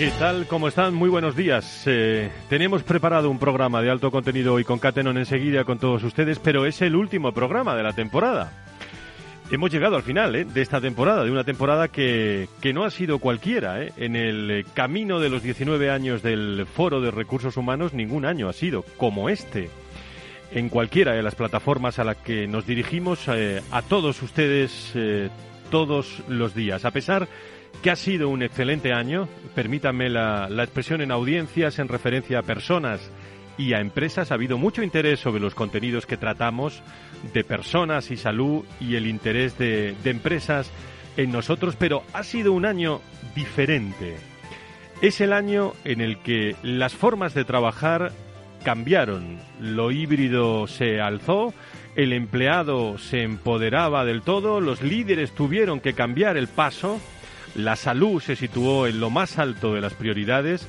¿Qué 0.00 0.10
tal? 0.12 0.46
¿Cómo 0.46 0.66
están? 0.66 0.94
Muy 0.94 1.10
buenos 1.10 1.36
días. 1.36 1.82
Eh, 1.84 2.30
tenemos 2.48 2.82
preparado 2.82 3.30
un 3.30 3.38
programa 3.38 3.82
de 3.82 3.90
alto 3.90 4.10
contenido 4.10 4.54
hoy 4.54 4.64
con 4.64 4.78
Catenon 4.78 5.18
enseguida 5.18 5.64
con 5.64 5.78
todos 5.78 6.02
ustedes, 6.04 6.38
pero 6.38 6.64
es 6.64 6.80
el 6.80 6.96
último 6.96 7.32
programa 7.32 7.76
de 7.76 7.82
la 7.82 7.92
temporada. 7.92 8.50
Hemos 9.50 9.70
llegado 9.70 9.96
al 9.96 10.02
final 10.02 10.34
eh, 10.36 10.46
de 10.46 10.62
esta 10.62 10.80
temporada, 10.80 11.22
de 11.22 11.30
una 11.30 11.44
temporada 11.44 11.88
que, 11.88 12.48
que 12.62 12.72
no 12.72 12.84
ha 12.84 12.90
sido 12.90 13.18
cualquiera. 13.18 13.82
Eh. 13.82 13.92
En 13.98 14.16
el 14.16 14.64
camino 14.72 15.20
de 15.20 15.28
los 15.28 15.42
19 15.42 15.90
años 15.90 16.22
del 16.22 16.64
Foro 16.64 17.02
de 17.02 17.10
Recursos 17.10 17.58
Humanos, 17.58 17.92
ningún 17.92 18.24
año 18.24 18.48
ha 18.48 18.54
sido 18.54 18.80
como 18.96 19.28
este. 19.28 19.68
En 20.50 20.70
cualquiera 20.70 21.12
de 21.12 21.22
las 21.22 21.34
plataformas 21.34 21.98
a 21.98 22.04
las 22.04 22.16
que 22.16 22.46
nos 22.46 22.64
dirigimos 22.64 23.28
a 23.28 23.82
todos 23.82 24.22
ustedes 24.22 24.94
todos 25.70 26.22
los 26.26 26.54
días. 26.54 26.86
A 26.86 26.90
pesar 26.90 27.28
que 27.82 27.90
ha 27.90 27.96
sido 27.96 28.28
un 28.28 28.42
excelente 28.42 28.92
año. 28.92 29.28
Permítanme 29.54 30.08
la, 30.08 30.48
expresión 30.58 31.00
en 31.00 31.10
audiencias 31.10 31.78
en 31.78 31.88
referencia 31.88 32.38
a 32.38 32.42
personas 32.42 33.10
y 33.56 33.72
a 33.72 33.80
empresas. 33.80 34.30
Ha 34.30 34.34
habido 34.34 34.58
mucho 34.58 34.82
interés 34.82 35.20
sobre 35.20 35.40
los 35.40 35.54
contenidos 35.54 36.06
que 36.06 36.16
tratamos 36.16 36.82
de 37.32 37.44
personas 37.44 38.10
y 38.10 38.16
salud 38.16 38.64
y 38.80 38.96
el 38.96 39.06
interés 39.06 39.58
de, 39.58 39.94
de 40.02 40.10
empresas 40.10 40.70
en 41.16 41.32
nosotros, 41.32 41.76
pero 41.78 42.02
ha 42.12 42.22
sido 42.22 42.52
un 42.52 42.64
año 42.64 43.00
diferente. 43.34 44.16
Es 45.02 45.20
el 45.20 45.32
año 45.32 45.72
en 45.84 46.00
el 46.00 46.18
que 46.18 46.56
las 46.62 46.94
formas 46.94 47.34
de 47.34 47.44
trabajar 47.44 48.12
cambiaron. 48.62 49.38
Lo 49.58 49.90
híbrido 49.90 50.66
se 50.66 51.00
alzó, 51.00 51.54
el 51.96 52.12
empleado 52.12 52.98
se 52.98 53.22
empoderaba 53.22 54.04
del 54.04 54.22
todo, 54.22 54.60
los 54.60 54.82
líderes 54.82 55.32
tuvieron 55.32 55.80
que 55.80 55.94
cambiar 55.94 56.36
el 56.36 56.48
paso 56.48 57.00
la 57.54 57.76
salud 57.76 58.20
se 58.20 58.36
situó 58.36 58.86
en 58.86 59.00
lo 59.00 59.10
más 59.10 59.38
alto 59.38 59.74
de 59.74 59.80
las 59.80 59.94
prioridades 59.94 60.66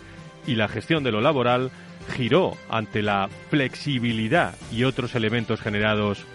y 0.48 0.56
la 0.56 0.68
gestión 0.68 1.04
de 1.04 1.12
lo 1.12 1.22
laboral 1.22 1.72
giró 2.16 2.58
ante 2.70 3.02
la 3.02 3.30
flexibilidad 3.50 4.56
y 4.72 4.84
otros 4.84 5.16
elementos 5.16 5.62
generados 5.62 6.26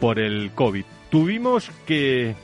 por 0.00 0.18
el 0.18 0.52
COVID. 0.54 0.84
Tuvimos 1.10 1.70
que 1.86 2.36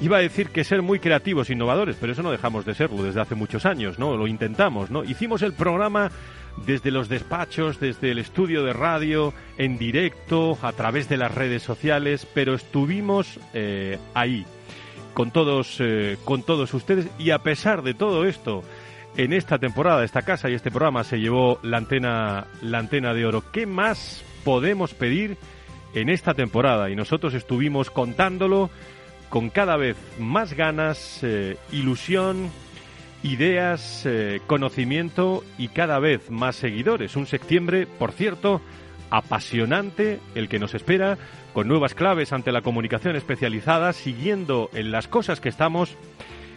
iba 0.00 0.16
a 0.16 0.20
decir 0.20 0.48
que 0.48 0.64
ser 0.64 0.82
muy 0.82 0.98
creativos 0.98 1.50
innovadores, 1.50 1.96
pero 2.00 2.12
eso 2.12 2.22
no 2.22 2.32
dejamos 2.32 2.64
de 2.64 2.74
serlo 2.74 3.02
desde 3.02 3.20
hace 3.20 3.34
muchos 3.34 3.66
años, 3.66 3.98
¿no? 3.98 4.16
Lo 4.16 4.26
intentamos, 4.26 4.90
¿no? 4.90 5.04
Hicimos 5.04 5.42
el 5.42 5.52
programa 5.52 6.10
desde 6.66 6.90
los 6.90 7.08
despachos, 7.08 7.78
desde 7.78 8.10
el 8.10 8.18
estudio 8.18 8.64
de 8.64 8.72
radio, 8.72 9.32
en 9.58 9.78
directo, 9.78 10.58
a 10.62 10.72
través 10.72 11.08
de 11.08 11.16
las 11.16 11.32
redes 11.32 11.62
sociales, 11.62 12.26
pero 12.34 12.54
estuvimos 12.54 13.38
eh, 13.54 13.98
ahí 14.14 14.44
con 15.14 15.30
todos, 15.30 15.76
eh, 15.80 16.18
con 16.24 16.42
todos 16.42 16.72
ustedes 16.74 17.08
y 17.18 17.30
a 17.30 17.38
pesar 17.38 17.82
de 17.82 17.94
todo 17.94 18.24
esto, 18.24 18.62
en 19.16 19.32
esta 19.32 19.58
temporada, 19.58 20.04
esta 20.04 20.22
casa 20.22 20.48
y 20.48 20.54
este 20.54 20.70
programa 20.70 21.04
se 21.04 21.20
llevó 21.20 21.58
la 21.62 21.78
antena, 21.78 22.46
la 22.62 22.78
antena 22.78 23.12
de 23.12 23.26
oro. 23.26 23.44
¿Qué 23.52 23.66
más 23.66 24.24
podemos 24.44 24.94
pedir 24.94 25.36
en 25.94 26.08
esta 26.08 26.34
temporada? 26.34 26.90
Y 26.90 26.96
nosotros 26.96 27.34
estuvimos 27.34 27.90
contándolo 27.90 28.70
con 29.28 29.50
cada 29.50 29.76
vez 29.76 29.96
más 30.18 30.54
ganas, 30.54 31.20
eh, 31.22 31.56
ilusión, 31.72 32.50
ideas, 33.22 34.04
eh, 34.04 34.40
conocimiento 34.46 35.44
y 35.58 35.68
cada 35.68 35.98
vez 35.98 36.30
más 36.30 36.56
seguidores. 36.56 37.16
Un 37.16 37.26
septiembre, 37.26 37.86
por 37.86 38.12
cierto, 38.12 38.60
apasionante 39.10 40.20
el 40.34 40.48
que 40.48 40.58
nos 40.58 40.74
espera, 40.74 41.18
con 41.52 41.68
nuevas 41.68 41.94
claves 41.94 42.32
ante 42.32 42.52
la 42.52 42.62
comunicación 42.62 43.16
especializada, 43.16 43.92
siguiendo 43.92 44.70
en 44.72 44.90
las 44.90 45.08
cosas 45.08 45.40
que 45.40 45.48
estamos. 45.48 45.96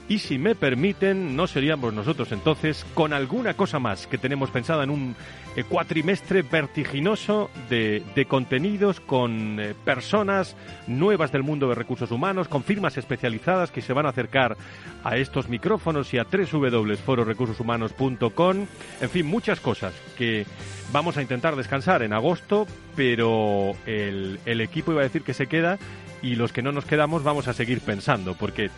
Y 0.08 0.20
si 0.20 0.38
me 0.38 0.54
permiten, 0.54 1.36
no 1.36 1.48
seríamos 1.48 1.92
nosotros 1.92 2.32
entonces 2.32 2.86
con 2.94 3.12
alguna 3.12 3.56
cosa 3.56 3.80
más 3.80 4.06
que 4.06 4.20
tenemos 4.20 4.52
pensada 4.52 4.84
en 4.84 4.92
un 4.92 5.16
eh, 5.56 5.64
cuatrimestre 5.64 6.44
vertiginoso 6.44 7.50
de, 7.70 8.04
contenidos 8.28 9.00
con 9.00 9.60
eh, 9.60 9.74
personas 9.84 10.56
nuevas 10.86 11.32
del 11.32 11.42
mundo 11.42 11.70
de 11.70 11.76
recursos 11.76 12.12
humanos, 12.12 12.48
con 12.48 12.64
firmas 12.64 12.98
especializadas 12.98 13.72
que 13.72 13.82
se 13.82 13.94
van 13.94 14.06
a 14.06 14.10
acercar 14.10 14.58
a 15.04 15.18
estos 15.18 15.50
micrófonos 15.50 16.14
y 16.14 16.20
a 16.20 16.26
www.fororecursoshumanos.com. 16.26 18.68
En 19.02 19.10
fin, 19.10 19.26
muchas 19.26 19.60
cosas 19.60 19.96
que 20.16 20.46
vamos 20.92 21.18
a 21.18 21.24
intentar 21.24 21.56
descansar 21.56 22.04
en 22.04 22.14
agosto, 22.14 22.68
pero 22.96 23.72
el 23.88 24.62
equipo 24.62 24.92
iba 24.92 25.02
a 25.02 25.06
decir 25.06 25.24
que 25.24 25.34
se 25.34 25.48
queda 25.48 25.80
y 26.26 26.36
los 26.36 26.52
que 26.52 26.64
no 26.64 26.72
nos 26.72 26.86
quedamos 26.86 27.24
vamos 27.24 27.48
a 27.48 27.54
seguir 27.54 27.82
pensando, 27.82 28.34
porque 28.34 28.72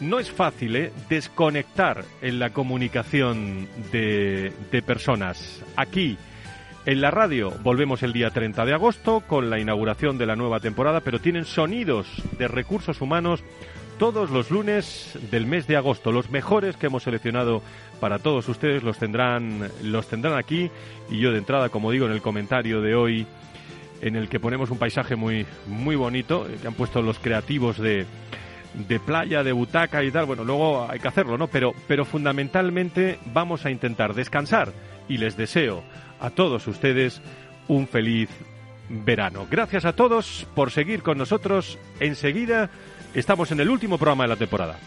no 0.00 0.18
es 0.18 0.32
fácil 0.32 0.74
¿eh? 0.74 0.92
desconectar 1.08 2.04
en 2.20 2.40
la 2.40 2.50
comunicación 2.50 3.68
de, 3.92 4.52
de 4.72 4.82
personas. 4.82 5.62
Aquí, 5.76 6.18
en 6.86 7.00
la 7.00 7.12
radio, 7.12 7.52
volvemos 7.62 8.02
el 8.02 8.12
día 8.12 8.30
30 8.30 8.64
de 8.64 8.74
agosto 8.74 9.20
con 9.20 9.48
la 9.48 9.60
inauguración 9.60 10.18
de 10.18 10.26
la 10.26 10.34
nueva 10.34 10.58
temporada, 10.58 11.00
pero 11.00 11.20
tienen 11.20 11.44
sonidos 11.44 12.08
de 12.36 12.48
recursos 12.48 13.00
humanos 13.00 13.44
todos 13.98 14.30
los 14.30 14.50
lunes 14.50 15.16
del 15.30 15.46
mes 15.46 15.66
de 15.66 15.76
agosto. 15.76 16.10
Los 16.10 16.30
mejores 16.30 16.76
que 16.76 16.86
hemos 16.86 17.04
seleccionado 17.04 17.62
para 18.00 18.18
todos 18.18 18.48
ustedes 18.48 18.82
los 18.82 18.98
tendrán, 18.98 19.70
los 19.82 20.08
tendrán 20.08 20.36
aquí. 20.36 20.70
Y 21.10 21.18
yo 21.18 21.32
de 21.32 21.38
entrada, 21.38 21.68
como 21.68 21.90
digo 21.90 22.06
en 22.06 22.12
el 22.12 22.22
comentario 22.22 22.80
de 22.80 22.94
hoy, 22.94 23.26
en 24.00 24.16
el 24.16 24.28
que 24.28 24.40
ponemos 24.40 24.70
un 24.70 24.78
paisaje 24.78 25.16
muy, 25.16 25.46
muy 25.66 25.96
bonito, 25.96 26.46
eh, 26.46 26.56
que 26.60 26.68
han 26.68 26.74
puesto 26.74 27.02
los 27.02 27.18
creativos 27.18 27.78
de, 27.78 28.06
de 28.74 29.00
playa, 29.00 29.42
de 29.42 29.52
butaca 29.52 30.02
y 30.04 30.10
tal, 30.10 30.26
bueno, 30.26 30.44
luego 30.44 30.88
hay 30.88 31.00
que 31.00 31.08
hacerlo, 31.08 31.38
¿no? 31.38 31.48
Pero, 31.48 31.72
pero 31.86 32.04
fundamentalmente 32.04 33.18
vamos 33.32 33.64
a 33.66 33.70
intentar 33.70 34.14
descansar 34.14 34.72
y 35.08 35.18
les 35.18 35.36
deseo 35.36 35.82
a 36.20 36.30
todos 36.30 36.66
ustedes 36.66 37.20
un 37.66 37.86
feliz 37.86 38.28
verano. 38.88 39.46
Gracias 39.50 39.84
a 39.84 39.94
todos 39.94 40.46
por 40.54 40.70
seguir 40.70 41.02
con 41.02 41.18
nosotros. 41.18 41.78
Enseguida 42.00 42.70
estamos 43.14 43.50
en 43.52 43.60
el 43.60 43.68
último 43.68 43.98
programa 43.98 44.24
de 44.24 44.28
la 44.28 44.36
temporada. 44.36 44.78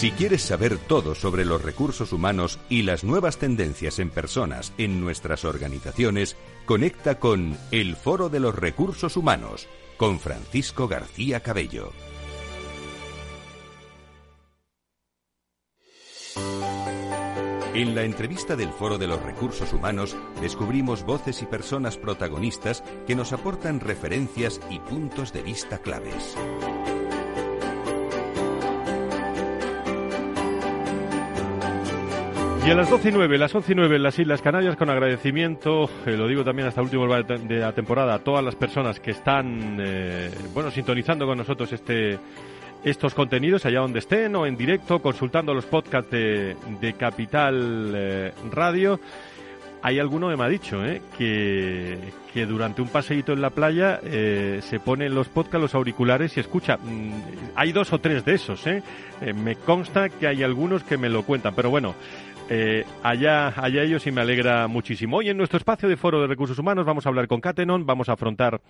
Si 0.00 0.12
quieres 0.12 0.40
saber 0.40 0.78
todo 0.78 1.14
sobre 1.14 1.44
los 1.44 1.62
recursos 1.62 2.14
humanos 2.14 2.58
y 2.70 2.84
las 2.84 3.04
nuevas 3.04 3.36
tendencias 3.36 3.98
en 3.98 4.08
personas 4.08 4.72
en 4.78 4.98
nuestras 4.98 5.44
organizaciones, 5.44 6.38
conecta 6.64 7.18
con 7.18 7.58
el 7.70 7.96
Foro 7.96 8.30
de 8.30 8.40
los 8.40 8.54
Recursos 8.54 9.18
Humanos 9.18 9.68
con 9.98 10.18
Francisco 10.18 10.88
García 10.88 11.40
Cabello. 11.40 11.92
En 17.74 17.94
la 17.94 18.04
entrevista 18.04 18.56
del 18.56 18.70
Foro 18.70 18.96
de 18.96 19.06
los 19.06 19.22
Recursos 19.22 19.70
Humanos 19.74 20.16
descubrimos 20.40 21.04
voces 21.04 21.42
y 21.42 21.44
personas 21.44 21.98
protagonistas 21.98 22.82
que 23.06 23.14
nos 23.14 23.34
aportan 23.34 23.80
referencias 23.80 24.62
y 24.70 24.78
puntos 24.78 25.34
de 25.34 25.42
vista 25.42 25.76
claves. 25.76 26.38
Y 32.66 32.70
a 32.70 32.74
las 32.74 32.90
12 32.90 33.08
y 33.08 33.12
9, 33.12 33.38
las 33.38 33.54
11 33.54 33.72
y 33.72 33.74
9 33.74 33.96
en 33.96 34.02
las 34.02 34.18
Islas 34.18 34.42
Canarias, 34.42 34.76
con 34.76 34.90
agradecimiento, 34.90 35.88
eh, 36.04 36.12
lo 36.12 36.28
digo 36.28 36.44
también 36.44 36.68
hasta 36.68 36.82
el 36.82 36.84
último 36.84 37.06
de 37.06 37.58
la 37.58 37.72
temporada, 37.72 38.14
a 38.14 38.18
todas 38.18 38.44
las 38.44 38.54
personas 38.54 39.00
que 39.00 39.12
están, 39.12 39.78
eh, 39.80 40.30
bueno, 40.52 40.70
sintonizando 40.70 41.26
con 41.26 41.38
nosotros 41.38 41.72
este, 41.72 42.18
estos 42.84 43.14
contenidos 43.14 43.64
allá 43.64 43.80
donde 43.80 44.00
estén 44.00 44.36
o 44.36 44.46
en 44.46 44.56
directo, 44.56 45.00
consultando 45.00 45.54
los 45.54 45.64
podcasts 45.64 46.10
de, 46.10 46.94
Capital 46.98 47.92
eh, 47.94 48.32
Radio. 48.52 49.00
hay 49.82 49.98
alguno 49.98 50.28
que 50.28 50.36
me 50.36 50.44
ha 50.44 50.48
dicho 50.48 50.84
¿eh? 50.84 51.00
que, 51.16 51.98
que 52.32 52.44
durante 52.44 52.82
un 52.82 52.88
paseíto 52.88 53.32
en 53.32 53.40
la 53.40 53.50
playa 53.50 54.00
se 54.02 54.80
ponen 54.84 55.14
los 55.14 55.28
podcasts, 55.28 55.62
los 55.62 55.74
auriculares 55.74 56.36
y 56.36 56.40
escucha. 56.40 56.76
Mm, 56.76 57.12
hay 57.56 57.72
dos 57.72 57.92
o 57.94 57.98
tres 57.98 58.24
de 58.24 58.34
esos. 58.34 58.62
Me 59.34 59.56
consta 59.56 60.08
que 60.08 60.26
hay 60.26 60.42
algunos 60.42 60.82
que 60.84 60.96
me 60.96 61.08
lo 61.08 61.22
cuentan, 61.22 61.54
pero 61.54 61.70
bueno, 61.70 61.94
eh, 62.52 62.84
allá, 63.04 63.54
allá 63.56 63.84
ellos 63.84 64.04
y 64.08 64.10
me 64.10 64.22
alegra 64.22 64.66
muchísimo. 64.66 65.18
Hoy 65.18 65.28
en 65.28 65.36
nuestro 65.36 65.56
espacio 65.56 65.88
de 65.88 65.96
Foro 65.96 66.20
de 66.20 66.26
Recursos 66.26 66.58
Humanos 66.58 66.84
vamos 66.84 67.06
a 67.06 67.08
hablar 67.08 67.28
con 67.28 67.40
Catenon, 67.40 67.86
vamos 67.86 68.08
a 68.08 68.14
afrontar 68.14 68.60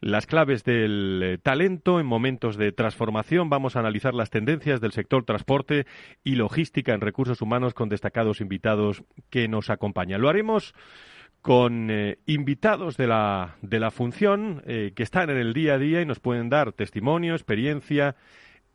las 0.00 0.26
claves 0.26 0.64
del 0.64 1.20
eh, 1.22 1.38
talento 1.38 2.00
en 2.00 2.06
momentos 2.06 2.56
de 2.56 2.72
transformación, 2.72 3.48
vamos 3.48 3.76
a 3.76 3.80
analizar 3.80 4.14
las 4.14 4.30
tendencias 4.30 4.80
del 4.80 4.90
sector 4.90 5.24
transporte 5.24 5.86
y 6.24 6.34
logística 6.34 6.92
en 6.92 7.00
recursos 7.00 7.40
humanos 7.40 7.72
con 7.72 7.88
destacados 7.88 8.40
invitados 8.40 9.04
que 9.30 9.46
nos 9.46 9.70
acompañan. 9.70 10.20
Lo 10.20 10.28
haremos 10.28 10.74
con 11.40 11.88
eh, 11.88 12.18
invitados 12.26 12.96
de 12.96 13.06
la, 13.06 13.54
de 13.62 13.78
la 13.78 13.92
función 13.92 14.60
que 14.66 15.02
están 15.02 15.30
en 15.30 15.36
el 15.36 15.52
día 15.54 15.74
a 15.74 15.78
día 15.78 16.02
y 16.02 16.04
nos 16.04 16.18
pueden 16.18 16.48
dar 16.48 16.72
testimonio, 16.72 17.34
experiencia 17.34 18.16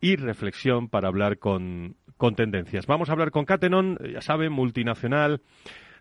y 0.00 0.16
reflexión 0.16 0.88
para 0.88 1.08
hablar 1.08 1.38
con, 1.38 1.96
con 2.16 2.34
tendencias. 2.34 2.86
Vamos 2.86 3.08
a 3.08 3.12
hablar 3.12 3.30
con 3.30 3.44
Catenon, 3.44 3.98
ya 4.12 4.20
saben, 4.20 4.52
multinacional 4.52 5.40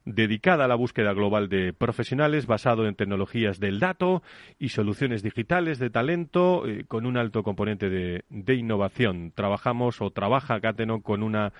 dedicada 0.06 0.66
a 0.66 0.68
la 0.68 0.76
búsqueda 0.76 1.14
global 1.14 1.50
de 1.50 1.74
profesionales 1.74 2.46
basado 2.46 2.88
en 2.88 2.96
tecnologías 2.96 3.60
del 3.60 3.80
dato 3.80 4.22
y 4.60 4.70
soluciones 4.70 5.24
digitales 5.24 5.80
de 5.80 5.90
talento 5.90 6.68
eh, 6.68 6.86
con 6.88 7.08
un 7.08 7.18
alto 7.18 7.42
componente 7.42 7.90
de, 7.90 8.24
de, 8.30 8.54
innovación. 8.54 9.32
Trabajamos 9.34 10.02
o 10.02 10.12
trabaja 10.12 10.62
Catenon 10.62 11.02
con 11.02 11.24
una 11.24 11.54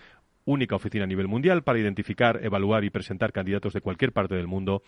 única 0.46 0.76
oficina 0.76 1.04
a 1.04 1.08
nivel 1.08 1.28
mundial 1.28 1.64
para 1.64 1.80
identificar, 1.80 2.40
evaluar 2.44 2.84
y 2.84 2.90
presentar 2.90 3.34
candidatos 3.34 3.74
de 3.74 3.82
cualquier 3.82 4.12
parte 4.12 4.36
del 4.36 4.48
mundo, 4.48 4.84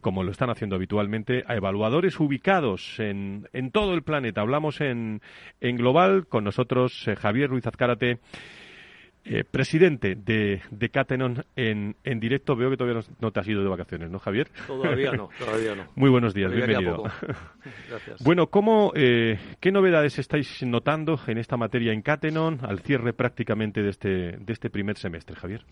como 0.00 0.22
lo 0.22 0.30
están 0.30 0.50
haciendo 0.50 0.76
habitualmente, 0.76 1.44
a 1.46 1.56
evaluadores 1.56 2.18
ubicados 2.20 2.98
en, 2.98 3.48
en 3.52 3.70
todo 3.70 3.94
el 3.94 4.02
planeta. 4.02 4.40
Hablamos 4.40 4.80
en, 4.80 5.20
en 5.60 5.76
global 5.76 6.26
con 6.28 6.44
nosotros 6.44 7.06
eh, 7.08 7.16
Javier 7.16 7.50
Ruiz 7.50 7.66
Azcárate 7.66 8.20
eh, 9.24 9.44
presidente 9.44 10.14
de, 10.14 10.62
de 10.70 10.88
Catenon 10.88 11.44
en, 11.56 11.96
en, 12.04 12.20
directo. 12.20 12.56
Veo 12.56 12.70
que 12.70 12.76
todavía 12.76 13.02
no, 13.20 13.30
te 13.30 13.40
has 13.40 13.48
ido 13.48 13.62
de 13.62 13.68
vacaciones, 13.68 14.10
¿no, 14.10 14.18
Javier? 14.18 14.48
Todavía 14.66 15.12
no, 15.12 15.28
todavía 15.38 15.74
no. 15.74 15.84
Muy 15.94 16.10
buenos 16.10 16.34
días, 16.34 16.52
bienvenido. 16.52 17.04
Gracias. 17.88 18.22
Bueno, 18.24 18.48
¿cómo, 18.48 18.92
eh, 18.94 19.38
¿qué 19.60 19.72
novedades 19.72 20.18
estáis 20.18 20.62
notando 20.62 21.18
en 21.26 21.38
esta 21.38 21.56
materia 21.56 21.92
en 21.92 22.02
Catenon 22.02 22.60
al 22.62 22.80
cierre 22.80 23.12
prácticamente 23.12 23.82
de 23.82 23.90
este, 23.90 24.08
de 24.38 24.52
este 24.52 24.70
primer 24.70 24.96
semestre, 24.96 25.36
Javier? 25.36 25.64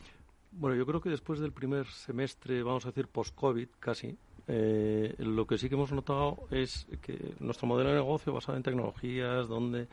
Bueno, 0.52 0.76
yo 0.76 0.84
creo 0.86 1.00
que 1.00 1.10
después 1.10 1.40
del 1.40 1.52
primer 1.52 1.86
semestre, 1.86 2.62
vamos 2.62 2.84
a 2.84 2.88
decir 2.88 3.06
post-COVID 3.06 3.68
casi, 3.78 4.16
eh, 4.50 5.14
lo 5.18 5.46
que 5.46 5.58
sí 5.58 5.68
que 5.68 5.74
hemos 5.74 5.92
notado 5.92 6.48
es 6.50 6.88
que 7.02 7.34
nuestro 7.38 7.68
modelo 7.68 7.90
de 7.90 7.96
negocio 7.96 8.32
basado 8.32 8.56
en 8.56 8.62
tecnologías, 8.62 9.46
donde 9.46 9.88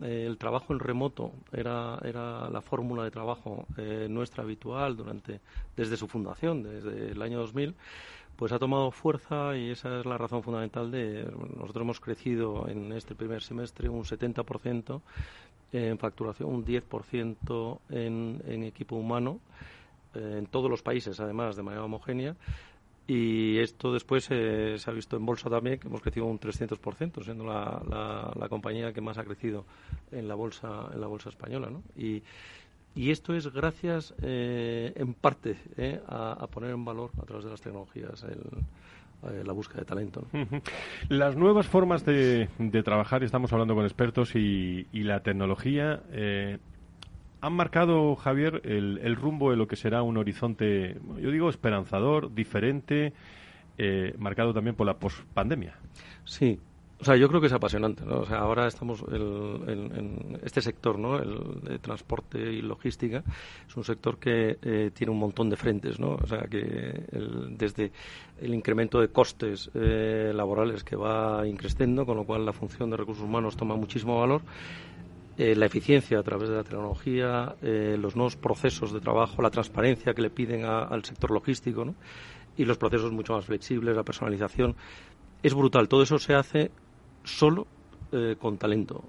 eh, 0.00 0.24
el 0.26 0.38
trabajo 0.38 0.72
en 0.72 0.78
remoto 0.78 1.32
era, 1.52 1.98
era 2.04 2.48
la 2.48 2.60
fórmula 2.62 3.04
de 3.04 3.10
trabajo 3.10 3.66
eh, 3.76 4.06
nuestra 4.08 4.42
habitual 4.42 4.96
durante 4.96 5.40
desde 5.76 5.96
su 5.96 6.08
fundación, 6.08 6.62
desde 6.62 7.10
el 7.10 7.22
año 7.22 7.38
2000, 7.40 7.74
pues 8.36 8.52
ha 8.52 8.58
tomado 8.58 8.90
fuerza 8.90 9.56
y 9.56 9.70
esa 9.70 10.00
es 10.00 10.06
la 10.06 10.16
razón 10.16 10.42
fundamental 10.42 10.90
de 10.90 11.24
nosotros 11.56 11.82
hemos 11.82 12.00
crecido 12.00 12.66
en 12.68 12.92
este 12.92 13.14
primer 13.14 13.42
semestre 13.42 13.88
un 13.88 14.04
70% 14.04 15.00
en 15.72 15.98
facturación, 15.98 16.50
un 16.50 16.64
10% 16.64 17.78
en, 17.90 18.42
en 18.46 18.62
equipo 18.64 18.96
humano 18.96 19.40
eh, 20.14 20.36
en 20.38 20.46
todos 20.46 20.70
los 20.70 20.82
países, 20.82 21.18
además, 21.20 21.56
de 21.56 21.62
manera 21.62 21.84
homogénea 21.84 22.36
y 23.06 23.58
esto 23.58 23.92
después 23.92 24.28
eh, 24.30 24.76
se 24.78 24.90
ha 24.90 24.92
visto 24.92 25.16
en 25.16 25.26
bolsa 25.26 25.50
también, 25.50 25.78
que 25.78 25.88
hemos 25.88 26.00
crecido 26.00 26.26
un 26.26 26.38
300%, 26.38 27.24
siendo 27.24 27.44
la, 27.44 27.82
la, 27.88 28.32
la, 28.38 28.48
compañía 28.48 28.92
que 28.92 29.00
más 29.00 29.18
ha 29.18 29.24
crecido 29.24 29.64
en 30.10 30.28
la 30.28 30.34
bolsa, 30.34 30.88
en 30.94 31.00
la 31.00 31.06
bolsa 31.06 31.28
española. 31.28 31.68
¿no? 31.70 31.82
Y, 31.96 32.22
y 32.94 33.10
esto 33.10 33.34
es 33.34 33.52
gracias, 33.52 34.14
eh, 34.22 34.92
en 34.96 35.14
parte, 35.14 35.56
eh, 35.76 36.00
a, 36.06 36.46
poner 36.48 36.70
en 36.70 36.84
valor 36.84 37.10
a 37.20 37.24
través 37.24 37.44
de 37.44 37.50
las 37.50 37.60
tecnologías 37.60 38.22
el, 38.24 38.40
eh, 39.30 39.42
la 39.44 39.52
búsqueda 39.52 39.80
de 39.80 39.86
talento. 39.86 40.26
Las 41.08 41.36
nuevas 41.36 41.66
formas 41.66 42.04
de, 42.04 42.48
de, 42.58 42.82
trabajar, 42.82 43.24
estamos 43.24 43.52
hablando 43.52 43.74
con 43.74 43.84
expertos, 43.84 44.34
y, 44.34 44.86
y 44.92 45.04
la 45.04 45.20
tecnología 45.20 46.02
eh, 46.12 46.58
han 47.42 47.52
marcado, 47.54 48.14
Javier, 48.14 48.62
el, 48.64 49.00
el, 49.02 49.16
rumbo 49.16 49.50
de 49.50 49.56
lo 49.56 49.66
que 49.66 49.74
será 49.74 50.02
un 50.02 50.16
horizonte, 50.16 50.96
yo 51.20 51.30
digo, 51.32 51.50
esperanzador, 51.50 52.32
diferente, 52.32 53.12
eh, 53.76 54.14
marcado 54.16 54.54
también 54.54 54.76
por 54.76 54.86
la 54.86 54.94
pospandemia. 54.94 55.74
Sí. 56.24 56.58
O 57.00 57.04
sea, 57.04 57.16
yo 57.16 57.26
creo 57.26 57.40
que 57.40 57.48
es 57.48 57.52
apasionante. 57.52 58.04
O 58.04 58.24
sea, 58.24 58.38
ahora 58.38 58.68
estamos 58.68 59.04
el, 59.10 59.60
en 59.66 60.38
este 60.44 60.60
sector, 60.60 61.00
¿no? 61.00 61.18
El 61.18 61.60
de 61.62 61.80
transporte 61.80 62.38
y 62.38 62.62
logística 62.62 63.24
es 63.66 63.76
un 63.76 63.82
sector 63.82 64.18
que 64.18 64.58
eh, 64.62 64.92
tiene 64.94 65.10
un 65.10 65.18
montón 65.18 65.50
de 65.50 65.56
frentes, 65.56 65.98
¿no? 65.98 66.14
O 66.14 66.26
sea, 66.28 66.42
que 66.42 67.04
desde 67.58 67.90
el 68.40 68.54
incremento 68.54 69.00
de 69.00 69.08
costes 69.08 69.68
eh, 69.74 70.30
laborales 70.32 70.84
que 70.84 70.94
va 70.94 71.44
increciendo, 71.44 72.06
con 72.06 72.18
lo 72.18 72.24
cual 72.24 72.46
la 72.46 72.52
función 72.52 72.90
de 72.90 72.98
recursos 72.98 73.24
humanos 73.24 73.56
toma 73.56 73.74
muchísimo 73.74 74.20
valor, 74.20 74.42
eh, 75.38 75.54
la 75.56 75.66
eficiencia 75.66 76.18
a 76.18 76.22
través 76.22 76.50
de 76.50 76.56
la 76.56 76.62
tecnología, 76.62 77.54
eh, 77.62 77.96
los 77.98 78.16
nuevos 78.16 78.36
procesos 78.36 78.92
de 78.92 79.00
trabajo, 79.00 79.40
la 79.40 79.50
transparencia 79.50 80.12
que 80.12 80.22
le 80.22 80.30
piden 80.30 80.64
a, 80.64 80.82
al 80.84 81.04
sector 81.04 81.30
logístico 81.30 81.94
y 82.56 82.64
los 82.64 82.76
procesos 82.76 83.12
mucho 83.12 83.32
más 83.32 83.46
flexibles, 83.46 83.96
la 83.96 84.02
personalización. 84.02 84.76
Es 85.42 85.54
brutal. 85.54 85.88
Todo 85.88 86.02
eso 86.02 86.18
se 86.18 86.34
hace 86.34 86.70
solo 87.24 87.66
eh, 88.12 88.36
con 88.38 88.58
talento. 88.58 89.04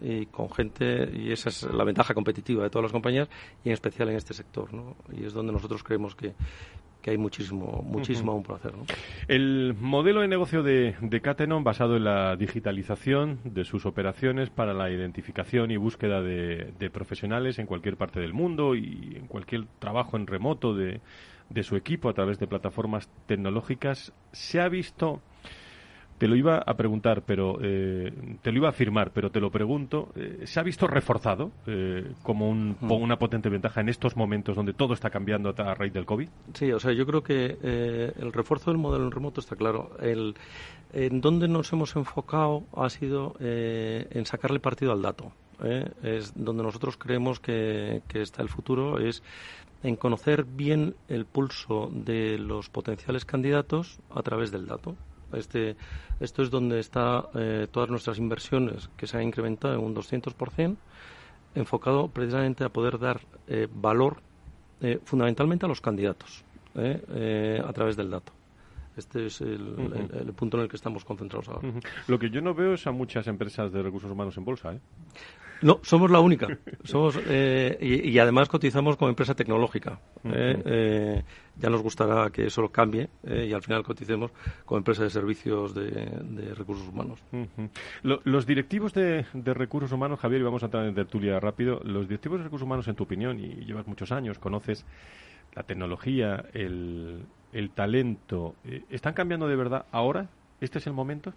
y 0.00 0.24
con 0.26 0.48
gente, 0.50 1.10
y 1.12 1.32
esa 1.32 1.50
es 1.50 1.64
la 1.64 1.84
ventaja 1.84 2.14
competitiva 2.14 2.62
de 2.62 2.70
todas 2.70 2.84
las 2.84 2.92
compañías, 2.92 3.28
y 3.64 3.68
en 3.68 3.74
especial 3.74 4.08
en 4.08 4.16
este 4.16 4.32
sector. 4.32 4.72
¿no? 4.72 4.96
Y 5.12 5.24
es 5.24 5.34
donde 5.34 5.52
nosotros 5.52 5.82
creemos 5.82 6.14
que, 6.14 6.32
que 7.02 7.10
hay 7.10 7.18
muchísimo, 7.18 7.82
muchísimo 7.84 8.32
aún 8.32 8.42
por 8.42 8.56
hacer. 8.56 8.74
¿no? 8.74 8.84
El 9.28 9.74
modelo 9.78 10.20
de 10.20 10.28
negocio 10.28 10.62
de, 10.62 10.96
de 11.00 11.20
Catenon 11.20 11.62
basado 11.64 11.96
en 11.96 12.04
la 12.04 12.36
digitalización 12.36 13.38
de 13.44 13.64
sus 13.64 13.86
operaciones 13.86 14.50
para 14.50 14.74
la 14.74 14.90
identificación 14.90 15.70
y 15.70 15.76
búsqueda 15.76 16.22
de, 16.22 16.72
de 16.78 16.90
profesionales 16.90 17.58
en 17.58 17.66
cualquier 17.66 17.96
parte 17.96 18.20
del 18.20 18.32
mundo 18.32 18.74
y 18.74 19.14
en 19.16 19.26
cualquier 19.26 19.66
trabajo 19.78 20.16
en 20.16 20.26
remoto 20.26 20.74
de, 20.74 21.00
de 21.50 21.62
su 21.62 21.76
equipo 21.76 22.08
a 22.08 22.14
través 22.14 22.38
de 22.38 22.46
plataformas 22.46 23.08
tecnológicas, 23.26 24.12
se 24.32 24.60
ha 24.60 24.68
visto 24.68 25.20
te 26.18 26.26
lo 26.26 26.36
iba 26.36 26.58
a 26.58 26.74
preguntar, 26.74 27.22
pero 27.24 27.58
eh, 27.62 28.12
te 28.42 28.50
lo 28.50 28.58
iba 28.58 28.68
a 28.68 28.70
afirmar, 28.70 29.12
pero 29.12 29.30
te 29.30 29.40
lo 29.40 29.50
pregunto. 29.50 30.08
Eh, 30.16 30.42
¿Se 30.44 30.58
ha 30.60 30.62
visto 30.62 30.86
reforzado 30.86 31.52
eh, 31.66 32.12
como 32.22 32.48
un, 32.48 32.76
mm. 32.80 32.90
una 32.90 33.16
potente 33.16 33.48
ventaja 33.48 33.80
en 33.80 33.88
estos 33.88 34.16
momentos 34.16 34.56
donde 34.56 34.74
todo 34.74 34.94
está 34.94 35.10
cambiando 35.10 35.54
a, 35.56 35.74
raíz 35.74 35.92
del 35.92 36.04
COVID? 36.04 36.28
Sí, 36.54 36.72
o 36.72 36.80
sea, 36.80 36.92
yo 36.92 37.06
creo 37.06 37.22
que 37.22 37.56
eh, 37.62 38.12
el 38.18 38.32
refuerzo 38.32 38.70
del 38.70 38.78
modelo 38.78 39.04
en 39.04 39.12
remoto 39.12 39.40
está 39.40 39.54
claro. 39.56 39.92
El, 40.00 40.34
en 40.92 41.20
donde 41.20 41.46
nos 41.48 41.72
hemos 41.72 41.94
enfocado 41.96 42.64
ha 42.74 42.88
sido 42.90 43.34
eh, 43.40 44.06
en 44.10 44.26
sacarle 44.26 44.58
partido 44.60 44.92
al 44.92 45.02
dato. 45.02 45.32
Es 46.04 46.32
donde 46.36 46.62
nosotros 46.62 46.96
creemos 46.96 47.40
que, 47.40 48.02
que 48.06 48.22
está 48.22 48.42
el 48.42 48.48
futuro, 48.48 49.00
es 49.00 49.24
en 49.82 49.96
conocer 49.96 50.44
bien 50.44 50.94
el 51.08 51.24
pulso 51.24 51.90
de 51.92 52.38
los 52.38 52.68
potenciales 52.70 53.24
candidatos 53.24 53.98
a 54.10 54.22
través 54.22 54.52
del 54.52 54.66
dato. 54.66 54.96
Este, 55.32 55.76
esto 56.20 56.42
es 56.42 56.50
donde 56.50 56.80
están 56.80 57.24
eh, 57.34 57.66
todas 57.70 57.90
nuestras 57.90 58.18
inversiones, 58.18 58.88
que 58.96 59.06
se 59.06 59.16
han 59.16 59.24
incrementado 59.24 59.74
en 59.74 59.80
un 59.80 59.94
200%, 59.94 60.76
enfocado 61.54 62.08
precisamente 62.08 62.64
a 62.64 62.68
poder 62.68 62.98
dar 62.98 63.20
eh, 63.46 63.68
valor 63.72 64.20
eh, 64.80 65.00
fundamentalmente 65.04 65.66
a 65.66 65.68
los 65.68 65.80
candidatos 65.80 66.44
a 66.74 67.72
través 67.72 67.96
del 67.96 68.10
dato. 68.10 68.32
Este 68.96 69.26
es 69.26 69.40
el, 69.40 69.62
uh 69.62 69.76
-huh. 69.76 70.14
el, 70.20 70.28
el, 70.28 70.32
punto 70.32 70.56
en 70.56 70.64
el 70.64 70.68
que 70.68 70.76
estamos 70.76 71.04
concentrados 71.04 71.48
ahora. 71.48 71.66
Uh 71.68 71.72
-huh. 71.72 71.84
Lo 72.06 72.18
que 72.18 72.30
yo 72.30 72.40
no 72.40 72.54
veo 72.54 72.74
es 72.74 72.86
a 72.86 72.92
muchas 72.92 73.26
empresas 73.26 73.72
de 73.72 73.82
recursos 73.82 74.10
humanos 74.10 74.36
en 74.36 74.44
bolsa. 74.44 74.74
¿eh? 74.74 74.80
No, 75.62 75.80
somos 75.82 76.10
la 76.10 76.20
única. 76.20 76.46
Somos, 76.84 77.18
eh, 77.26 77.76
y, 77.80 78.10
y, 78.10 78.18
además 78.18 78.48
cotizamos 78.48 78.96
como 78.96 79.08
empresa 79.08 79.34
tecnológica. 79.34 79.98
Uh 80.22 80.28
-huh. 80.28 80.62
eh, 80.64 81.22
ya 81.56 81.70
nos 81.70 81.82
gustará 81.82 82.30
que 82.30 82.46
eso 82.46 82.62
lo 82.62 82.70
cambie 82.70 83.08
eh, 83.24 83.46
y 83.48 83.52
al 83.52 83.62
final 83.62 83.82
coticemos 83.82 84.30
como 84.64 84.78
empresa 84.78 85.02
de 85.02 85.10
servicios 85.10 85.74
de, 85.74 85.90
de 85.90 86.54
recursos 86.54 86.88
humanos. 86.88 87.20
Uh 87.32 87.36
-huh. 87.36 87.70
Lo, 88.02 88.20
los 88.24 88.46
directivos 88.46 88.94
de, 88.94 89.26
de, 89.32 89.54
recursos 89.54 89.90
humanos, 89.92 90.20
Javier, 90.20 90.40
y 90.40 90.44
vamos 90.44 90.62
a 90.62 90.66
entrar 90.66 90.86
en 90.86 90.94
tertulia 90.94 91.40
rápido, 91.40 91.80
los 91.84 92.06
directivos 92.08 92.38
de 92.38 92.44
recursos 92.44 92.64
humanos, 92.64 92.86
en 92.88 92.94
tu 92.94 93.04
opinión, 93.04 93.40
y 93.40 93.64
llevas 93.64 93.86
muchos 93.86 94.12
años, 94.12 94.38
conoces 94.38 94.86
la 95.54 95.62
tecnología, 95.64 96.44
el, 96.52 97.24
el 97.52 97.70
talento, 97.70 98.54
eh, 98.64 98.82
¿están 98.90 99.14
cambiando 99.14 99.48
de 99.48 99.56
verdad 99.56 99.86
ahora? 99.90 100.28
¿Este 100.60 100.78
es 100.78 100.86
el 100.86 100.92
momento? 100.92 101.32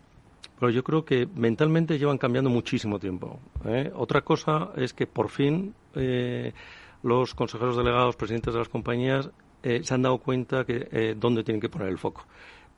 Pero 0.62 0.70
yo 0.70 0.84
creo 0.84 1.04
que 1.04 1.28
mentalmente 1.36 1.98
llevan 1.98 2.20
cambiando 2.20 2.50
muchísimo 2.50 3.00
tiempo. 3.00 3.40
¿eh? 3.66 3.92
Otra 3.96 4.22
cosa 4.22 4.70
es 4.78 4.94
que 4.94 5.08
por 5.08 5.30
fin 5.30 5.74
eh, 5.96 6.54
los 7.02 7.34
consejeros 7.34 7.76
delegados, 7.76 8.16
presidentes 8.16 8.54
de 8.54 8.60
las 8.60 8.70
compañías, 8.70 9.32
se 9.62 9.94
han 9.94 10.02
dado 10.02 10.18
cuenta 10.18 10.66
que 10.66 11.16
dónde 11.20 11.44
tienen 11.44 11.62
que 11.62 11.70
poner 11.70 11.90
el 11.90 12.00
foco 12.00 12.26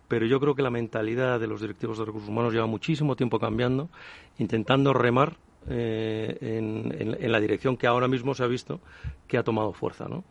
pero 0.08 0.26
yo 0.26 0.40
creo 0.40 0.54
que 0.54 0.62
la 0.62 0.70
mentalidad 0.70 1.40
de 1.40 1.48
los 1.48 1.62
directivos 1.62 1.98
de 1.98 2.06
recursos 2.06 2.30
humanos 2.30 2.54
lleva 2.54 2.68
muchísimo 2.68 3.16
tiempo 3.16 3.40
cambiando, 3.40 3.90
intentando 4.38 4.94
remar 4.94 5.38
eh, 5.70 6.38
en, 6.42 7.32
la 7.32 7.40
dirección 7.40 7.78
que 7.78 7.88
ahora 7.88 8.08
mismo 8.08 8.36
se 8.36 8.44
ha 8.44 8.48
visto 8.48 8.82
que 9.28 9.38
ha 9.38 9.44
tomado 9.44 9.72
fuerza. 9.74 10.08
¿no? 10.08 10.24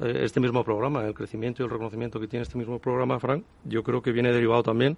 Eh, 0.00 0.20
este 0.22 0.40
mismo 0.40 0.64
programa, 0.64 1.04
el 1.04 1.14
crecimiento 1.14 1.62
y 1.62 1.64
el 1.64 1.70
reconocimiento 1.70 2.20
que 2.20 2.28
tiene 2.28 2.44
este 2.44 2.56
mismo 2.56 2.78
programa, 2.78 3.18
Frank, 3.18 3.44
yo 3.64 3.82
creo 3.82 4.00
que 4.00 4.12
viene 4.12 4.32
derivado 4.32 4.62
también 4.62 4.96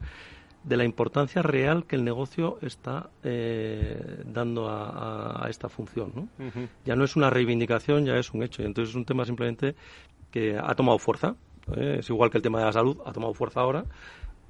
de 0.69 0.77
la 0.77 0.85
importancia 0.85 1.43
real 1.43 1.87
que 1.87 1.97
el 1.97 2.05
negocio 2.05 2.59
está 2.61 3.09
eh, 3.23 4.23
dando 4.27 4.69
a, 4.69 5.47
esta 5.49 5.69
función. 5.69 6.13
¿no? 6.15 6.29
Ya 6.85 6.95
no 6.95 7.05
es 7.05 7.17
una 7.17 7.31
reivindicación, 7.31 8.05
ya 8.05 8.17
es 8.17 8.33
un 8.33 8.43
hecho. 8.43 8.63
Entonces 8.63 8.91
es 8.91 8.97
un 8.97 9.05
tema 9.05 9.25
simplemente 9.25 9.75
que 10.31 10.59
ha 10.59 10.75
tomado 10.75 10.99
fuerza. 10.99 11.37
Es 11.77 12.09
igual 12.11 12.31
que 12.31 12.39
el 12.39 12.43
tema 12.43 12.59
de 12.61 12.67
la 12.67 12.73
salud, 12.73 12.99
ha 13.05 13.13
tomado 13.13 13.35
fuerza 13.35 13.61
ahora 13.61 13.85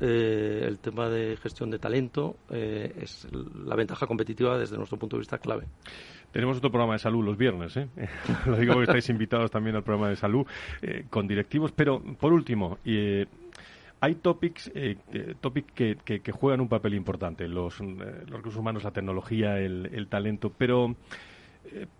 eh, 0.00 0.64
el 0.64 0.78
tema 0.78 1.08
de 1.08 1.36
gestión 1.38 1.70
de 1.72 1.80
talento 1.80 2.36
eh, 2.50 2.92
es 3.00 3.26
la 3.64 3.74
ventaja 3.74 4.06
competitiva 4.06 4.56
desde 4.56 4.76
nuestro 4.76 4.96
punto 4.96 5.16
de 5.16 5.20
vista 5.20 5.38
clave. 5.38 5.64
Tenemos 6.30 6.58
otro 6.58 6.70
programa 6.70 6.92
de 6.92 7.00
salud 7.00 7.24
los 7.24 7.36
viernes, 7.36 7.76
¿eh? 7.76 7.88
lo 8.46 8.56
digo 8.56 8.74
porque 8.74 8.84
estáis 8.84 9.08
invitados 9.08 9.50
también 9.50 9.74
al 9.74 9.82
programa 9.82 10.10
de 10.10 10.16
salud 10.16 10.46
con 11.10 11.26
directivos, 11.26 11.72
pero 11.72 12.00
por 12.00 12.32
último, 12.32 12.78
hay 14.00 14.16
topics, 14.16 14.70
topics 15.40 15.72
que, 15.72 15.96
que, 16.04 16.32
juegan 16.32 16.60
un 16.60 16.68
papel 16.68 16.94
importante, 16.94 17.48
los, 17.48 17.78
recursos 17.78 18.56
humanos, 18.56 18.84
la 18.84 18.92
tecnología, 18.92 19.58
el, 19.58 20.06
talento, 20.08 20.52
pero 20.56 20.94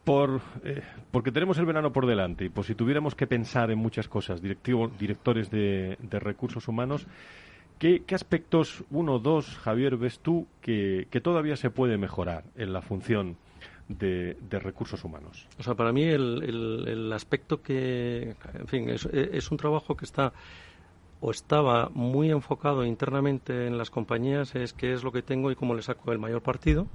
por, 0.04 0.40
porque 1.10 1.32
tenemos 1.32 1.58
el 1.58 1.66
verano 1.66 1.92
por 1.92 2.06
delante 2.06 2.44
y 2.44 2.48
por 2.48 2.64
si 2.64 2.74
tuviéramos 2.74 3.14
que 3.14 3.26
pensar 3.26 3.70
en 3.70 3.78
muchas 3.78 4.08
cosas, 4.08 4.40
directivos, 4.40 4.96
directores 4.98 5.50
de, 5.50 5.96
recursos 6.10 6.68
humanos, 6.68 7.06
¿Qué, 7.78 8.02
aspectos, 8.12 8.82
uno 8.90 9.20
dos, 9.20 9.56
Javier, 9.58 9.96
ves 9.96 10.18
tú 10.18 10.48
que, 10.60 11.06
todavía 11.22 11.56
se 11.56 11.70
puede 11.70 11.96
mejorar 11.96 12.42
en 12.56 12.72
la 12.72 12.82
función 12.82 13.36
de, 13.88 14.36
recursos 14.50 15.04
humanos? 15.04 15.46
O 15.60 15.62
sea, 15.62 15.76
para 15.76 15.92
mí 15.92 16.02
el, 16.02 17.12
aspecto 17.12 17.62
que, 17.62 18.34
en 18.54 18.66
fin, 18.66 18.88
es, 18.88 19.50
un 19.50 19.56
trabajo 19.58 19.96
que 19.96 20.04
está 20.06 20.32
o 21.20 21.30
estaba 21.30 21.90
muy 21.92 22.30
enfocado 22.30 22.84
internamente 22.84 23.66
en 23.66 23.78
las 23.78 23.90
compañías 23.90 24.54
es 24.54 24.72
qué 24.72 24.92
es 24.92 25.02
lo 25.02 25.12
que 25.12 25.22
tengo 25.22 25.50
y 25.50 25.56
cómo 25.56 25.75
le 25.75 25.82
saco 25.82 26.12
el 26.12 26.18
mayor 26.18 26.42
partido. 26.42 26.87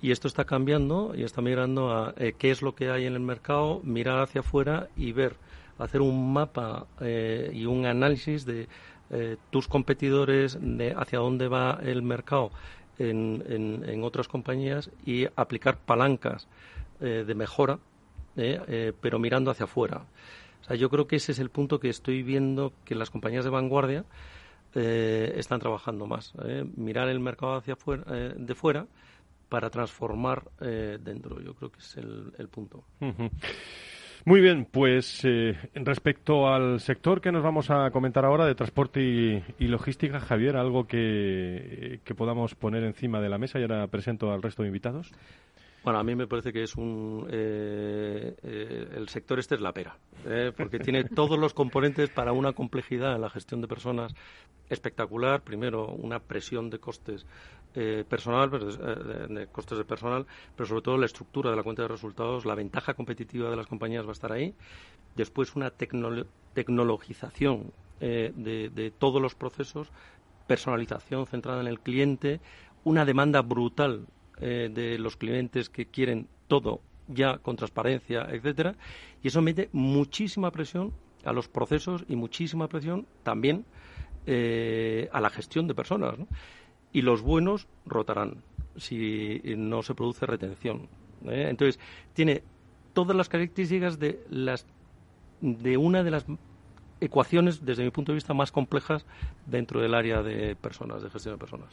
Y 0.00 0.10
esto 0.10 0.28
está 0.28 0.44
cambiando 0.44 1.12
y 1.14 1.22
está 1.22 1.40
migrando 1.40 1.92
a 1.92 2.12
eh, 2.16 2.34
qué 2.36 2.50
es 2.50 2.60
lo 2.60 2.74
que 2.74 2.90
hay 2.90 3.06
en 3.06 3.14
el 3.14 3.20
mercado, 3.20 3.80
mirar 3.84 4.18
hacia 4.18 4.40
afuera 4.40 4.88
y 4.96 5.12
ver, 5.12 5.36
hacer 5.78 6.00
un 6.00 6.32
mapa 6.32 6.86
eh, 7.00 7.50
y 7.54 7.66
un 7.66 7.86
análisis 7.86 8.44
de 8.44 8.68
eh, 9.10 9.36
tus 9.50 9.68
competidores, 9.68 10.58
de 10.60 10.92
hacia 10.96 11.20
dónde 11.20 11.48
va 11.48 11.78
el 11.82 12.02
mercado 12.02 12.50
en, 12.98 13.82
en, 13.86 14.04
otras 14.04 14.28
compañías 14.28 14.90
y 15.06 15.26
aplicar 15.34 15.78
palancas 15.78 16.46
de 17.00 17.34
mejora, 17.34 17.80
pero 19.00 19.18
mirando 19.18 19.50
hacia 19.50 19.64
afuera. 19.64 20.04
Yo 20.74 20.90
creo 20.90 21.06
que 21.06 21.16
ese 21.16 21.32
es 21.32 21.38
el 21.38 21.50
punto 21.50 21.80
que 21.80 21.88
estoy 21.88 22.22
viendo 22.22 22.72
que 22.84 22.94
las 22.94 23.10
compañías 23.10 23.44
de 23.44 23.50
vanguardia 23.50 24.04
están 24.74 25.60
trabajando 25.60 26.06
más. 26.06 26.32
mirar 26.76 27.08
el 27.08 27.20
mercado 27.20 27.56
hacia 27.56 27.76
fuera, 27.76 28.04
de 28.04 28.54
fuera 28.54 28.86
para 29.48 29.68
transformar 29.68 30.44
dentro. 30.60 31.40
Yo 31.40 31.54
creo 31.54 31.70
que 31.70 31.78
es 31.78 31.96
el, 31.98 32.48
punto. 32.48 32.84
Muy 34.24 34.40
bien, 34.40 34.68
pues 34.70 35.24
eh, 35.24 35.56
respecto 35.74 36.46
al 36.46 36.78
sector 36.78 37.20
que 37.20 37.32
nos 37.32 37.42
vamos 37.42 37.70
a 37.70 37.90
comentar 37.90 38.24
ahora 38.24 38.46
de 38.46 38.54
transporte 38.54 39.00
y, 39.00 39.66
logística, 39.66 40.20
Javier, 40.20 40.56
algo 40.56 40.86
que, 40.86 41.98
que, 42.04 42.14
podamos 42.14 42.54
poner 42.54 42.84
encima 42.84 43.20
de 43.20 43.28
la 43.28 43.38
mesa 43.38 43.58
y 43.58 43.62
ahora 43.62 43.88
presento 43.88 44.32
al 44.32 44.40
resto 44.40 44.62
de 44.62 44.68
invitados. 44.68 45.10
Bueno, 45.84 45.98
a 45.98 46.04
mí 46.04 46.14
me 46.14 46.26
parece 46.26 46.52
que 46.52 46.62
es 46.62 46.76
un. 46.76 47.26
Eh, 47.30 48.34
eh, 48.42 48.88
el 48.94 49.08
sector 49.08 49.38
este 49.38 49.56
es 49.56 49.60
la 49.60 49.72
pera, 49.72 49.96
porque 50.56 50.78
tiene 50.78 51.04
todos 51.16 51.38
los 51.38 51.54
componentes 51.54 52.10
para 52.10 52.32
una 52.32 52.52
complejidad 52.52 53.16
en 53.16 53.20
la 53.20 53.30
gestión 53.30 53.60
de 53.60 53.68
personas 53.68 54.14
espectacular. 54.68 55.42
Primero, 55.42 55.88
una 55.88 56.20
presión 56.20 56.70
de 56.70 56.78
costes 56.78 57.26
eh, 57.74 58.04
personal, 58.06 58.50
eh, 58.52 59.32
de, 59.32 59.46
costes 59.46 59.78
de 59.78 59.84
personal, 59.84 60.26
pero 60.54 60.66
sobre 60.66 60.82
todo 60.82 60.98
la 60.98 61.06
estructura 61.06 61.50
de 61.50 61.56
la 61.56 61.62
cuenta 61.62 61.80
de 61.80 61.88
resultados, 61.88 62.44
la 62.44 62.54
ventaja 62.54 62.92
competitiva 62.92 63.48
de 63.48 63.56
las 63.56 63.66
compañías 63.66 64.04
va 64.04 64.10
a 64.10 64.12
estar 64.12 64.30
ahí. 64.30 64.54
Después 65.16 65.56
una 65.56 65.70
tecnologización 65.70 67.72
eh, 68.00 68.30
de, 68.36 68.92
todos 68.98 69.22
los 69.22 69.34
procesos, 69.34 69.90
personalización 70.46 71.26
centrada 71.26 71.62
en 71.62 71.66
el 71.66 71.80
cliente, 71.80 72.40
una 72.84 73.06
demanda 73.06 73.40
brutal 73.40 74.06
de 74.40 74.98
los 74.98 75.16
clientes 75.16 75.68
que 75.68 75.86
quieren 75.86 76.26
todo 76.48 76.80
ya 77.08 77.38
con 77.38 77.56
transparencia, 77.56 78.26
etcétera, 78.30 78.74
y 79.22 79.28
eso 79.28 79.42
mete 79.42 79.68
muchísima 79.72 80.50
presión 80.50 80.92
a 81.24 81.32
los 81.32 81.48
procesos 81.48 82.04
y 82.08 82.16
muchísima 82.16 82.68
presión 82.68 83.06
también 83.22 83.64
a 84.26 85.20
la 85.20 85.30
gestión 85.30 85.66
de 85.68 85.74
personas. 85.74 86.14
y 86.92 87.02
los 87.02 87.22
buenos 87.22 87.68
rotarán 87.86 88.42
si 88.76 89.40
no 89.56 89.82
se 89.82 89.94
produce 89.94 90.26
retención. 90.26 90.88
¿eh? 91.26 91.46
Entonces, 91.48 91.78
tiene 92.12 92.42
todas 92.92 93.16
las 93.16 93.28
características 93.28 93.98
de, 93.98 94.24
las, 94.30 94.66
de 95.40 95.76
una 95.76 96.02
de 96.02 96.10
las 96.10 96.26
ecuaciones, 97.02 97.64
desde 97.64 97.84
mi 97.84 97.90
punto 97.90 98.12
de 98.12 98.16
vista, 98.16 98.34
más 98.34 98.52
complejas 98.52 99.04
dentro 99.46 99.80
del 99.80 99.94
área 99.94 100.22
de 100.22 100.56
personas, 100.56 101.02
de 101.02 101.10
gestión 101.10 101.34
de 101.34 101.38
personas. 101.38 101.68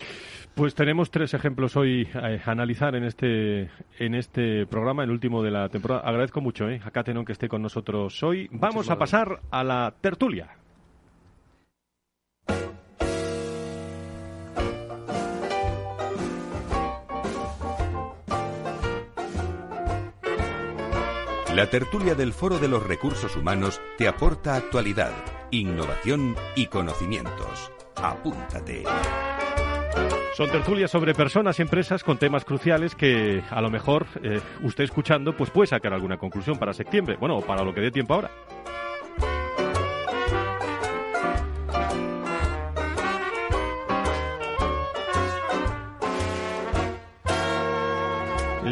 Pues 0.56 0.76
tenemos 0.76 1.12
tres 1.12 1.34
ejemplos 1.34 1.76
hoy 1.78 2.08
a 2.14 2.52
analizar 2.52 2.96
en 2.96 3.04
este, 3.04 3.70
en 3.98 4.16
este 4.16 4.66
programa, 4.66 5.04
el 5.04 5.12
último 5.12 5.44
de 5.44 5.52
la 5.52 5.70
temporada. 5.70 6.02
Agradezco 6.02 6.42
mucho 6.42 6.70
¿eh? 6.70 6.82
a 6.84 6.92
Catenon 6.92 7.26
que 7.26 7.34
esté 7.34 7.48
con 7.48 7.62
nosotros 7.62 8.22
hoy. 8.24 8.50
Vamos 8.52 8.90
a 8.90 8.98
pasar 8.98 9.40
a 9.52 9.64
la 9.64 9.94
tertulia. 10.02 10.50
La 21.60 21.70
tertulia 21.70 22.16
del 22.16 22.32
Foro 22.32 22.58
de 22.58 22.70
los 22.70 22.82
Recursos 22.88 23.36
Humanos 23.36 23.82
te 23.98 24.08
aporta 24.08 24.56
actualidad, 24.56 25.12
innovación 25.52 26.34
y 26.56 26.68
conocimientos. 26.68 27.70
Apúntate. 27.98 28.86
Son 30.38 30.50
tertulias 30.50 30.90
sobre 30.90 31.14
personas 31.14 31.60
y 31.60 31.64
empresas 31.64 32.02
con 32.02 32.18
temas 32.18 32.46
cruciales 32.46 32.96
que 32.96 33.44
a 33.50 33.60
lo 33.60 33.70
mejor 33.70 34.08
eh, 34.24 34.40
usted 34.64 34.86
escuchando 34.86 35.36
pues 35.36 35.50
puede 35.50 35.68
sacar 35.68 35.92
alguna 35.92 36.16
conclusión 36.16 36.58
para 36.58 36.72
septiembre, 36.72 37.18
bueno, 37.20 37.42
para 37.42 37.62
lo 37.62 37.74
que 37.74 37.82
dé 37.82 37.92
tiempo 37.92 38.14
ahora. 38.14 38.32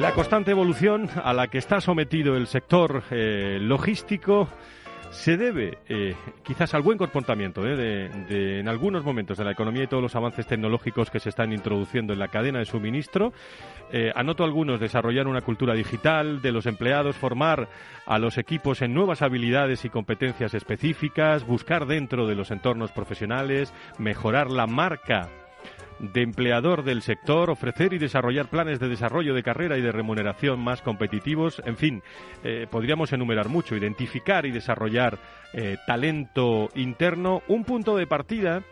La 0.07 0.13
constante 0.13 0.51
evolución 0.51 1.09
a 1.21 1.33
la 1.33 1.49
que 1.49 1.57
está 1.57 1.81
sometido 1.81 2.37
el 2.37 2.47
sector 2.47 3.03
eh, 3.11 3.59
logístico 3.59 4.47
se 5.11 5.35
debe 5.35 5.79
eh, 5.89 6.15
quizás 6.43 6.73
al 6.73 6.81
buen 6.81 6.97
comportamiento 6.97 7.67
eh, 7.67 7.75
de, 7.75 8.59
en 8.61 8.69
algunos 8.69 9.03
momentos 9.03 9.37
de 9.37 9.43
la 9.43 9.51
economía 9.51 9.83
y 9.83 9.87
todos 9.87 10.01
los 10.01 10.15
avances 10.15 10.47
tecnológicos 10.47 11.09
que 11.09 11.19
se 11.19 11.27
están 11.27 11.51
introduciendo 11.51 12.13
en 12.13 12.19
la 12.19 12.29
cadena 12.29 12.59
de 12.59 12.65
suministro. 12.65 13.33
anoto 14.15 14.45
algunos, 14.45 14.79
desarrollar 14.79 15.27
una 15.27 15.41
cultura 15.41 15.73
digital 15.73 16.41
de 16.41 16.53
los 16.53 16.67
empleados, 16.67 17.17
formar 17.17 17.67
a 18.05 18.17
los 18.17 18.37
equipos 18.37 18.81
en 18.81 18.93
nuevas 18.93 19.21
habilidades 19.21 19.83
y 19.83 19.89
competencias 19.89 20.53
específicas, 20.53 21.45
buscar 21.45 21.85
dentro 21.85 22.27
de 22.27 22.35
los 22.35 22.49
entornos 22.49 22.93
profesionales, 22.93 23.73
mejorar 23.97 24.49
la 24.51 24.67
marca 24.67 25.29
de 25.99 26.21
empleador 26.21 26.83
del 26.83 27.01
sector, 27.01 27.49
ofrecer 27.49 27.93
y 27.93 27.97
desarrollar 27.97 28.49
planes 28.49 28.79
de 28.79 28.87
desarrollo 28.87 29.33
de 29.33 29.43
carrera 29.43 29.77
y 29.77 29.81
de 29.81 29.91
remuneración 29.91 30.59
más 30.59 30.81
competitivos, 30.81 31.61
en 31.65 31.77
fin, 31.77 32.03
eh, 32.43 32.67
podríamos 32.69 33.13
enumerar 33.13 33.49
mucho, 33.49 33.75
identificar 33.75 34.45
y 34.45 34.51
desarrollar 34.51 35.19
eh, 35.53 35.77
talento 35.85 36.69
interno, 36.75 37.41
un 37.47 37.63
punto 37.63 37.95
de 37.95 38.07
partida 38.07 38.63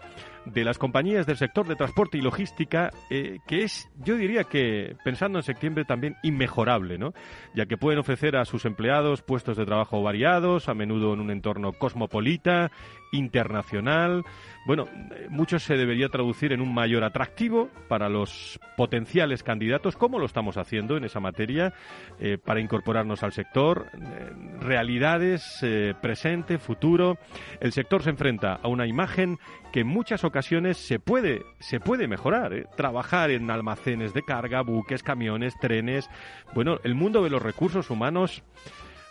de 0.46 0.64
las 0.64 0.78
compañías 0.78 1.26
del 1.26 1.38
sector 1.38 1.68
de 1.68 1.76
transporte 1.76 2.18
y 2.18 2.22
logística, 2.22 2.92
eh, 3.10 3.40
que 3.48 3.64
es, 3.64 3.90
yo 3.98 4.16
diría 4.16 4.44
que, 4.44 4.96
pensando 5.04 5.40
en 5.40 5.44
septiembre, 5.44 5.86
también 5.86 6.16
inmejorable, 6.24 6.98
¿no? 6.98 7.14
Ya 7.56 7.66
que 7.66 7.78
pueden 7.78 8.00
ofrecer 8.00 8.36
a 8.36 8.46
sus 8.46 8.66
empleados 8.66 9.22
puestos 9.22 9.58
de 9.58 9.66
trabajo 9.66 10.02
variados, 10.04 10.70
a 10.70 10.74
menudo 10.74 11.14
en 11.14 11.20
un 11.20 11.32
entorno 11.32 11.74
cosmopolita 11.74 12.72
internacional. 13.16 14.24
Bueno, 14.66 14.88
mucho 15.30 15.60
se 15.60 15.76
debería 15.76 16.10
traducir 16.10 16.52
en 16.52 16.62
un 16.62 16.74
mayor 16.74 17.04
atractivo 17.04 17.70
para 17.88 18.10
los 18.10 18.60
potenciales 18.76 19.44
candidatos, 19.44 19.96
como 19.96 20.18
lo 20.18 20.26
estamos 20.26 20.58
haciendo 20.58 20.98
en 20.98 21.04
esa 21.04 21.20
materia, 21.20 21.74
eh, 22.20 22.38
para 22.44 22.62
incorporarnos 22.62 23.22
al 23.22 23.32
sector. 23.32 23.88
Eh, 23.94 24.32
realidades, 24.60 25.60
eh, 25.62 25.94
presente, 26.02 26.58
futuro. 26.58 27.18
El 27.60 27.74
sector 27.74 28.02
se 28.02 28.10
enfrenta 28.10 28.56
a 28.56 28.68
una 28.68 28.88
imagen 28.88 29.38
que 29.72 29.82
en 29.82 29.88
muchas 29.88 30.24
ocasiones 30.24 30.78
se 30.78 31.00
puede, 31.00 31.44
se 31.60 31.80
puede 31.80 32.08
mejorar. 32.08 32.70
Trabajar 32.76 33.30
en 33.30 33.52
almacenes 33.52 34.14
de 34.14 34.24
carga, 34.24 34.62
buques, 34.62 35.04
camiones, 35.04 35.54
trenes. 35.60 36.10
Bueno, 36.56 36.80
el 36.84 36.96
mundo 36.96 37.24
de 37.24 37.30
los 37.30 37.42
recursos 37.42 37.90
humanos 37.90 38.44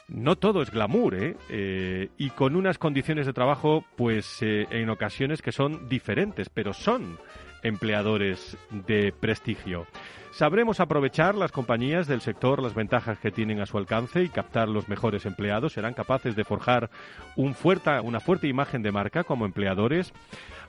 no 0.09 0.37
todo 0.37 0.63
es 0.63 0.71
glamour, 0.71 1.15
¿eh? 1.15 1.37
¿eh? 1.49 2.09
y 2.19 2.31
con 2.31 2.57
unas 2.57 2.79
condiciones 2.79 3.27
de 3.27 3.33
trabajo, 3.33 3.85
pues 3.97 4.43
eh, 4.43 4.67
en 4.71 4.91
ocasiones 4.91 5.43
que 5.43 5.53
son 5.53 5.89
diferentes, 5.89 6.49
pero 6.49 6.73
son 6.73 7.19
empleadores 7.63 8.57
de 8.71 9.13
prestigio. 9.19 9.87
Sabremos 10.33 10.81
aprovechar 10.81 11.37
las 11.37 11.53
compañías 11.53 12.09
del 12.09 12.21
sector, 12.21 12.61
las 12.61 12.75
ventajas 12.75 13.21
que 13.21 13.31
tienen 13.31 13.61
a 13.61 13.67
su 13.67 13.79
alcance 13.79 14.23
y 14.23 14.29
captar 14.29 14.69
los 14.69 14.89
mejores 14.89 15.27
empleados. 15.27 15.75
Serán 15.75 15.95
capaces 15.95 16.35
de 16.35 16.45
forjar 16.45 16.91
un 17.37 17.55
fuerte, 17.55 18.01
una 18.01 18.19
fuerte 18.19 18.49
imagen 18.49 18.83
de 18.83 18.91
marca 18.91 19.23
como 19.23 19.47
empleadores. 19.47 20.13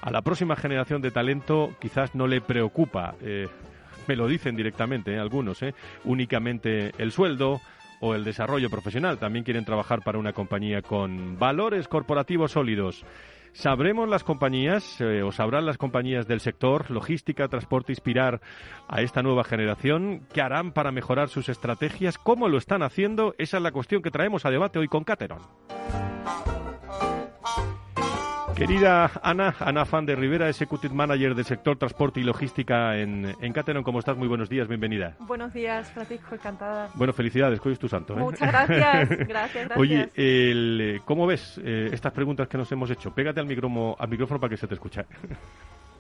A 0.01 0.11
la 0.11 0.21
próxima 0.21 0.55
generación 0.55 1.01
de 1.01 1.09
talento 1.09 1.75
quizás 1.81 2.13
no 2.13 2.27
le 2.27 2.41
preocupa, 2.41 3.15
eh, 3.21 3.47
me 4.07 4.15
lo 4.15 4.27
dicen 4.27 4.55
directamente 4.55 5.17
algunos, 5.17 5.59
únicamente 6.03 6.91
el 6.99 7.11
sueldo, 7.11 7.59
o 8.01 8.15
el 8.15 8.23
desarrollo 8.23 8.69
profesional. 8.69 9.19
También 9.19 9.45
quieren 9.45 9.65
trabajar 9.65 10.01
para 10.03 10.19
una 10.19 10.33
compañía 10.33 10.81
con 10.81 11.37
valores 11.37 11.87
corporativos 11.87 12.51
sólidos. 12.51 13.05
¿Sabremos 13.55 14.09
las 14.09 14.25
compañías 14.25 14.99
eh, 14.99 15.23
o 15.23 15.31
sabrán 15.31 15.65
las 15.65 15.77
compañías 15.77 16.27
del 16.27 16.41
sector 16.41 16.91
logística, 16.91 17.47
transporte 17.47 17.93
inspirar 17.93 18.41
a 18.89 19.01
esta 19.01 19.23
nueva 19.23 19.45
generación? 19.45 20.27
¿Qué 20.33 20.41
harán 20.41 20.73
para 20.73 20.91
mejorar 20.91 21.29
sus 21.29 21.47
estrategias? 21.47 22.17
¿Cómo 22.17 22.49
lo 22.49 22.57
están 22.57 22.83
haciendo? 22.83 23.33
Esa 23.37 23.57
es 23.57 23.63
la 23.63 23.71
cuestión 23.71 24.01
que 24.01 24.11
traemos 24.11 24.45
a 24.45 24.49
debate 24.49 24.79
hoy 24.79 24.89
con 24.89 25.05
Cateron. 25.05 25.39
Querida 28.55 29.11
Ana, 29.21 29.53
Ana 29.59 29.83
Fan 29.83 30.05
de 30.05 30.15
Rivera, 30.15 30.47
Executive 30.47 30.93
Manager 30.93 31.35
del 31.35 31.43
sector 31.43 31.77
transporte 31.77 32.21
y 32.21 32.23
logística 32.23 32.97
en, 32.97 33.35
en 33.41 33.51
Cateron, 33.51 33.83
¿cómo 33.83 33.99
estás? 33.99 34.15
Muy 34.15 34.29
buenos 34.29 34.47
días, 34.47 34.69
bienvenida. 34.69 35.17
Buenos 35.19 35.53
días, 35.53 35.91
Francisco, 35.91 36.35
encantada. 36.35 36.87
Bueno, 36.93 37.11
felicidades, 37.11 37.59
hoy 37.65 37.73
es 37.73 37.79
tu 37.79 37.89
santo. 37.89 38.13
¿eh? 38.13 38.21
Muchas 38.21 38.49
gracias, 38.49 39.09
gracias, 39.27 39.27
gracias. 39.27 39.77
Oye, 39.77 40.09
el, 40.15 41.01
¿cómo 41.03 41.27
ves 41.27 41.59
eh, 41.65 41.89
estas 41.91 42.13
preguntas 42.13 42.47
que 42.47 42.57
nos 42.57 42.71
hemos 42.71 42.89
hecho? 42.89 43.13
Pégate 43.13 43.41
al 43.41 43.45
micrófono, 43.45 43.97
al 43.99 44.07
micrófono 44.07 44.39
para 44.39 44.51
que 44.51 44.57
se 44.57 44.67
te 44.67 44.75
escuche. 44.75 45.01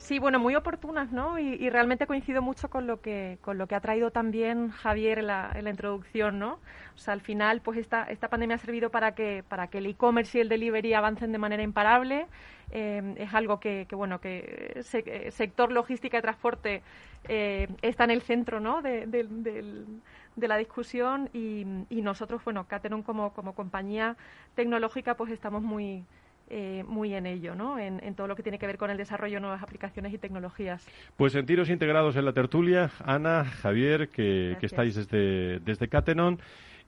Sí, 0.05 0.19
bueno, 0.19 0.37
muy 0.37 0.55
oportunas, 0.55 1.11
¿no? 1.11 1.39
Y, 1.39 1.67
realmente 1.71 2.05
coincido 2.05 2.43
mucho 2.43 2.69
con 2.69 2.85
lo 2.85 3.01
que 3.01 3.39
con 3.41 3.57
lo 3.57 3.65
que 3.65 3.73
ha 3.73 3.79
traído 3.79 4.11
también 4.11 4.69
Javier 4.69 5.17
en 5.17 5.25
la, 5.25 5.51
en 5.55 5.63
la 5.63 5.71
introducción, 5.71 6.37
¿no? 6.37 6.59
O 6.93 6.97
sea, 6.99 7.15
al 7.15 7.21
final, 7.21 7.61
pues 7.61 7.79
esta, 7.79 8.03
esta 8.03 8.27
pandemia 8.29 8.57
ha 8.57 8.59
servido 8.59 8.91
para 8.91 9.15
que 9.15 9.43
para 9.49 9.65
que 9.67 9.79
el 9.79 9.87
e-commerce 9.87 10.37
y 10.37 10.41
el 10.41 10.49
delivery 10.49 10.93
avancen 10.93 11.31
de 11.31 11.39
manera 11.39 11.63
imparable. 11.63 12.27
Eh, 12.69 13.15
es 13.17 13.33
algo 13.33 13.59
que, 13.59 13.87
que 13.89 13.95
bueno, 13.95 14.21
que 14.21 14.73
el 14.75 15.31
sector 15.31 15.71
logística 15.71 16.19
y 16.19 16.21
transporte 16.21 16.83
eh, 17.27 17.67
está 17.81 18.03
en 18.03 18.11
el 18.11 18.21
centro, 18.21 18.59
¿no? 18.59 18.83
De, 18.83 19.07
de 19.07 20.47
la 20.47 20.57
discusión 20.57 21.31
y, 21.33 21.65
y 21.89 22.03
nosotros, 22.03 22.43
bueno, 22.45 22.67
Cateron 22.67 23.01
como, 23.01 23.33
como 23.33 23.55
compañía 23.55 24.17
tecnológica, 24.53 25.15
pues 25.15 25.31
estamos 25.31 25.63
muy 25.63 26.05
eh, 26.49 26.83
muy 26.87 27.13
en 27.13 27.25
ello, 27.25 27.55
¿no? 27.55 27.79
En, 27.79 28.15
todo 28.15 28.27
lo 28.27 28.35
que 28.35 28.43
tiene 28.43 28.59
que 28.59 28.67
ver 28.67 28.77
con 28.77 28.91
el 28.91 28.97
desarrollo 28.97 29.35
de 29.35 29.41
nuevas 29.41 29.63
aplicaciones 29.63 30.13
y 30.13 30.17
tecnologías. 30.17 30.85
Pues 31.17 31.33
sentiros 31.33 31.69
integrados 31.69 32.15
en 32.15 32.25
la 32.25 32.33
tertulia, 32.33 32.91
Ana, 33.03 33.45
Javier, 33.45 34.09
que, 34.09 34.57
estáis 34.61 34.95
desde, 34.95 35.59
desde 35.59 35.87
Catenon. 35.87 36.39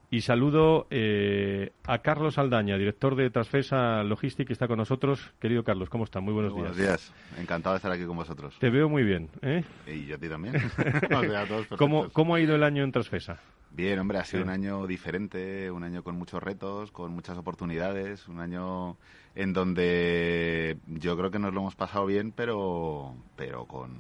Y 0.10 0.22
saludo 0.22 0.88
eh, 0.90 1.74
a 1.86 1.98
Carlos 1.98 2.38
Aldaña, 2.38 2.78
director 2.78 3.16
de 3.18 3.30
Transfesa 3.30 4.04
Logística, 4.04 4.48
que 4.48 4.54
está 4.54 4.66
con 4.66 4.78
nosotros. 4.78 5.34
Querido 5.42 5.64
Carlos, 5.64 5.90
¿cómo 5.90 6.06
está? 6.06 6.22
Muy 6.22 6.34
buenos 6.34 6.54
días. 6.54 6.70
Buenos 6.70 6.78
días. 6.78 7.14
Encantado 7.38 7.74
de 7.74 7.78
estar 7.78 7.92
aquí 7.92 8.06
con 8.06 8.16
vosotros. 8.16 8.58
Te 8.58 8.70
veo 8.70 8.88
muy 8.88 9.04
bien. 9.04 9.30
¿eh? 9.42 9.66
Y 9.86 10.06
yo 10.06 10.16
a 10.16 10.18
ti 10.18 10.30
también. 10.30 10.56
¿Cómo, 11.78 12.08
¿Cómo 12.10 12.36
ha 12.36 12.40
ido 12.40 12.56
el 12.56 12.64
año 12.64 12.86
en 12.86 12.94
Transfesa? 12.94 13.42
Bien, 13.78 14.00
hombre, 14.00 14.18
ha 14.18 14.26
sido 14.26 14.42
un 14.42 14.50
año 14.50 14.88
diferente, 14.88 15.70
un 15.70 15.84
año 15.84 16.04
con 16.04 16.16
muchos 16.18 16.42
retos, 16.42 16.92
con 16.92 17.14
muchas 17.14 17.38
oportunidades, 17.38 18.28
un 18.28 18.40
año 18.40 18.98
en 19.36 19.54
donde 19.54 20.80
yo 20.88 21.16
creo 21.16 21.30
que 21.30 21.38
nos 21.38 21.54
lo 21.54 21.60
hemos 21.60 21.76
pasado 21.76 22.08
bien, 22.08 22.32
pero, 22.32 23.14
pero 23.36 23.68
con, 23.68 23.92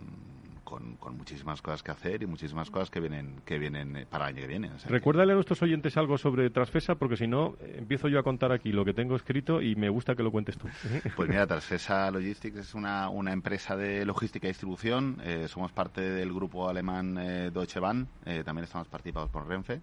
con, 0.67 0.97
muchísimas 1.17 1.61
cosas 1.61 1.81
que 1.81 1.91
hacer 1.91 2.23
y 2.23 2.25
muchísimas 2.25 2.69
cosas 2.69 2.89
que 2.89 2.99
vienen 2.99 3.41
que 3.45 3.57
vienen 3.57 4.05
para 4.09 4.25
el 4.25 4.35
año 4.35 4.41
que 4.41 4.47
viene. 4.47 4.69
Recuérdale 4.87 5.31
a 5.31 5.35
nuestros 5.35 5.61
oyentes 5.61 5.95
algo 5.95 6.17
sobre 6.17 6.49
Transfesa, 6.49 6.95
porque 6.95 7.15
si 7.15 7.25
no, 7.25 7.55
empiezo 7.61 8.09
yo 8.09 8.19
a 8.19 8.23
contar 8.23 8.51
aquí 8.51 8.73
lo 8.73 8.83
que 8.83 8.93
tengo 8.93 9.15
escrito 9.15 9.61
y 9.61 9.77
me 9.77 9.87
gusta 9.87 10.15
que 10.15 10.23
lo 10.23 10.31
cuentes 10.31 10.57
tú. 10.57 10.67
Pues 11.15 11.29
mira, 11.29 11.47
Transfesa 11.47 12.11
Logistics 12.11 12.57
es 12.57 12.73
una, 12.75 13.09
una 13.09 13.31
empresa 13.31 13.77
de 13.77 14.05
logística 14.05 14.47
y 14.47 14.49
distribución. 14.49 15.21
Eh, 15.23 15.47
somos 15.47 15.71
parte 15.71 16.01
del 16.01 16.33
grupo 16.33 16.67
alemán 16.67 17.17
eh, 17.17 17.49
Deutsche 17.51 17.79
Bahn. 17.79 18.07
Eh, 18.25 18.43
también 18.43 18.65
estamos 18.65 18.87
participados 18.89 19.29
por 19.29 19.47
Renfe. 19.47 19.81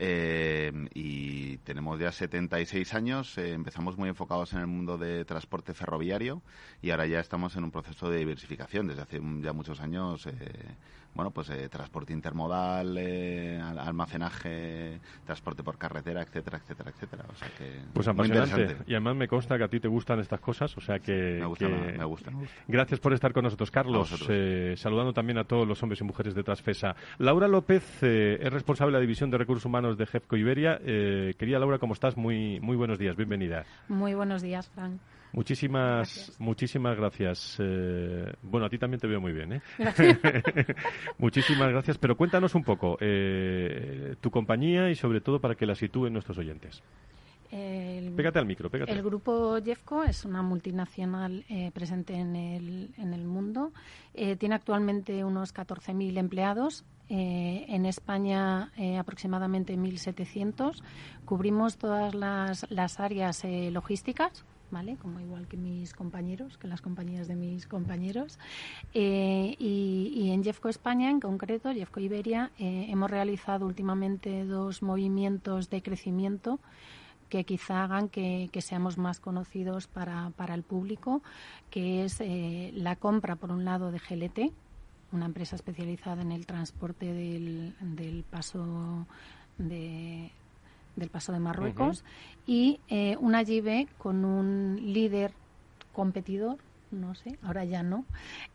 Eh, 0.00 0.72
y 0.94 1.56
tenemos 1.58 1.98
ya 1.98 2.12
76 2.12 2.94
años, 2.94 3.36
eh, 3.36 3.52
empezamos 3.52 3.98
muy 3.98 4.08
enfocados 4.08 4.52
en 4.52 4.60
el 4.60 4.68
mundo 4.68 4.96
de 4.96 5.24
transporte 5.24 5.74
ferroviario 5.74 6.40
y 6.80 6.90
ahora 6.90 7.06
ya 7.06 7.18
estamos 7.18 7.56
en 7.56 7.64
un 7.64 7.72
proceso 7.72 8.08
de 8.08 8.18
diversificación. 8.18 8.86
Desde 8.86 9.02
hace 9.02 9.20
ya 9.42 9.52
muchos 9.52 9.80
años 9.80 10.26
eh, 10.26 10.32
bueno, 11.14 11.30
pues 11.30 11.50
eh, 11.50 11.68
transporte 11.68 12.12
intermodal, 12.12 12.96
eh, 12.96 13.60
almacenaje, 13.60 15.00
transporte 15.24 15.62
por 15.62 15.76
carretera, 15.76 16.22
etcétera, 16.22 16.58
etcétera, 16.58 16.90
etcétera. 16.90 17.24
O 17.28 17.34
sea 17.34 17.48
que 17.56 17.80
pues 17.92 18.06
apasionante. 18.06 18.76
Y 18.86 18.94
además 18.94 19.16
me 19.16 19.26
consta 19.26 19.58
que 19.58 19.64
a 19.64 19.68
ti 19.68 19.80
te 19.80 19.88
gustan 19.88 20.20
estas 20.20 20.40
cosas, 20.40 20.76
o 20.76 20.80
sea 20.80 21.00
que... 21.00 21.38
Me 21.40 21.46
gusta, 21.46 21.68
me, 21.68 22.04
gusta, 22.04 22.30
Gracias 22.68 23.00
por 23.00 23.12
estar 23.14 23.32
con 23.32 23.44
nosotros, 23.44 23.70
Carlos. 23.70 24.26
Eh, 24.28 24.74
saludando 24.76 25.12
también 25.12 25.38
a 25.38 25.44
todos 25.44 25.66
los 25.66 25.82
hombres 25.82 26.00
y 26.00 26.04
mujeres 26.04 26.34
de 26.34 26.44
Trasfesa. 26.44 26.94
Laura 27.18 27.48
López 27.48 28.02
es 28.02 28.52
responsable 28.52 28.92
de 28.92 28.98
la 28.98 29.00
División 29.00 29.30
de 29.30 29.38
Recursos 29.38 29.64
Humanos 29.64 29.98
de 29.98 30.06
Jefco 30.06 30.36
Iberia. 30.36 30.78
querida 30.78 31.58
Laura, 31.58 31.78
¿cómo 31.78 31.94
estás? 31.94 32.16
Muy, 32.16 32.60
muy 32.60 32.76
buenos 32.76 32.98
días, 32.98 33.16
bienvenida. 33.16 33.64
Muy 33.88 34.14
buenos 34.14 34.42
días, 34.42 34.68
Frank. 34.68 35.00
Muchísimas 35.32 36.08
gracias. 36.08 36.40
muchísimas 36.40 36.96
gracias. 36.96 37.56
Eh, 37.60 38.32
bueno, 38.42 38.66
a 38.66 38.70
ti 38.70 38.78
también 38.78 39.00
te 39.00 39.06
veo 39.06 39.20
muy 39.20 39.32
bien. 39.32 39.52
¿eh? 39.54 39.62
muchísimas 41.18 41.70
gracias. 41.70 41.98
Pero 41.98 42.16
cuéntanos 42.16 42.54
un 42.54 42.64
poco 42.64 42.96
eh, 43.00 44.16
tu 44.20 44.30
compañía 44.30 44.90
y 44.90 44.94
sobre 44.94 45.20
todo 45.20 45.40
para 45.40 45.54
que 45.54 45.66
la 45.66 45.74
sitúen 45.74 46.12
nuestros 46.12 46.38
oyentes. 46.38 46.82
El, 47.50 48.12
pégate 48.12 48.38
al 48.38 48.46
micro, 48.46 48.68
pégate. 48.68 48.92
El 48.92 49.02
grupo 49.02 49.56
Jeffco 49.64 50.04
es 50.04 50.26
una 50.26 50.42
multinacional 50.42 51.46
eh, 51.48 51.70
presente 51.72 52.14
en 52.14 52.36
el, 52.36 52.90
en 52.98 53.14
el 53.14 53.24
mundo. 53.24 53.72
tiene 54.38 54.54
actualmente 54.54 55.24
unos 55.24 55.54
14.000 55.54 56.18
empleados. 56.18 56.84
en 57.08 57.86
España 57.86 58.70
aproximadamente 58.98 59.74
1.700. 59.78 60.82
Cubrimos 61.24 61.78
todas 61.78 62.14
las, 62.14 62.70
las 62.70 63.00
áreas 63.00 63.46
logísticas, 63.72 64.44
¿vale? 64.70 64.96
Como 64.96 65.20
igual 65.20 65.46
que 65.46 65.56
mis 65.56 65.92
compañeros, 65.92 66.58
que 66.58 66.68
las 66.68 66.80
compañías 66.80 67.28
de 67.28 67.36
mis 67.36 67.66
compañeros. 67.66 68.38
Eh, 68.94 69.56
y, 69.58 70.30
en 70.30 70.44
Jeffco 70.44 70.68
España, 70.68 71.10
en 71.10 71.20
concreto, 71.20 71.72
Jeffco 71.72 72.00
Iberia, 72.00 72.50
eh, 72.58 72.86
hemos 72.88 73.10
realizado 73.10 73.66
últimamente 73.66 74.44
dos 74.44 74.82
movimientos 74.82 75.70
de 75.70 75.82
crecimiento 75.82 76.60
que 77.28 77.44
quizá 77.44 77.84
hagan 77.84 78.08
que, 78.08 78.50
seamos 78.60 78.96
más 78.96 79.20
conocidos 79.20 79.86
para, 79.86 80.30
para, 80.30 80.54
el 80.54 80.62
público, 80.62 81.22
que 81.70 82.04
es 82.04 82.20
eh, 82.20 82.70
la 82.74 82.96
compra, 82.96 83.36
por 83.36 83.50
un 83.50 83.64
lado, 83.64 83.92
de 83.92 83.98
GLT, 83.98 84.52
una 85.12 85.26
empresa 85.26 85.56
especializada 85.56 86.22
en 86.22 86.32
el 86.32 86.46
transporte 86.46 87.12
del, 87.12 87.74
del 87.80 88.24
paso 88.24 89.06
de, 89.58 90.30
del 90.98 91.10
Paso 91.10 91.32
de 91.32 91.38
Marruecos, 91.38 92.04
y 92.46 92.80
eh, 92.88 93.16
una 93.20 93.42
JB 93.42 93.88
con 93.98 94.24
un 94.24 94.80
líder 94.82 95.32
competidor, 95.92 96.58
no 96.90 97.14
sé, 97.14 97.38
ahora 97.42 97.64
ya 97.64 97.82
no, 97.82 98.04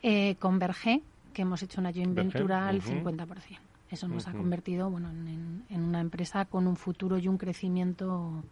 eh, 0.02 0.36
con 0.40 0.60
Berger, 0.60 1.02
que 1.34 1.42
hemos 1.42 1.62
hecho 1.64 1.82
una 1.82 1.92
joint 1.92 2.14
venture 2.14 2.54
al 2.54 2.82
50%. 2.82 3.58
Eso 3.90 4.08
nos 4.08 4.28
ha 4.28 4.32
convertido 4.32 4.90
bueno, 4.90 5.12
en, 5.12 5.84
una 5.84 6.00
empresa 6.00 6.46
con 6.46 6.66
un 6.66 6.78
futuro 6.78 7.20
y 7.20 7.28
un 7.28 7.38
crecimiento 7.38 8.44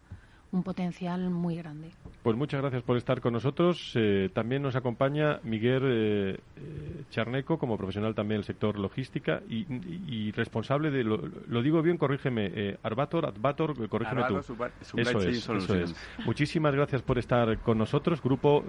un 0.52 0.62
potencial 0.62 1.30
muy 1.30 1.56
grande. 1.56 1.90
Pues 2.22 2.36
muchas 2.36 2.60
gracias 2.60 2.82
por 2.82 2.96
estar 2.98 3.20
con 3.20 3.32
nosotros. 3.32 3.92
Eh, 3.96 4.28
también 4.32 4.62
nos 4.62 4.76
acompaña 4.76 5.40
Miguel 5.42 5.82
eh, 5.84 6.40
eh, 6.56 7.04
Charneco, 7.10 7.58
como 7.58 7.76
profesional 7.76 8.14
también 8.14 8.38
del 8.38 8.44
sector 8.44 8.78
logística 8.78 9.42
y, 9.48 10.30
responsable 10.32 10.90
de, 10.90 11.04
lo, 11.04 11.62
digo 11.62 11.82
bien, 11.82 11.96
corrígeme, 11.98 12.78
Arbator, 12.82 13.26
Advator, 13.26 13.88
corrígeme 13.88 14.22
tú. 14.28 14.38
eso, 14.96 15.18
es, 15.20 15.48
eso 15.48 15.74
es. 15.74 15.96
Muchísimas 16.24 16.74
gracias 16.74 17.02
por 17.02 17.18
estar 17.18 17.58
con 17.58 17.78
nosotros. 17.78 18.22
Grupo 18.22 18.64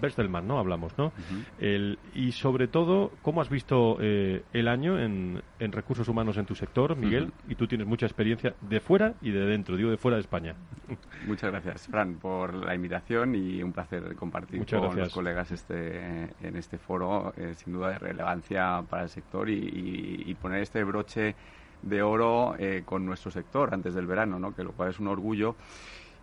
Bestelman, 0.00 0.46
¿no? 0.46 0.58
Hablamos, 0.58 0.96
¿no? 0.96 1.12
el, 1.60 1.98
y 2.14 2.32
sobre 2.32 2.68
todo, 2.68 3.12
¿cómo 3.22 3.40
has 3.40 3.50
visto 3.50 3.98
el 4.00 4.68
año 4.68 4.98
en, 4.98 5.42
recursos 5.58 6.08
humanos 6.08 6.36
en 6.38 6.46
tu 6.46 6.54
sector, 6.54 6.96
Miguel? 6.96 7.32
Y 7.48 7.56
tú 7.56 7.66
tienes 7.66 7.86
mucha 7.86 8.06
experiencia 8.06 8.54
de 8.60 8.80
fuera 8.80 9.14
y 9.20 9.30
de 9.30 9.44
dentro, 9.44 9.76
digo 9.76 9.90
de 9.90 9.96
fuera 9.96 10.16
de 10.16 10.22
España. 10.22 10.54
Muchas 11.24 11.50
gracias, 11.50 11.88
Fran, 11.88 12.16
por 12.16 12.54
la 12.54 12.74
invitación 12.74 13.34
y 13.34 13.62
un 13.62 13.72
placer 13.72 14.14
compartir 14.16 14.66
con 14.66 14.96
los 14.96 15.12
colegas 15.12 15.50
este, 15.50 16.24
en 16.40 16.56
este 16.56 16.78
foro, 16.78 17.32
eh, 17.36 17.54
sin 17.54 17.72
duda 17.72 17.90
de 17.90 17.98
relevancia 17.98 18.82
para 18.88 19.04
el 19.04 19.08
sector 19.08 19.48
y, 19.48 20.36
poner 20.40 20.62
este 20.62 20.84
broche 20.84 21.34
de 21.82 22.02
oro 22.02 22.54
eh, 22.58 22.82
con 22.84 23.06
nuestro 23.06 23.30
sector 23.30 23.72
antes 23.72 23.94
del 23.94 24.06
verano, 24.06 24.38
¿no? 24.38 24.54
que 24.54 24.62
lo 24.62 24.72
cual 24.72 24.90
es 24.90 25.00
un 25.00 25.08
orgullo 25.08 25.56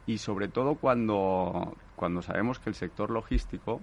y 0.05 0.17
sobre 0.17 0.47
todo 0.47 0.75
cuando, 0.75 1.75
cuando 1.95 2.21
sabemos 2.21 2.59
que 2.59 2.69
el 2.69 2.75
sector 2.75 3.09
logístico 3.09 3.81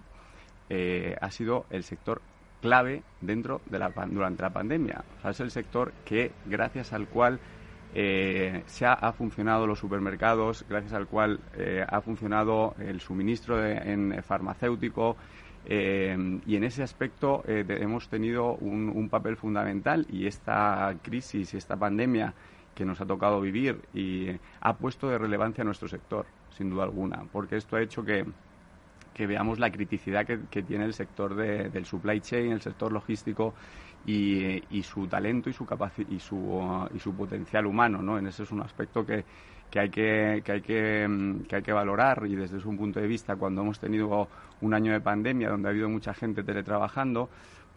eh, 0.69 1.17
ha 1.21 1.31
sido 1.31 1.67
el 1.71 1.83
sector 1.83 2.23
clave 2.61 3.03
dentro 3.21 3.61
de 3.67 3.79
la 3.79 3.91
durante 4.09 4.43
la 4.43 4.51
pandemia. 4.51 5.05
es 5.25 5.41
el 5.41 5.51
sector 5.51 5.93
que 6.05 6.33
gracias 6.47 6.93
al 6.93 7.09
cual 7.09 7.41
eh, 7.95 8.63
se 8.67 8.87
ha, 8.87 9.13
funcionado 9.13 9.67
los 9.67 9.79
supermercados, 9.79 10.65
gracias 10.69 10.93
al 10.93 11.07
cual 11.07 11.41
eh, 11.57 11.85
ha 11.87 12.01
funcionado 12.01 12.75
el 12.79 13.01
suministro 13.01 13.65
en 13.65 14.23
farmacéutico. 14.23 15.17
Eh, 15.67 16.41
y 16.47 16.57
en 16.57 16.65
ese 16.65 16.83
aspecto 16.83 17.43
hemos 17.47 18.09
tenido 18.09 18.55
un, 18.55 19.09
papel 19.11 19.37
fundamental 19.37 20.07
y 20.09 20.27
esta 20.27 20.97
crisis 21.03 21.53
esta 21.53 21.77
pandemia 21.77 22.33
que 22.75 22.87
nos 22.87 23.01
ha 23.03 23.07
tocado 23.07 23.43
vivir 23.43 23.79
y 23.93 24.29
ha 24.61 24.77
puesto 24.77 25.11
de 25.11 25.19
relevancia 25.19 25.61
a 25.61 25.65
nuestro 25.67 25.87
sector, 25.87 26.25
sin 26.57 26.71
duda 26.71 26.85
alguna, 26.85 27.25
porque 27.31 27.57
esto 27.57 27.77
ha 27.77 27.83
hecho 27.83 28.03
que, 28.03 28.25
veamos 29.19 29.59
la 29.59 29.71
criticidad 29.71 30.25
que, 30.25 30.63
tiene 30.63 30.87
el 30.87 30.95
sector 30.95 31.35
del 31.35 31.85
supply 31.85 32.23
chain, 32.23 32.53
el 32.53 32.63
sector 32.63 32.91
logístico 32.91 33.53
y, 34.07 34.83
su 34.83 35.07
talento 35.07 35.51
y 35.51 35.53
su, 35.53 35.67
y 36.09 36.19
su, 36.19 36.89
y 36.95 36.99
su 36.99 37.15
potencial 37.15 37.67
humano, 37.67 38.03
¿no? 38.03 38.19
En 38.19 38.27
ese 38.27 38.43
es 38.43 38.51
un 38.51 38.61
aspecto 38.63 39.05
que, 39.05 39.25
que 39.71 39.81
hay 39.81 39.91
que, 39.91 40.43
que, 40.45 40.53
hay 40.53 40.61
que, 40.61 41.07
mm, 41.09 41.43
que 41.43 41.57
hay 41.57 41.63
que 41.63 41.73
valorar 41.73 42.25
y 42.27 42.35
desde 42.35 42.61
su 42.61 42.77
punto 42.77 43.01
de 43.01 43.07
vista 43.07 43.37
cuando 43.37 43.63
hemos 43.63 43.79
tenido 43.79 44.29
un 44.61 44.75
año 44.75 44.93
de 44.93 45.01
pandemia 45.01 45.49
donde 45.49 45.69
ha 45.69 45.71
habido 45.71 45.89
mucha 45.89 46.13
gente 46.13 46.43
teletrabajando 46.43 47.31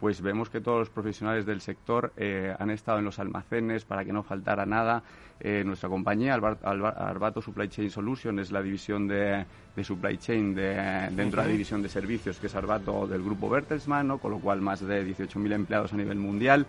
pues 0.04 0.20
vemos 0.20 0.50
que 0.50 0.60
todos 0.60 0.80
los 0.80 0.90
profesionales 0.90 1.46
del 1.46 1.62
sector 1.62 2.12
eh, 2.18 2.54
han 2.58 2.68
estado 2.68 2.98
en 2.98 3.06
los 3.06 3.18
almacenes 3.18 3.86
para 3.86 4.04
que 4.04 4.12
no 4.12 4.22
faltara 4.22 4.66
nada. 4.66 5.02
Eh, 5.40 5.62
nuestra 5.64 5.88
compañía, 5.88 6.34
Arbato 6.34 7.40
Supply 7.40 7.70
Chain 7.70 7.90
Solution, 7.90 8.38
es 8.38 8.52
la 8.52 8.60
división 8.60 9.08
de, 9.08 9.46
supply 9.82 10.18
chain 10.18 10.54
dentro 10.54 11.40
de 11.40 11.46
la 11.46 11.50
división 11.50 11.80
de 11.80 11.88
servicios, 11.88 12.38
que 12.38 12.48
es 12.48 12.54
Arbato 12.54 13.06
del 13.06 13.22
grupo 13.22 13.48
Bertelsmann, 13.48 14.18
con 14.18 14.32
lo 14.32 14.40
cual 14.40 14.60
más 14.60 14.86
de 14.86 15.06
18.000 15.06 15.54
empleados 15.54 15.94
a 15.94 15.96
nivel 15.96 16.18
mundial, 16.18 16.66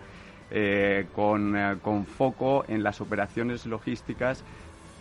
eh, 0.49 1.07
con, 1.13 1.57
con, 1.81 2.05
foco 2.05 2.63
en 2.69 2.83
las 2.83 3.01
operaciones 3.01 3.65
logísticas 3.65 4.45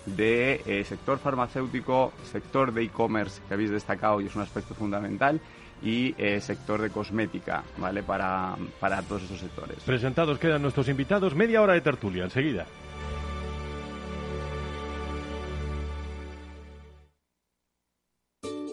de 0.06 0.84
sector 0.88 1.20
farmacéutico, 1.20 2.12
sector 2.24 2.72
de 2.72 2.82
e-commerce, 2.82 3.40
que 3.46 3.54
habéis 3.54 3.70
destacado 3.70 4.20
y 4.20 4.26
es 4.26 4.34
un 4.34 4.42
aspecto 4.42 4.74
fundamental, 4.74 5.40
y 5.82 6.14
eh, 6.18 6.40
sector 6.40 6.80
de 6.80 6.90
cosmética, 6.90 7.64
¿vale? 7.76 8.02
Para, 8.02 8.56
para 8.80 9.02
todos 9.02 9.24
esos 9.24 9.40
sectores. 9.40 9.78
Presentados 9.84 10.38
quedan 10.38 10.62
nuestros 10.62 10.88
invitados, 10.88 11.34
media 11.34 11.62
hora 11.62 11.74
de 11.74 11.80
tertulia, 11.80 12.24
enseguida. 12.24 12.66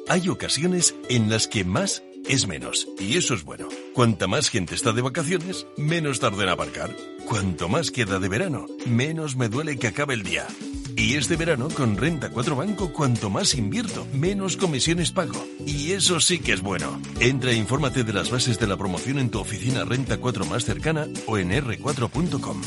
Hay 0.07 0.27
ocasiones 0.27 0.93
en 1.09 1.29
las 1.29 1.47
que 1.47 1.63
más 1.63 2.03
es 2.27 2.45
menos, 2.45 2.87
y 2.99 3.17
eso 3.17 3.33
es 3.33 3.43
bueno. 3.43 3.69
Cuanta 3.93 4.27
más 4.27 4.49
gente 4.49 4.75
está 4.75 4.91
de 4.91 5.01
vacaciones, 5.01 5.65
menos 5.77 6.19
tarda 6.19 6.43
en 6.43 6.49
aparcar. 6.49 6.89
Cuanto 7.27 7.69
más 7.69 7.91
queda 7.91 8.19
de 8.19 8.27
verano, 8.27 8.65
menos 8.85 9.37
me 9.37 9.47
duele 9.47 9.77
que 9.77 9.87
acabe 9.87 10.13
el 10.13 10.23
día. 10.23 10.47
Y 11.01 11.15
este 11.15 11.35
verano 11.35 11.67
con 11.75 11.97
Renta 11.97 12.29
4 12.29 12.55
Banco, 12.55 12.93
cuanto 12.93 13.31
más 13.31 13.55
invierto, 13.55 14.05
menos 14.13 14.55
comisiones 14.55 15.09
pago. 15.09 15.43
Y 15.65 15.93
eso 15.93 16.19
sí 16.19 16.37
que 16.37 16.53
es 16.53 16.61
bueno. 16.61 17.01
Entra 17.19 17.49
e 17.49 17.55
infórmate 17.55 18.03
de 18.03 18.13
las 18.13 18.29
bases 18.29 18.59
de 18.59 18.67
la 18.67 18.77
promoción 18.77 19.17
en 19.17 19.31
tu 19.31 19.39
oficina 19.39 19.83
Renta 19.83 20.17
4 20.17 20.45
más 20.45 20.63
cercana 20.63 21.07
o 21.25 21.39
en 21.39 21.49
r4.com. 21.49 22.61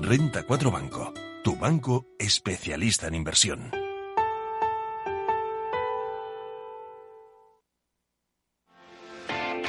Renta 0.00 0.44
4 0.44 0.70
Banco, 0.70 1.12
tu 1.44 1.56
banco 1.56 2.06
especialista 2.18 3.06
en 3.06 3.16
inversión. 3.16 3.83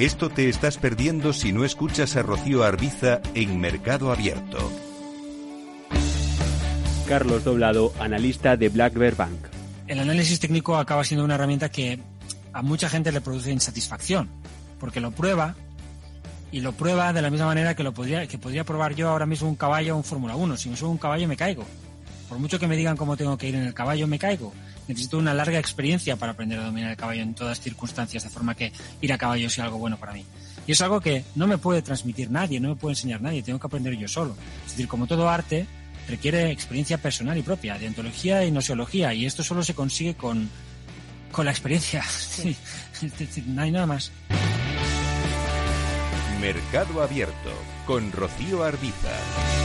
Esto 0.00 0.30
te 0.30 0.48
estás 0.48 0.78
perdiendo 0.78 1.34
si 1.34 1.52
no 1.52 1.62
escuchas 1.62 2.16
a 2.16 2.22
Rocío 2.22 2.64
Arbiza 2.64 3.20
en 3.34 3.60
Mercado 3.60 4.10
Abierto. 4.10 4.56
Carlos 7.06 7.44
Doblado, 7.44 7.92
analista 8.00 8.56
de 8.56 8.70
Black 8.70 8.94
Bear 8.94 9.14
Bank. 9.14 9.48
El 9.88 9.98
análisis 9.98 10.40
técnico 10.40 10.78
acaba 10.78 11.04
siendo 11.04 11.22
una 11.22 11.34
herramienta 11.34 11.68
que 11.68 12.00
a 12.54 12.62
mucha 12.62 12.88
gente 12.88 13.12
le 13.12 13.20
produce 13.20 13.52
insatisfacción, 13.52 14.30
porque 14.78 15.00
lo 15.00 15.10
prueba 15.10 15.54
y 16.50 16.60
lo 16.60 16.72
prueba 16.72 17.12
de 17.12 17.20
la 17.20 17.28
misma 17.28 17.48
manera 17.48 17.76
que 17.76 17.82
lo 17.82 17.92
podría, 17.92 18.26
que 18.26 18.38
podría 18.38 18.64
probar 18.64 18.94
yo 18.94 19.10
ahora 19.10 19.26
mismo 19.26 19.50
un 19.50 19.56
caballo 19.56 19.92
o 19.92 19.98
un 19.98 20.04
Fórmula 20.04 20.34
1. 20.34 20.56
Si 20.56 20.70
me 20.70 20.78
subo 20.78 20.92
un 20.92 20.96
caballo 20.96 21.28
me 21.28 21.36
caigo. 21.36 21.66
Por 22.26 22.38
mucho 22.38 22.58
que 22.58 22.66
me 22.66 22.76
digan 22.78 22.96
cómo 22.96 23.18
tengo 23.18 23.36
que 23.36 23.50
ir 23.50 23.54
en 23.54 23.64
el 23.64 23.74
caballo, 23.74 24.06
me 24.06 24.18
caigo 24.18 24.54
necesito 24.90 25.18
una 25.18 25.32
larga 25.32 25.58
experiencia 25.58 26.16
para 26.16 26.32
aprender 26.32 26.58
a 26.58 26.64
dominar 26.64 26.90
el 26.90 26.96
caballo 26.96 27.22
en 27.22 27.34
todas 27.34 27.60
circunstancias, 27.60 28.24
de 28.24 28.30
forma 28.30 28.54
que 28.54 28.72
ir 29.00 29.12
a 29.12 29.18
caballo 29.18 29.48
sea 29.48 29.64
algo 29.64 29.78
bueno 29.78 29.96
para 29.96 30.12
mí. 30.12 30.24
Y 30.66 30.72
es 30.72 30.80
algo 30.80 31.00
que 31.00 31.24
no 31.36 31.46
me 31.46 31.58
puede 31.58 31.82
transmitir 31.82 32.30
nadie, 32.30 32.60
no 32.60 32.70
me 32.70 32.76
puede 32.76 32.92
enseñar 32.92 33.22
nadie, 33.22 33.42
tengo 33.42 33.58
que 33.58 33.66
aprender 33.66 33.96
yo 33.96 34.08
solo. 34.08 34.36
Es 34.64 34.72
decir, 34.72 34.88
como 34.88 35.06
todo 35.06 35.28
arte, 35.28 35.66
requiere 36.08 36.50
experiencia 36.50 36.98
personal 36.98 37.38
y 37.38 37.42
propia, 37.42 37.78
de 37.78 37.86
ontología 37.86 38.44
y 38.44 38.50
nociología, 38.50 39.14
y 39.14 39.26
esto 39.26 39.44
solo 39.44 39.62
se 39.62 39.74
consigue 39.74 40.14
con, 40.14 40.50
con 41.30 41.44
la 41.44 41.52
experiencia. 41.52 42.04
no 43.46 43.62
hay 43.62 43.70
nada 43.70 43.86
más. 43.86 44.10
Mercado 46.40 47.02
Abierto 47.02 47.52
con 47.86 48.10
Rocío 48.12 48.64
Arbiza. 48.64 49.59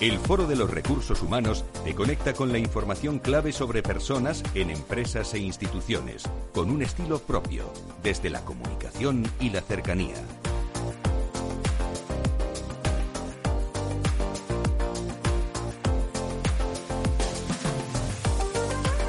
El 0.00 0.18
Foro 0.18 0.46
de 0.46 0.56
los 0.56 0.70
Recursos 0.70 1.20
Humanos 1.20 1.62
te 1.84 1.94
conecta 1.94 2.32
con 2.32 2.50
la 2.50 2.58
información 2.58 3.18
clave 3.18 3.52
sobre 3.52 3.82
personas 3.82 4.42
en 4.54 4.70
empresas 4.70 5.34
e 5.34 5.40
instituciones, 5.40 6.22
con 6.54 6.70
un 6.70 6.80
estilo 6.80 7.18
propio, 7.18 7.70
desde 8.02 8.30
la 8.30 8.40
comunicación 8.40 9.30
y 9.40 9.50
la 9.50 9.60
cercanía. 9.60 10.14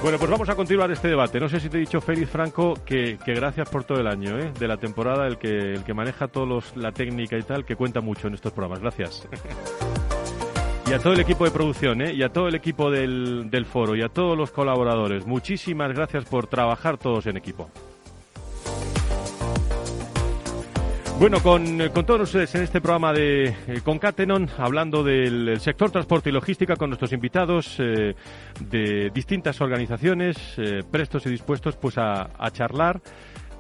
Bueno, 0.04 0.18
pues 0.18 0.30
vamos 0.30 0.50
a 0.50 0.56
continuar 0.56 0.92
este 0.92 1.08
debate. 1.08 1.40
No 1.40 1.48
sé 1.48 1.62
si 1.62 1.70
te 1.70 1.78
he 1.78 1.80
dicho, 1.80 2.02
Félix 2.02 2.32
Franco, 2.32 2.74
que, 2.86 3.18
gracias 3.26 3.70
por 3.70 3.86
todo 3.86 4.02
el 4.02 4.08
año 4.08 4.38
¿eh? 4.38 4.52
de 4.60 4.68
la 4.68 4.76
temporada, 4.76 5.26
el 5.26 5.38
que, 5.38 5.74
el 5.74 5.86
que 5.86 5.94
maneja 5.94 6.28
todos 6.28 6.76
la 6.76 6.92
técnica 6.92 7.38
y 7.38 7.44
tal, 7.44 7.64
que 7.64 7.78
cuenta 7.78 8.02
mucho 8.02 8.28
en 8.28 8.34
estos 8.34 8.52
programas. 8.52 8.82
Gracias. 8.82 9.26
Y 10.92 10.94
a 10.94 11.00
todo 11.00 11.14
el 11.14 11.22
equipo 11.22 11.46
de 11.46 11.52
producción, 11.52 12.02
¿eh? 12.02 12.14
y 12.14 12.22
a 12.22 12.28
todo 12.28 12.50
el 12.50 12.56
equipo 12.56 12.92
del, 12.92 13.66
foro, 13.66 13.96
y 13.96 14.02
a 14.02 14.10
todos 14.10 14.38
los 14.38 14.52
colaboradores. 14.52 15.26
Muchísimas 15.26 15.94
gracias 15.94 16.26
por 16.26 16.48
trabajar 16.48 16.98
todos 16.98 17.28
en 17.28 17.38
equipo. 17.38 17.70
Bueno, 21.18 21.42
con, 21.42 21.78
con, 21.94 22.06
todos 22.06 22.24
ustedes 22.24 22.54
en 22.56 22.64
este 22.64 22.82
programa 22.82 23.14
de 23.14 23.46
eh, 23.46 23.56
Concatenon, 23.82 24.50
hablando 24.58 25.02
del 25.02 25.62
sector 25.62 25.92
transporte 25.92 26.28
y 26.28 26.34
logística 26.34 26.76
con 26.76 26.90
nuestros 26.90 27.14
invitados 27.14 27.78
eh, 27.80 28.14
de 28.60 29.12
distintas 29.12 29.62
organizaciones, 29.62 30.36
eh, 30.58 30.84
prestos 30.92 31.26
y 31.26 31.30
dispuestos 31.30 31.78
pues 31.78 31.98
a 31.98 32.28
charlar 32.52 33.00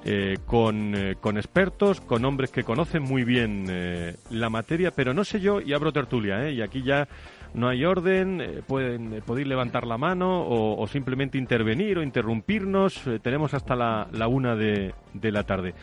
eh, 0.04 0.40
con, 0.48 0.96
eh, 0.96 1.16
con, 1.22 1.38
expertos, 1.38 2.02
con 2.02 2.26
hombres 2.26 2.50
que 2.50 2.64
conocen 2.64 3.04
muy 3.04 3.24
bien 3.24 3.68
eh, 3.70 4.16
la 4.32 4.50
materia, 4.50 4.90
pero 4.90 5.14
no 5.14 5.24
sé 5.24 5.40
yo, 5.40 5.62
y 5.62 5.74
abro 5.74 5.94
tertulia, 5.94 6.50
y 6.50 6.64
aquí 6.64 6.82
ya 6.82 7.08
no 7.54 7.68
hay 7.68 7.86
orden, 7.86 8.64
pueden 8.66 9.22
podéis 9.24 9.48
levantar 9.48 9.86
la 9.86 10.00
mano 10.00 10.44
o, 10.48 10.88
simplemente 10.88 11.38
intervenir 11.38 12.00
o 12.00 12.04
interrumpirnos, 12.04 13.00
tenemos 13.22 13.54
hasta 13.54 13.76
la, 13.76 14.08
la 14.12 14.28
una 14.28 14.56
de, 14.56 14.96
de, 15.14 15.32
la 15.32 15.44
tarde. 15.44 15.76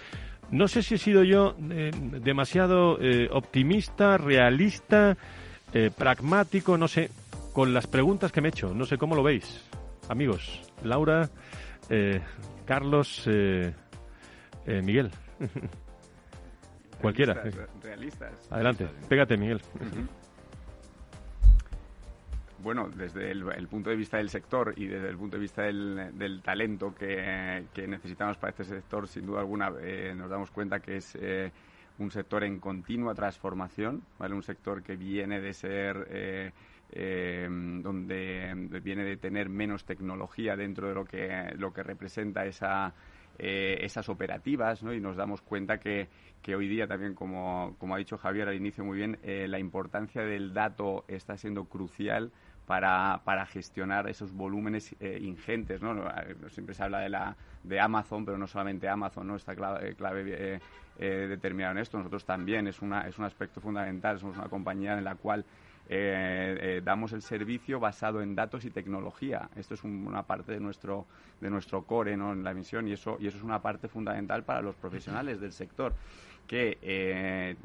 No 0.51 0.67
sé 0.67 0.83
si 0.83 0.97
he 0.97 0.99
sido 0.99 1.23
yo 1.23 1.55
demasiado 1.59 2.99
optimista, 3.31 4.17
realista, 4.17 5.17
pragmático, 5.97 6.79
no 6.79 6.89
sé, 6.89 7.11
con 7.53 7.75
las 7.75 7.87
preguntas 7.87 8.33
que 8.33 8.41
me 8.41 8.49
he 8.49 8.51
hecho, 8.51 8.75
no 8.75 8.87
sé 8.87 8.97
cómo 8.97 9.15
lo 9.15 9.23
veis, 9.23 9.63
amigos. 10.09 10.63
Laura, 10.83 11.29
Carlos, 12.65 13.29
eh, 14.69 14.83
Miguel. 14.83 15.11
Cualquiera. 17.01 17.43
Realistas, 17.83 18.49
Adelante, 18.51 18.87
pégate, 19.09 19.37
Miguel. 19.37 19.63
Bueno, 22.61 22.91
desde 22.91 23.31
el, 23.31 23.69
punto 23.69 23.89
de 23.89 23.97
vista 23.97 24.17
del 24.17 24.29
sector 24.31 24.75
y 24.77 24.87
desde 24.87 25.09
el 25.09 25.17
punto 25.17 25.37
de 25.37 25.41
vista 25.41 25.63
del, 25.63 26.43
talento 26.45 26.93
que, 26.95 27.65
necesitamos 27.87 28.37
para 28.37 28.51
este 28.51 28.65
sector, 28.65 29.07
sin 29.07 29.27
duda 29.27 29.41
alguna 29.41 29.73
eh, 29.81 30.13
nos 30.17 30.29
damos 30.29 30.51
cuenta 30.51 30.81
que 30.81 30.97
es 30.97 31.17
eh, 31.21 31.53
un 31.99 32.11
sector 32.11 32.43
en 32.43 32.59
continua 32.59 33.15
transformación, 33.15 34.03
¿vale? 34.19 34.35
Un 34.35 34.43
sector 34.43 34.83
que 34.83 34.97
viene 34.97 35.41
de 35.41 35.55
ser... 35.55 36.53
donde 36.91 38.81
viene 38.83 39.05
de 39.05 39.17
tener 39.17 39.49
menos 39.49 39.85
tecnología 39.85 40.57
dentro 40.57 40.89
de 40.89 40.95
lo 40.95 41.05
que, 41.05 41.55
lo 41.57 41.73
que 41.73 41.83
representa 41.85 42.45
esa, 42.45 42.93
eh, 43.39 43.79
esas 43.83 44.09
operativas, 44.09 44.83
¿no? 44.83 44.93
Y 44.93 45.01
nos 45.01 45.17
damos 45.17 45.43
cuenta 45.43 45.79
que, 45.79 46.09
que 46.43 46.57
hoy 46.57 46.67
día 46.67 46.89
también, 46.89 47.15
como, 47.15 47.77
como, 47.79 47.95
ha 47.95 47.99
dicho 47.99 48.19
Javier 48.19 48.49
al 48.49 48.57
inicio 48.57 48.85
muy 48.85 48.99
bien, 48.99 49.19
eh, 49.23 49.47
la 49.47 49.61
importancia 49.61 50.23
del 50.23 50.53
dato 50.53 51.05
está 51.07 51.37
siendo 51.37 51.67
crucial 51.67 52.33
para, 52.67 53.23
para 53.25 53.47
gestionar 53.47 54.09
esos 54.09 54.33
volúmenes 54.33 54.95
eh, 54.99 55.19
ingentes, 55.23 55.81
¿no? 55.81 55.95
Siempre 56.49 56.75
se 56.75 56.83
habla 56.83 56.99
de, 56.99 57.11
la, 57.11 57.37
de 57.63 57.81
Amazon, 57.81 58.25
pero 58.25 58.37
no 58.37 58.49
solamente 58.49 58.89
Amazon, 58.89 59.29
¿no? 59.29 59.37
Está 59.37 59.55
clave, 59.55 59.95
clave 59.95 60.61
determinado 60.99 61.73
en 61.73 61.79
esto. 61.79 61.97
Nosotros 61.97 62.25
también 62.25 62.67
es, 62.67 62.83
una, 62.83 63.07
es 63.07 63.19
un 63.19 63.25
aspecto 63.25 63.61
fundamental. 63.61 64.19
Somos 64.19 64.37
una 64.37 64.49
compañía 64.49 64.99
en 64.99 65.05
la 65.05 65.15
cual 65.15 65.45
eh, 65.91 66.59
eh, 66.61 66.83
damos 66.85 67.13
el 67.13 67.23
servicio 67.23 67.81
basado 67.81 68.21
en 68.21 68.35
datos 68.35 68.65
y 68.65 68.71
tecnología. 68.71 69.49
Esto 69.57 69.75
es 69.75 69.85
una 69.85 70.23
parte 70.23 70.53
de 70.53 70.61
nuestro, 70.61 71.07
de 71.41 71.49
nuestro 71.49 71.83
core 71.83 72.17
¿no? 72.17 72.33
en 72.33 72.45
la 72.45 72.53
misión 72.53 72.89
y 72.89 72.93
eso, 72.93 73.17
y 73.21 73.27
eso 73.27 73.39
es 73.39 73.43
una 73.43 73.63
parte 73.63 73.89
fundamental 73.89 74.45
para 74.45 74.61
los 74.61 74.77
profesionales 74.77 75.41
del 75.41 75.53
sector 75.53 75.95
que 76.49 76.79
eh, 76.83 77.57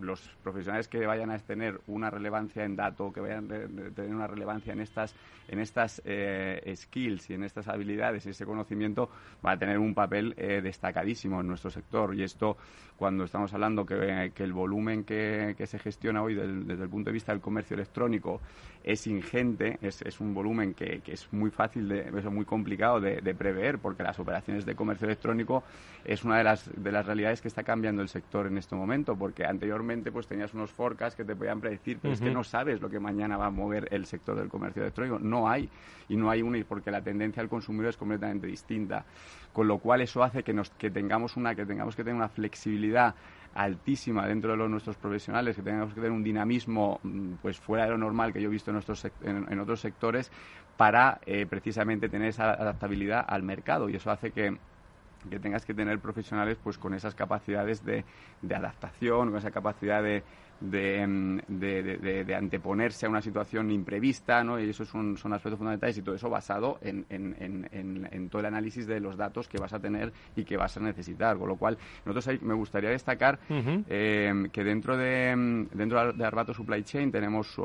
los 0.00 0.20
profesionales 0.42 0.88
que 0.88 1.06
vayan 1.06 1.30
a 1.30 1.38
tener 1.38 1.80
una 1.86 2.10
relevancia 2.10 2.64
en 2.64 2.76
dato, 2.76 3.12
que 3.12 3.20
vayan 3.20 3.44
a 3.44 3.94
tener 3.94 4.14
una 4.14 4.26
relevancia 4.26 4.72
en 4.72 4.80
estas, 4.80 5.14
en 5.48 5.60
estas 5.60 6.02
eh, 6.04 6.74
skills 6.76 7.30
y 7.30 7.34
en 7.34 7.44
estas 7.44 7.68
habilidades 7.68 8.26
y 8.26 8.30
ese 8.30 8.44
conocimiento, 8.44 9.08
van 9.40 9.56
a 9.56 9.58
tener 9.58 9.78
un 9.78 9.94
papel 9.94 10.34
eh, 10.36 10.60
destacadísimo 10.60 11.40
en 11.40 11.46
nuestro 11.46 11.70
sector. 11.70 12.14
Y 12.14 12.24
esto, 12.24 12.56
cuando 12.96 13.24
estamos 13.24 13.54
hablando 13.54 13.86
que, 13.86 14.32
el 14.36 14.52
volumen 14.52 15.04
que, 15.04 15.54
se 15.64 15.78
gestiona 15.78 16.22
hoy 16.22 16.34
desde 16.34 16.82
el 16.82 16.90
punto 16.90 17.10
de 17.10 17.14
vista 17.14 17.32
del 17.32 17.40
comercio 17.40 17.74
electrónico 17.74 18.40
es 18.82 19.06
ingente, 19.06 19.78
es, 19.80 20.20
un 20.20 20.34
volumen 20.34 20.74
que, 20.74 21.00
es 21.06 21.32
muy 21.32 21.50
fácil, 21.50 21.88
de, 21.88 22.00
es 22.00 22.24
muy 22.24 22.44
complicado 22.44 23.00
de, 23.00 23.20
de, 23.20 23.34
prever, 23.34 23.78
porque 23.78 24.02
las 24.02 24.18
operaciones 24.18 24.66
de 24.66 24.74
comercio 24.74 25.06
electrónico 25.06 25.62
es 26.04 26.24
una 26.24 26.38
de 26.38 26.44
las, 26.44 26.70
de 26.74 26.90
las 26.90 27.06
realidades 27.06 27.40
que 27.40 27.48
está 27.48 27.62
cambiando 27.62 28.02
el 28.02 28.08
sector 28.32 28.46
en 28.46 28.56
este 28.56 28.74
momento, 28.74 29.14
porque 29.14 29.44
anteriormente 29.44 30.10
pues 30.10 30.26
tenías 30.26 30.54
unos 30.54 30.72
forecasts 30.72 31.16
que 31.16 31.24
te 31.24 31.36
podían 31.36 31.60
predecir, 31.60 31.98
pero 32.00 32.14
es 32.14 32.20
que 32.20 32.30
no 32.30 32.42
sabes 32.42 32.80
lo 32.80 32.88
que 32.88 32.98
mañana 32.98 33.36
va 33.36 33.46
a 33.46 33.50
mover 33.50 33.88
el 33.90 34.06
sector 34.06 34.36
del 34.38 34.48
comercio 34.48 34.80
electrónico, 34.80 35.18
no 35.18 35.50
hay, 35.50 35.68
y 36.08 36.16
no 36.16 36.30
hay 36.30 36.40
una, 36.40 36.58
porque 36.66 36.90
la 36.90 37.02
tendencia 37.02 37.42
al 37.42 37.50
consumidor 37.50 37.90
es 37.90 37.96
completamente 37.98 38.46
distinta, 38.46 39.04
con 39.52 39.68
lo 39.68 39.78
cual 39.78 40.00
eso 40.00 40.22
hace 40.22 40.42
que, 40.42 40.54
nos, 40.54 40.70
que 40.70 40.90
tengamos 40.90 41.36
una, 41.36 41.54
que 41.54 41.66
tengamos 41.66 41.94
que 41.94 42.04
tener 42.04 42.16
una 42.16 42.28
flexibilidad 42.28 43.14
altísima 43.54 44.26
dentro 44.26 44.52
de 44.52 44.56
los 44.56 44.70
nuestros 44.70 44.96
profesionales, 44.96 45.56
que 45.56 45.62
tengamos 45.62 45.92
que 45.92 46.00
tener 46.00 46.12
un 46.12 46.24
dinamismo 46.24 47.00
mm, 47.02 47.34
pues 47.42 47.60
fuera 47.60 47.84
de 47.84 47.90
lo 47.90 47.98
normal 47.98 48.32
que 48.32 48.40
yo 48.40 48.48
he 48.48 48.50
visto 48.50 48.70
en, 48.70 48.76
nuestros, 48.76 49.06
en, 49.22 49.60
otros 49.60 49.80
sectores 49.80 50.32
para 50.78 51.20
eh, 51.26 51.44
precisamente 51.44 52.08
tener 52.08 52.28
esa 52.28 52.52
adaptabilidad 52.52 53.26
al 53.28 53.42
mercado. 53.42 53.90
Y 53.90 53.96
eso 53.96 54.10
hace 54.10 54.30
que 54.30 54.56
que 55.28 55.38
tengas 55.38 55.64
que 55.64 55.74
tener 55.74 55.98
profesionales 56.00 56.58
pues 56.62 56.78
con 56.78 56.94
esas 56.94 57.14
capacidades 57.14 57.84
de, 57.84 58.04
de 58.40 58.54
adaptación, 58.54 59.30
con 59.30 59.38
esa 59.38 59.50
capacidad 59.50 60.02
de, 60.02 60.22
Mm, 60.62 61.38
de, 61.48 62.24
de, 62.24 62.34
anteponerse 62.34 63.06
a 63.06 63.08
una 63.08 63.20
situación 63.20 63.70
imprevista, 63.70 64.44
¿no? 64.44 64.60
Y 64.60 64.70
eso 64.70 64.84
son, 64.84 65.16
son 65.16 65.32
aspectos 65.32 65.58
fundamentales 65.58 65.98
y 65.98 66.02
todo 66.02 66.14
eso 66.14 66.30
basado 66.30 66.78
en, 66.82 67.04
en, 67.10 67.68
en, 68.10 68.28
todo 68.28 68.40
el 68.40 68.46
análisis 68.46 68.86
de 68.86 69.00
los 69.00 69.16
datos 69.16 69.48
que 69.48 69.58
vas 69.58 69.72
a 69.72 69.80
tener 69.80 70.12
y 70.36 70.44
que 70.44 70.56
vas 70.56 70.76
a 70.76 70.80
necesitar. 70.80 71.36
Con 71.36 71.48
lo 71.48 71.56
cual, 71.56 71.78
nosotros 72.04 72.40
me 72.42 72.54
gustaría 72.54 72.90
destacar 72.90 73.40
eh, 73.88 74.48
que 74.52 74.64
dentro 74.64 74.96
de 74.96 75.34
mm, 75.34 75.76
dentro 75.76 76.12
de 76.12 76.24
Arbato 76.24 76.54
Supply 76.54 76.84
Chain 76.84 77.10
tenemos 77.10 77.56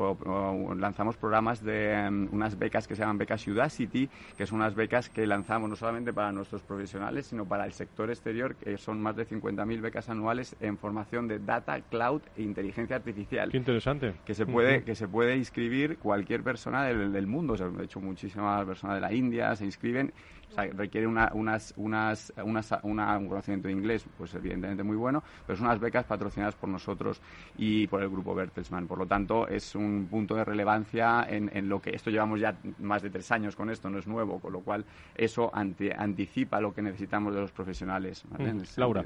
lanzamos 0.76 1.16
programas 1.16 1.62
de 1.62 2.28
unas 2.32 2.58
becas 2.58 2.88
que 2.88 2.96
se 2.96 3.02
llaman 3.02 3.18
becas 3.18 3.46
Udacity, 3.46 4.08
que 4.36 4.46
son 4.46 4.58
unas 4.58 4.74
becas 4.74 5.08
que 5.08 5.26
lanzamos 5.26 5.70
no 5.70 5.76
solamente 5.76 6.12
para 6.12 6.32
nuestros 6.32 6.62
profesionales, 6.62 7.26
sino 7.26 7.44
para 7.44 7.64
el 7.64 7.72
sector 7.72 8.10
exterior, 8.10 8.56
que 8.56 8.76
son 8.76 9.00
más 9.00 9.14
de 9.14 9.26
50.000 9.26 9.80
becas 9.80 10.08
anuales 10.08 10.56
en 10.60 10.76
formación 10.78 11.28
de 11.28 11.38
data, 11.38 11.80
cloud 11.80 12.22
e 12.36 12.42
inteligencia 12.42 12.87
artificial. 12.94 13.50
Qué 13.50 13.56
interesante. 13.56 14.14
Que 14.24 14.34
se 14.34 14.46
puede, 14.46 14.84
que 14.84 14.94
se 14.94 15.08
puede 15.08 15.36
inscribir 15.36 15.98
cualquier 15.98 16.42
persona 16.42 16.84
del, 16.84 17.12
del 17.12 17.26
mundo. 17.26 17.56
de 17.56 17.84
hecho, 17.84 18.00
muchísimas 18.00 18.64
personas 18.64 18.96
de 18.96 19.00
la 19.00 19.12
India 19.12 19.54
se 19.56 19.64
inscriben 19.64 20.12
o 20.50 20.54
sea, 20.54 20.64
requiere 20.72 21.06
una, 21.06 21.30
unas, 21.34 21.74
unas, 21.76 22.32
unas, 22.42 22.72
una, 22.82 23.18
un 23.18 23.28
conocimiento 23.28 23.68
de 23.68 23.74
inglés, 23.74 24.04
pues 24.16 24.34
evidentemente 24.34 24.82
muy 24.82 24.96
bueno, 24.96 25.22
pero 25.46 25.56
son 25.56 25.66
unas 25.66 25.78
becas 25.78 26.04
patrocinadas 26.04 26.54
por 26.54 26.68
nosotros 26.68 27.20
y 27.56 27.86
por 27.86 28.02
el 28.02 28.08
grupo 28.08 28.34
Bertelsmann. 28.34 28.86
Por 28.86 28.98
lo 28.98 29.06
tanto, 29.06 29.46
es 29.46 29.74
un 29.74 30.08
punto 30.10 30.34
de 30.34 30.44
relevancia 30.44 31.26
en, 31.28 31.50
en 31.52 31.68
lo 31.68 31.80
que 31.80 31.90
esto 31.94 32.10
llevamos 32.10 32.40
ya 32.40 32.56
más 32.78 33.02
de 33.02 33.10
tres 33.10 33.30
años 33.30 33.56
con 33.56 33.70
esto, 33.70 33.90
no 33.90 33.98
es 33.98 34.06
nuevo, 34.06 34.40
con 34.40 34.52
lo 34.52 34.60
cual 34.60 34.84
eso 35.14 35.50
anticipa 35.54 36.60
lo 36.60 36.74
que 36.74 36.82
necesitamos 36.82 37.34
de 37.34 37.40
los 37.40 37.52
profesionales. 37.52 38.24
Mm, 38.38 38.62
Laura. 38.76 39.04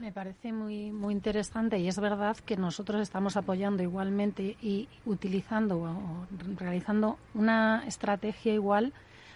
Me 0.00 0.12
parece 0.12 0.50
muy, 0.50 0.92
muy 0.92 1.12
interesante 1.12 1.78
y 1.78 1.86
es 1.86 2.00
verdad 2.00 2.34
que 2.38 2.56
nosotros 2.56 3.02
estamos 3.02 3.36
apoyando 3.36 3.82
igualmente 3.82 4.56
y 4.62 4.88
utilizando 5.04 5.76
o 5.82 6.26
realizando 6.56 7.18
una 7.34 7.84
estrategia 7.86 8.54
igual 8.54 8.94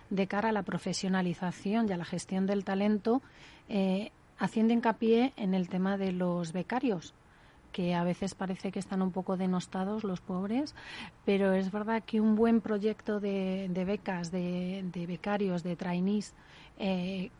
de 0.09 0.27
cara 0.27 0.49
a 0.49 0.53
la 0.53 0.63
profesionalización 0.63 1.87
y 1.87 1.93
a 1.93 1.99
la 1.99 2.07
gestión 2.07 2.47
del 2.47 2.65
talento, 2.65 3.21
eh, 3.69 4.11
haciendo 4.39 4.73
hincapié 4.73 5.35
en 5.37 5.53
el 5.53 5.69
tema 5.69 5.99
de 5.99 6.13
los 6.13 6.55
becarios 6.55 7.13
que 7.71 7.95
a 7.95 8.03
veces 8.03 8.35
parece 8.35 8.73
que 8.73 8.79
están 8.79 9.03
un 9.03 9.11
poco 9.11 9.37
denostados 9.37 10.03
los 10.03 10.23
pobres, 10.23 10.75
pero 11.27 11.53
es 11.53 11.73
verdad 11.73 12.03
que 12.07 12.23
un 12.23 12.37
buen 12.37 12.63
proyecto 12.63 13.21
de, 13.21 13.69
becas, 13.87 14.31
de, 14.31 14.83
becarios, 15.07 15.63
de 15.63 15.77
trainees, 15.77 16.33
eh, 16.79 17.31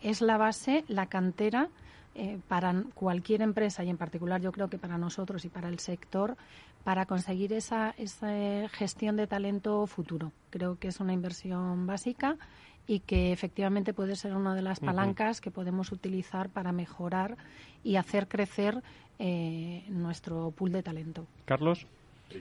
es 0.00 0.22
la 0.22 0.38
base, 0.38 0.84
la 0.88 1.06
cantera 1.06 1.68
eh, 2.18 2.38
para 2.48 2.82
cualquier 2.94 3.42
empresa 3.42 3.84
y 3.84 3.90
en 3.90 3.98
particular 3.98 4.40
yo 4.40 4.50
creo 4.50 4.68
que 4.68 4.78
para 4.78 4.96
nosotros 4.96 5.44
y 5.44 5.50
para 5.50 5.68
el 5.68 5.78
sector 5.78 6.36
para 6.82 7.04
conseguir 7.04 7.52
esa, 7.52 7.94
esa 7.98 8.68
gestión 8.70 9.16
de 9.16 9.26
talento 9.26 9.86
futuro. 9.86 10.32
Creo 10.48 10.78
que 10.78 10.88
es 10.88 10.98
una 11.00 11.12
inversión 11.12 11.86
básica 11.86 12.38
y 12.86 13.00
que 13.00 13.32
efectivamente 13.32 13.92
puede 13.92 14.16
ser 14.16 14.34
una 14.34 14.54
de 14.54 14.62
las 14.62 14.80
palancas 14.80 15.42
que 15.42 15.50
podemos 15.50 15.92
utilizar 15.92 16.48
para 16.48 16.72
mejorar 16.72 17.36
y 17.84 17.96
hacer 17.96 18.28
crecer 18.28 18.82
eh, 19.18 19.84
nuestro 19.88 20.52
pool 20.52 20.72
de 20.72 20.82
talento. 20.82 21.26
Carlos. 21.44 21.86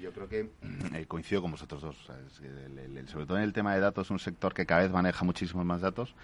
Yo 0.01 0.11
creo 0.11 0.27
que 0.27 0.49
eh, 0.93 1.05
coincido 1.05 1.41
con 1.41 1.51
vosotros 1.51 1.81
dos. 1.81 1.97
sobre 3.07 3.25
todo 3.25 3.37
en 3.37 3.43
el 3.43 3.53
tema 3.53 3.75
de 3.75 3.81
datos, 3.81 4.07
es 4.07 4.11
un 4.11 4.19
sector 4.19 4.53
que 4.53 4.65
cada 4.65 4.81
vez 4.81 4.91
maneja 4.91 5.23
muchísimos 5.25 5.65
más 5.65 5.81
datos 5.81 6.15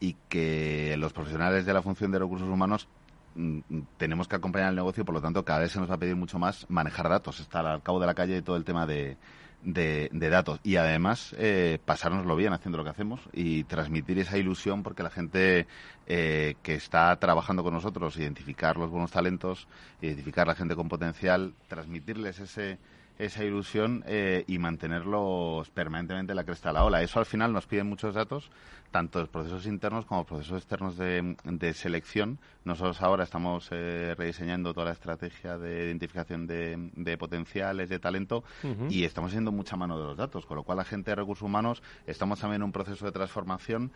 y 0.00 0.16
que 0.28 0.96
los 0.98 1.12
profesionales 1.12 1.66
de 1.66 1.74
la 1.74 1.82
función 1.82 2.10
de 2.10 2.18
recursos 2.18 2.48
humanos 2.48 2.88
mm, 3.34 3.58
mm, 3.68 3.82
tenemos 3.98 4.26
que 4.26 4.36
acompañar 4.36 4.70
el 4.70 4.76
negocio, 4.76 5.04
por 5.04 5.14
lo 5.14 5.20
tanto, 5.20 5.44
cada 5.44 5.60
vez 5.60 5.72
se 5.72 5.78
nos 5.78 5.90
va 5.90 5.94
a 5.94 5.98
pedir 5.98 6.16
mucho 6.16 6.38
más 6.38 6.66
manejar 6.70 7.08
datos, 7.08 7.38
estar 7.38 7.66
al 7.66 7.82
cabo 7.82 8.00
de 8.00 8.06
la 8.06 8.14
calle 8.14 8.38
y 8.38 8.42
todo 8.42 8.56
el 8.56 8.64
tema 8.64 8.86
de, 8.86 9.18
de, 9.62 10.30
datos. 10.30 10.60
Y 10.62 10.76
además, 10.76 11.34
eh, 11.38 11.78
pasárnoslo 11.84 12.34
bien 12.36 12.52
haciendo 12.52 12.78
lo 12.78 12.84
que 12.84 12.90
hacemos 12.90 13.20
y 13.32 13.64
transmitir 13.64 14.18
esa 14.18 14.38
ilusión 14.38 14.82
porque 14.82 15.02
la 15.02 15.10
gente 15.10 15.66
eh, 16.12 16.56
que 16.64 16.74
está 16.74 17.14
trabajando 17.20 17.62
con 17.62 17.72
nosotros, 17.72 18.16
identificar 18.16 18.76
los 18.76 18.90
buenos 18.90 19.12
talentos, 19.12 19.68
identificar 20.02 20.44
la 20.44 20.56
gente 20.56 20.74
con 20.74 20.88
potencial, 20.88 21.54
transmitirles 21.68 22.40
ese 22.40 22.78
esa 23.16 23.44
ilusión 23.44 24.02
eh, 24.06 24.44
y 24.46 24.58
mantenerlos 24.58 25.68
permanentemente 25.70 26.32
en 26.32 26.36
la 26.36 26.44
cresta 26.44 26.70
de 26.70 26.72
la 26.72 26.84
ola. 26.84 27.02
Eso 27.02 27.18
al 27.18 27.26
final 27.26 27.52
nos 27.52 27.66
piden 27.66 27.86
muchos 27.86 28.14
datos 28.14 28.50
tanto 28.90 29.20
los 29.20 29.28
procesos 29.28 29.66
internos 29.66 30.04
como 30.04 30.24
procesos 30.24 30.58
externos 30.58 30.96
de, 30.96 31.74
selección. 31.74 32.38
Nosotros 32.64 33.00
ahora 33.02 33.24
estamos 33.24 33.68
eh, 33.70 34.14
rediseñando 34.16 34.74
toda 34.74 34.86
la 34.86 34.92
estrategia 34.92 35.58
de 35.58 35.86
identificación 35.86 36.46
de, 36.46 37.16
potenciales, 37.18 37.88
de 37.88 37.98
talento, 37.98 38.42
y 38.88 39.04
estamos 39.04 39.30
haciendo 39.30 39.52
mucha 39.52 39.76
mano 39.76 39.98
de 39.98 40.04
los 40.04 40.16
datos, 40.16 40.44
con 40.46 40.56
lo 40.56 40.64
cual 40.64 40.78
la 40.78 40.84
gente 40.84 41.12
de 41.12 41.16
recursos 41.16 41.42
humanos 41.42 41.82
estamos 42.06 42.40
también 42.40 42.62
en 42.62 42.64
un 42.64 42.72
proceso 42.72 43.06
de 43.06 43.12
transformación 43.12 43.92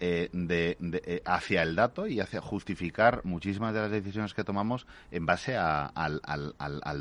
eh, 0.00 0.28
de, 0.32 0.76
eh, 0.80 1.20
hacia 1.58 1.62
el 1.68 1.74
dato 1.74 2.06
y 2.06 2.20
hacia 2.20 2.40
justificar 2.40 3.20
muchísimas 3.24 3.74
de 3.74 3.80
las 3.80 3.90
decisiones 3.90 4.34
que 4.34 4.44
tomamos 4.44 4.86
en 5.10 5.26
base 5.26 5.56
al, 5.56 5.92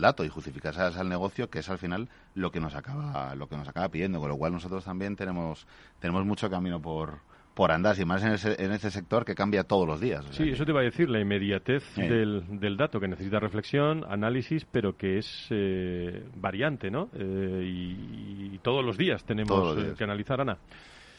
dato 0.02 0.26
y 0.26 0.30
justificarlas 0.30 0.98
al 0.98 1.10
negocio, 1.10 1.50
que 1.50 1.60
es 1.60 1.70
al 1.70 1.78
final 1.78 2.10
lo 2.34 2.52
que 2.52 2.60
nos 2.60 2.76
acaba 2.76 3.36
lo 3.36 3.48
que 3.48 3.58
nos 3.58 3.67
acaba 3.67 3.89
pidiendo, 3.89 4.20
con 4.20 4.30
lo 4.30 4.38
cual 4.38 4.54
nosotros 4.54 4.84
también 4.84 5.15
tenemos 5.15 5.67
tenemos 6.00 6.26
mucho 6.26 6.50
camino 6.50 6.82
por 6.82 7.20
por 7.54 7.72
andar, 7.72 8.00
y 8.00 8.06
más 8.06 8.24
en, 8.24 8.34
ese, 8.34 8.63
en 8.63 8.72
este 8.72 8.91
sector 8.91 9.26
que 9.26 9.34
cambia 9.34 9.63
todos 9.63 9.88
los 9.88 10.00
días. 10.00 10.24
sí, 10.30 10.50
eso 10.50 10.63
te 10.63 10.72
va 10.72 10.82
a 10.82 10.84
decir, 10.84 11.10
la 11.10 11.20
inmediatez 11.20 11.96
del, 11.96 12.60
del, 12.60 12.78
dato, 12.78 13.00
que 13.00 13.08
necesita 13.08 13.39
reflexión, 13.39 14.06
análisis, 14.08 14.63
pero 14.65 14.96
que 14.96 15.17
es 15.17 15.48
eh, 15.50 16.24
variante, 16.36 16.91
¿no? 16.91 17.10
Eh, 17.15 17.63
y, 17.65 18.60
todos 18.60 18.86
los 18.86 18.96
días 18.96 19.24
tenemos 19.26 19.76
eh, 19.76 19.93
que 19.98 20.04
analizar, 20.04 20.39
Ana. 20.39 20.60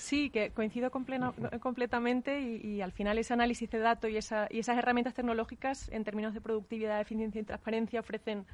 Sí, 0.08 0.30
que 0.30 0.52
coincido 0.52 0.90
completamente 0.90 2.40
y, 2.40 2.80
al 2.80 2.92
final 2.92 3.18
ese 3.18 3.34
análisis 3.34 3.68
de 3.70 3.78
datos 3.78 4.10
y, 4.10 4.16
esa, 4.16 4.48
y 4.50 4.60
esas 4.60 4.78
herramientas 4.78 5.12
tecnológicas 5.12 5.90
en 5.90 6.02
términos 6.02 6.32
de 6.32 6.40
productividad, 6.40 6.98
eficiencia 6.98 7.42
y 7.42 7.44
transparencia 7.44 8.00
ofrecen, 8.00 8.46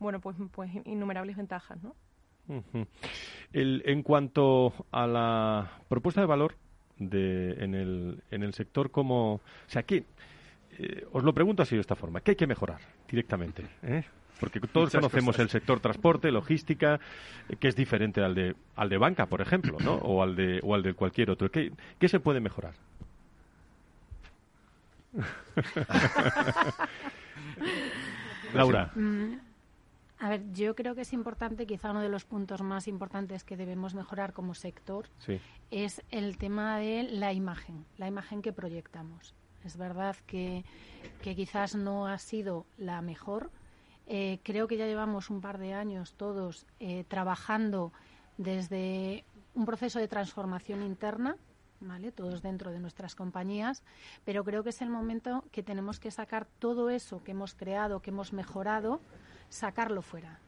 bueno, 0.00 0.18
pues, 0.18 0.34
pues 0.50 0.70
innumerables 0.86 1.36
ventajas, 1.36 1.76
¿no? 1.82 1.94
El, 3.52 3.82
en 3.84 4.02
cuanto 4.02 4.72
a 4.92 5.06
la 5.06 5.72
propuesta 5.88 6.22
de 6.22 6.26
valor, 6.26 6.56
de, 6.96 7.52
en, 7.62 7.74
el, 7.74 8.22
en 8.30 8.42
el 8.42 8.54
sector 8.54 8.90
como... 8.90 9.34
O 9.34 9.40
sea, 9.66 9.82
que 9.82 10.06
eh, 10.78 11.06
os 11.12 11.22
lo 11.22 11.34
pregunto 11.34 11.62
así 11.62 11.74
de 11.74 11.82
esta 11.82 11.96
forma, 11.96 12.22
¿qué 12.22 12.30
hay 12.30 12.36
que 12.36 12.46
mejorar 12.46 12.80
directamente? 13.10 13.62
¿Eh? 13.82 14.04
Porque 14.40 14.60
todos 14.60 14.90
conocemos 14.92 15.38
el 15.38 15.48
sector 15.48 15.80
transporte, 15.80 16.30
logística, 16.30 17.00
eh, 17.48 17.56
que 17.56 17.68
es 17.68 17.76
diferente 17.76 18.20
al 18.22 18.34
de, 18.34 18.54
al 18.76 18.88
de 18.88 18.98
banca, 18.98 19.26
por 19.26 19.40
ejemplo, 19.40 19.78
¿no? 19.80 19.94
o, 20.02 20.22
al 20.22 20.34
de, 20.36 20.60
o 20.62 20.74
al 20.74 20.82
de 20.82 20.94
cualquier 20.94 21.30
otro. 21.30 21.50
¿Qué, 21.50 21.72
qué 21.98 22.08
se 22.08 22.20
puede 22.20 22.40
mejorar? 22.40 22.74
Laura. 28.54 28.90
Mm, 28.94 29.34
a 30.20 30.28
ver, 30.28 30.42
yo 30.52 30.74
creo 30.74 30.94
que 30.94 31.02
es 31.02 31.12
importante, 31.12 31.66
quizá 31.66 31.90
uno 31.90 32.00
de 32.00 32.08
los 32.08 32.24
puntos 32.24 32.62
más 32.62 32.88
importantes 32.88 33.44
que 33.44 33.56
debemos 33.56 33.94
mejorar 33.94 34.32
como 34.32 34.54
sector 34.54 35.06
es 35.70 36.02
el 36.10 36.38
tema 36.38 36.78
de 36.78 37.02
la 37.02 37.32
imagen, 37.32 37.84
la 37.98 38.08
imagen 38.08 38.40
que 38.40 38.52
proyectamos. 38.52 39.34
Es 39.64 39.76
verdad 39.76 40.16
que, 40.26 40.64
quizás 41.22 41.74
no 41.74 42.06
ha 42.06 42.18
sido 42.18 42.64
la 42.78 43.02
mejor. 43.02 43.50
Eh, 44.06 44.38
creo 44.42 44.68
que 44.68 44.76
ya 44.76 44.86
llevamos 44.86 45.30
un 45.30 45.40
par 45.40 45.58
de 45.58 45.72
años 45.72 46.14
todos 46.14 46.66
eh, 46.78 47.04
trabajando 47.08 47.92
desde 48.36 49.24
un 49.54 49.64
proceso 49.64 49.98
de 49.98 50.08
transformación 50.08 50.82
interna, 50.82 51.36
¿vale? 51.80 52.12
todos 52.12 52.42
dentro 52.42 52.70
de 52.70 52.80
nuestras 52.80 53.14
compañías, 53.14 53.82
pero 54.24 54.44
creo 54.44 54.62
que 54.62 54.70
es 54.70 54.82
el 54.82 54.90
momento 54.90 55.44
que 55.52 55.62
tenemos 55.62 56.00
que 56.00 56.10
sacar 56.10 56.46
todo 56.58 56.90
eso 56.90 57.22
que 57.22 57.30
hemos 57.30 57.54
creado, 57.54 58.00
que 58.00 58.10
hemos 58.10 58.32
mejorado, 58.32 59.00
sacarlo 59.48 60.02
fuera. 60.02 60.38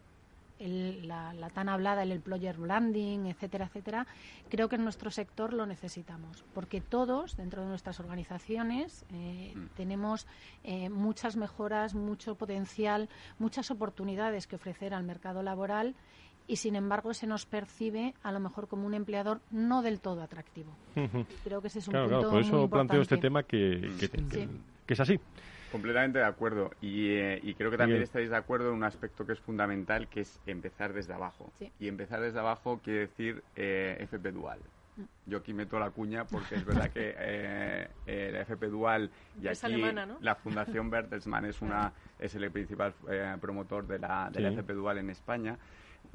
La, 0.59 1.51
tan 1.53 1.69
hablada, 1.69 2.03
el 2.03 2.13
employer 2.13 2.57
branding, 2.57 3.27
etcétera, 3.27 3.67
etcétera, 3.67 4.07
creo 4.49 4.69
que 4.69 4.77
en 4.77 4.85
nuestro 4.85 5.11
sector 5.11 5.53
lo 5.53 5.67
necesitamos, 5.67 6.45
porque 6.55 6.81
todos 6.81 7.37
dentro 7.37 7.63
de 7.63 7.69
nuestras 7.69 8.01
organizaciones 8.01 9.05
eh, 9.13 9.53
mm. 9.55 9.67
tenemos 9.77 10.27
eh, 10.65 10.89
muchas 10.89 11.37
mejoras, 11.37 11.95
mucho 11.95 12.35
potencial, 12.35 13.09
muchas 13.39 13.71
oportunidades 13.71 14.47
que 14.47 14.57
ofrecer 14.57 14.95
al 14.95 15.05
mercado 15.05 15.43
laboral 15.43 15.95
y 16.49 16.57
sin 16.57 16.77
embargo 16.77 17.13
se 17.13 17.27
nos 17.27 17.45
percibe 17.45 18.15
a 18.23 18.33
lo 18.33 18.41
mejor 18.41 18.69
como 18.69 18.87
un 18.87 18.95
empleador 18.95 19.41
no 19.51 19.83
del 19.83 20.01
todo 20.01 20.23
atractivo. 20.23 20.73
Creo 21.45 21.61
que 21.61 21.69
ese 21.69 21.81
es 21.81 21.89
un 21.89 21.95
punto 21.95 22.09
claro, 22.09 22.31
por 22.31 22.41
eso 22.41 22.71
planteo 22.71 23.03
este 23.03 23.17
tema 23.17 23.43
que, 23.43 23.91
que 24.87 24.95
es 24.95 25.01
así. 25.01 25.19
Completamente 25.77 26.19
de 26.21 26.25
acuerdo. 26.25 26.71
Y, 26.81 27.11
eh, 27.11 27.55
creo 27.59 27.71
que 27.71 27.77
también 27.77 28.01
estáis 28.01 28.31
de 28.31 28.37
acuerdo 28.37 28.71
en 28.71 28.77
un 28.77 28.85
aspecto 28.85 29.27
que 29.27 29.35
es 29.35 29.41
fundamental, 29.41 30.09
que 30.09 30.21
es 30.21 30.41
empezar 30.47 30.95
desde 30.95 31.13
abajo. 31.13 31.53
Y 31.79 31.89
empezar 31.89 32.23
desde 32.23 32.39
abajo 32.39 32.81
quiere 32.83 33.01
decir 33.01 33.43
eh, 33.57 33.99
FP 34.01 34.33
Dual. 34.33 34.59
Mm. 34.97 35.03
Yo 35.27 35.37
aquí 35.37 35.53
meto 35.53 35.79
la 35.79 35.91
cuña 35.91 36.25
porque 36.25 36.55
es 36.55 36.65
verdad 36.65 36.91
que 36.91 37.15
eh, 37.19 37.89
eh 38.07 38.31
la 38.33 38.41
FP 38.41 38.69
Dual 38.69 39.11
y 39.43 39.49
aquí 39.49 39.83
la 40.21 40.35
Fundación 40.37 40.89
Bertelsmann 40.89 41.45
es, 41.45 41.61
una, 41.61 41.93
es 42.19 42.35
el 42.35 42.51
principal 42.51 42.95
promotor 43.39 43.87
de 43.87 43.99
la, 43.99 44.31
de 44.33 44.41
la 44.41 44.49
FP 44.49 44.73
Dual 44.73 44.97
en 44.97 45.11
España 45.11 45.59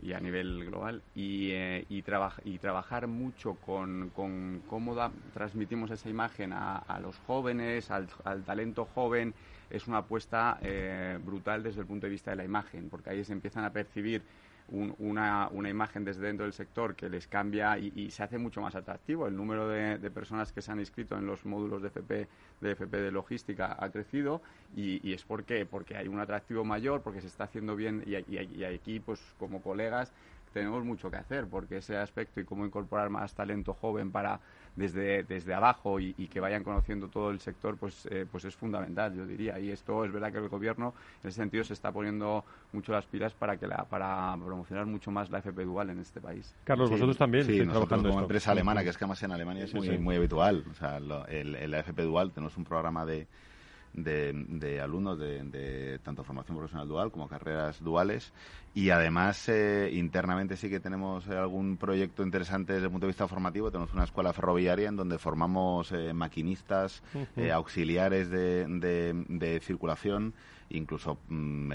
y 0.01 0.13
a 0.13 0.19
nivel 0.19 0.65
global 0.65 1.01
y, 1.15 1.51
eh, 1.51 1.85
y, 1.89 2.03
y 2.45 2.57
trabajar 2.57 3.07
mucho 3.07 3.55
con, 3.55 4.11
con 4.15 4.61
cómo 4.67 4.95
transmitimos 5.33 5.91
esa 5.91 6.09
imagen 6.09 6.53
a, 6.53 6.77
a 6.77 6.99
los 6.99 7.17
jóvenes, 7.19 7.91
al, 7.91 8.07
al, 8.23 8.43
talento 8.43 8.85
joven, 8.85 9.33
es 9.71 9.87
una 9.87 9.99
apuesta 9.99 10.59
eh, 10.61 11.17
brutal 11.23 11.63
desde 11.63 11.81
el 11.81 11.87
punto 11.87 12.07
de 12.07 12.11
vista 12.11 12.31
de 12.31 12.37
la 12.37 12.43
imagen, 12.43 12.89
porque 12.89 13.09
ahí 13.09 13.23
se 13.23 13.33
empiezan 13.33 13.63
a 13.63 13.71
percibir 13.71 14.21
una, 14.71 15.49
una, 15.51 15.69
imagen 15.69 16.05
desde 16.05 16.21
dentro 16.21 16.45
del 16.45 16.53
sector 16.53 16.95
que 16.95 17.09
les 17.09 17.27
cambia 17.27 17.77
y, 17.77 18.09
se 18.09 18.23
hace 18.23 18.37
mucho 18.37 18.61
más 18.61 18.73
atractivo. 18.75 19.27
El 19.27 19.35
número 19.35 19.67
de, 19.67 19.97
personas 20.11 20.53
que 20.53 20.61
se 20.61 20.71
han 20.71 20.79
inscrito 20.79 21.17
en 21.17 21.25
los 21.25 21.45
módulos 21.45 21.81
de 21.81 21.89
FP 21.89 22.27
de, 22.61 22.71
FP 22.71 23.01
de 23.01 23.11
logística 23.11 23.75
ha 23.77 23.89
crecido 23.89 24.41
y, 24.75 25.13
es 25.13 25.23
porque, 25.23 25.65
porque 25.65 25.97
hay 25.97 26.07
un 26.07 26.19
atractivo 26.19 26.63
mayor, 26.63 27.01
porque 27.01 27.19
se 27.19 27.27
está 27.27 27.45
haciendo 27.45 27.75
bien 27.75 28.03
y, 28.05 28.15
y 28.33 28.63
aquí, 28.63 29.01
pues 29.01 29.19
como 29.37 29.61
colegas, 29.61 30.13
tenemos 30.53 30.83
mucho 30.83 31.09
que 31.09 31.17
hacer 31.17 31.47
porque 31.47 31.77
ese 31.77 31.97
aspecto 31.97 32.39
y 32.39 32.45
cómo 32.45 32.65
incorporar 32.65 33.09
más 33.09 33.33
talento 33.33 33.73
joven 33.73 34.11
para 34.11 34.39
desde, 34.75 35.23
desde 35.23 35.53
abajo 35.53 35.99
y, 35.99 36.13
que 36.13 36.39
vayan 36.39 36.63
conociendo 36.63 37.09
todo 37.09 37.31
el 37.31 37.39
sector 37.39 37.77
pues 37.77 38.07
eh, 38.09 38.25
pues 38.31 38.45
es 38.45 38.55
fundamental 38.55 39.13
yo 39.13 39.25
diría. 39.25 39.59
Y 39.59 39.71
esto 39.71 40.05
es 40.05 40.11
verdad 40.11 40.31
que 40.31 40.37
el 40.37 40.49
gobierno 40.49 40.93
en 41.23 41.29
ese 41.29 41.37
sentido 41.41 41.63
se 41.63 41.73
está 41.73 41.91
poniendo 41.91 42.45
mucho 42.71 42.93
las 42.93 43.05
pilas 43.05 43.33
para 43.33 43.57
que 43.57 43.67
la, 43.67 43.83
para 43.85 44.35
promocionar 44.37 44.85
mucho 44.85 45.11
más 45.11 45.29
la 45.29 45.39
FP 45.39 45.63
dual 45.65 45.89
en 45.89 45.99
este 45.99 46.21
país. 46.21 46.53
Carlos 46.63 46.89
vosotros 46.89 47.17
también 47.17 47.45
sí 47.45 47.65
nosotros 47.65 48.01
como 48.01 48.21
empresa 48.21 48.51
alemana 48.51 48.83
que 48.83 48.89
es 48.89 48.97
que 48.97 49.03
además 49.03 49.21
en 49.23 49.31
Alemania 49.31 49.65
es 49.65 49.73
muy, 49.73 49.97
muy 49.97 50.15
habitual. 50.15 50.63
O 50.69 50.73
sea 50.73 50.97
el, 50.97 51.55
el, 51.55 51.71
la 51.71 51.79
FP 51.79 52.03
dual 52.03 52.31
tenemos 52.31 52.55
un 52.57 52.63
programa 52.63 53.05
de 53.05 53.27
de, 53.93 54.79
alumnos 54.81 55.19
de, 55.19 55.99
tanto 56.03 56.23
formación 56.23 56.57
profesional 56.57 56.87
dual 56.87 57.11
como 57.11 57.27
carreras 57.27 57.81
duales. 57.83 58.31
Y 58.73 58.89
además 58.89 59.49
eh, 59.49 59.89
internamente 59.93 60.55
sí 60.55 60.69
que 60.69 60.79
tenemos 60.79 61.27
algún 61.27 61.75
proyecto 61.75 62.23
interesante 62.23 62.73
desde 62.73 62.85
el 62.85 62.91
punto 62.91 63.05
de 63.05 63.11
vista 63.11 63.27
formativo. 63.27 63.69
Tenemos 63.69 63.93
una 63.93 64.05
escuela 64.05 64.31
ferroviaria 64.31 64.87
en 64.87 64.95
donde 64.95 65.17
formamos 65.17 65.91
eh, 65.91 66.13
maquinistas, 66.13 67.03
eh, 67.35 67.51
auxiliares 67.51 68.29
de, 68.29 68.65
de, 68.65 69.59
circulación. 69.59 70.33
Incluso 70.69 71.17
mm, 71.27 71.71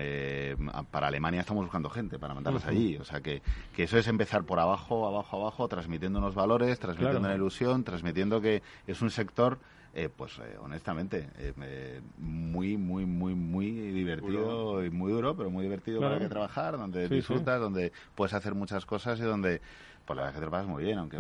para 0.91 1.09
Alemania 1.09 1.41
estamos 1.41 1.65
buscando 1.65 1.91
gente 1.91 2.19
para 2.19 2.33
mandarlos 2.33 2.65
allí. 2.65 2.97
O 2.97 3.05
sea 3.05 3.21
que, 3.21 3.43
que, 3.75 3.83
eso 3.83 3.99
es 3.99 4.09
empezar 4.09 4.45
por 4.45 4.59
abajo, 4.59 5.07
abajo, 5.07 5.39
abajo, 5.39 5.69
transmitiendo 5.69 6.19
unos 6.19 6.35
valores, 6.35 6.79
transmitiendo 6.79 7.21
una 7.21 7.35
ilusión, 7.35 7.85
transmitiendo 7.85 8.41
que 8.41 8.63
es 8.87 9.03
un 9.03 9.11
sector 9.11 9.59
eh, 9.99 10.11
pues 10.15 10.39
eh, 10.41 10.59
honestamente, 10.61 11.31
eh, 11.39 12.03
muy, 12.19 12.77
muy, 12.77 13.07
muy, 13.07 13.35
muy 13.35 13.71
divertido 13.71 14.85
y 14.85 14.91
muy 14.91 15.11
duro, 15.11 15.35
pero 15.35 15.51
muy 15.51 15.63
divertido 15.63 16.03
para 16.03 16.19
que 16.19 16.29
trabajar, 16.29 16.77
donde 16.77 17.09
disfrutas, 17.09 17.59
donde 17.59 17.93
puedes 18.15 18.35
hacer 18.35 18.55
muchas 18.55 18.85
cosas 18.85 19.19
y 19.21 19.23
donde 19.23 19.63
pues 20.05 20.19
la 20.19 20.25
verdad 20.25 20.35
que 20.35 20.41
te 20.41 20.45
lo 20.45 20.51
pasas 20.51 20.69
muy 20.69 20.85
bien, 20.85 20.99
aunque 20.99 21.17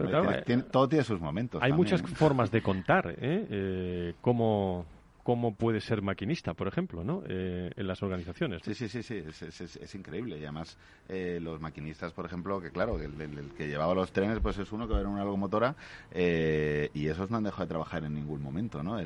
todo 0.70 0.91
tiene 0.91 1.05
sus 1.05 1.18
momentos. 1.22 1.62
Hay 1.62 1.72
muchas 1.72 2.03
formas 2.03 2.51
de 2.51 2.61
contar, 2.61 3.14
¿eh? 3.18 4.14
cómo, 4.20 4.85
cómo 5.27 5.57
puede 5.57 5.81
ser 5.81 6.03
maquinista, 6.03 6.55
por 6.55 6.68
ejemplo, 6.68 7.03
¿no? 7.03 7.24
Eh, 7.29 7.72
en 7.74 7.89
las 7.89 8.01
organizaciones. 8.01 8.62
Sí, 8.64 8.74
sí, 8.74 8.89
sí, 8.89 9.03
sí, 9.03 9.24
es, 9.24 9.95
increíble. 9.97 10.39
Y 10.39 10.45
además, 10.45 10.79
eh, 11.09 11.41
los 11.43 11.61
maquinistas, 11.61 12.12
por 12.12 12.27
ejemplo, 12.27 12.61
que 12.61 12.70
claro, 12.70 13.01
el, 13.01 13.51
que 13.59 13.66
llevaba 13.66 13.93
los 13.93 14.12
trenes, 14.12 14.39
pues 14.39 14.57
es 14.59 14.70
uno 14.70 14.87
que 14.87 14.95
era 14.95 15.09
una 15.09 15.24
locomotora, 15.24 15.74
eh, 16.12 16.91
y 16.95 17.09
esos 17.09 17.29
no 17.29 17.39
han 17.39 17.43
dejado 17.43 17.64
de 17.64 17.70
trabajar 17.70 18.05
en 18.05 18.14
ningún 18.14 18.41
momento, 18.41 18.85
¿no? 18.85 18.99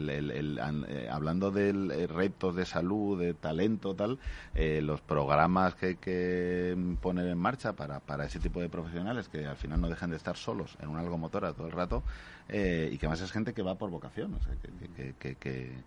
hablando 1.10 1.50
de 1.50 2.06
retos 2.06 2.54
de 2.54 2.66
salud, 2.66 3.18
de 3.18 3.32
talento, 3.32 3.94
tal, 3.94 4.18
los 4.54 5.00
programas 5.00 5.74
que 5.74 5.86
hay 5.86 5.96
que 5.96 6.76
poner 7.00 7.28
en 7.28 7.38
marcha 7.38 7.72
para, 7.72 8.00
para 8.00 8.26
ese 8.26 8.40
tipo 8.40 8.60
de 8.60 8.68
profesionales 8.68 9.30
que 9.30 9.46
al 9.46 9.56
final 9.56 9.80
no 9.80 9.88
dejan 9.88 10.10
de 10.10 10.16
estar 10.16 10.36
solos 10.36 10.76
en 10.82 10.90
una 10.90 11.02
locomotora 11.02 11.54
todo 11.54 11.66
el 11.66 11.72
rato, 11.72 12.02
y 12.50 12.98
que 12.98 13.06
además 13.06 13.22
es 13.22 13.32
gente 13.32 13.54
que 13.54 13.62
va 13.62 13.76
por 13.76 13.88
vocación, 13.88 14.34
o 14.34 14.42
sea, 14.42 14.52
que, 15.18 15.34
que 15.34 15.72
Em, 15.72 15.80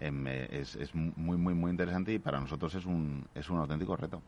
eh, 0.00 0.48
es, 0.50 0.76
es, 0.76 0.94
muy, 0.94 1.36
muy, 1.36 1.54
muy 1.54 1.70
interesante 1.70 2.12
y 2.12 2.18
para 2.18 2.40
nosotros 2.40 2.74
es 2.74 2.84
un, 2.84 3.26
es 3.34 3.48
un 3.48 3.58
auténtico 3.58 3.96
reto. 3.96 4.22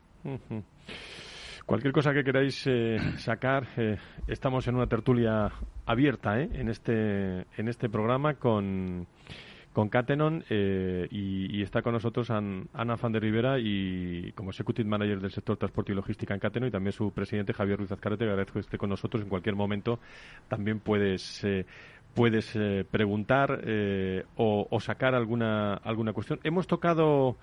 Cualquier 1.67 1.93
cosa 1.93 2.15
que 2.15 2.25
queráis 2.25 2.67
eh, 2.67 2.99
sacar, 3.19 3.69
eh, 3.77 3.99
estamos 4.27 4.67
en 4.69 4.77
una 4.77 4.87
tertulia 4.87 5.53
abierta 5.85 6.41
en, 6.41 6.69
este, 6.69 7.47
en 7.57 7.69
este 7.69 7.91
programa 7.91 8.35
con, 8.35 9.07
con 9.75 9.91
Catenon 9.91 10.43
y, 10.49 11.63
está 11.63 11.83
con 11.83 11.93
nosotros 11.93 12.31
Ana 12.31 12.97
Fan 12.97 13.13
de 13.13 13.21
Rivera 13.21 13.59
y 13.59 14.33
como 14.33 14.51
Executive 14.51 14.89
Manager 14.89 15.21
del 15.21 15.31
sector 15.31 15.59
transporte 15.59 15.93
y 15.93 15.95
logística 15.95 16.33
en 16.33 16.41
Catenon 16.41 16.69
y 16.69 16.73
también 16.73 16.93
su 16.93 17.13
presidente 17.13 17.53
Javier 17.53 17.79
Ruiz 17.79 17.93
Azcarete. 17.93 18.25
Agradezco 18.25 18.55
que 18.55 18.61
esté 18.61 18.79
con 18.79 18.89
nosotros. 18.89 19.23
En 19.23 19.29
cualquier 19.29 19.55
momento 19.55 19.99
también 20.49 20.81
puedes 20.81 21.45
puedes 22.15 22.55
eh, 22.57 22.85
preguntar 22.91 23.61
eh, 23.65 24.25
o, 24.37 24.79
sacar 24.81 25.15
alguna, 25.15 25.75
alguna 25.75 26.13
cuestión. 26.13 26.41
Hemos 26.43 26.67
tocado 26.67 27.37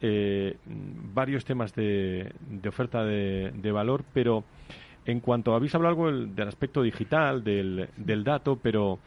eh, 0.00 0.56
varios 0.66 1.44
temas 1.44 1.74
de, 1.74 2.32
de 2.48 2.68
oferta 2.68 3.04
de, 3.04 3.52
de, 3.54 3.72
valor, 3.72 4.04
pero 4.12 4.44
en 5.04 5.20
cuanto 5.20 5.54
habéis 5.54 5.74
hablado 5.74 5.90
algo 5.90 6.10
del, 6.10 6.48
aspecto 6.48 6.82
digital, 6.82 7.44
del, 7.44 7.88
del, 7.96 8.24
dato, 8.24 8.56
pero 8.56 8.98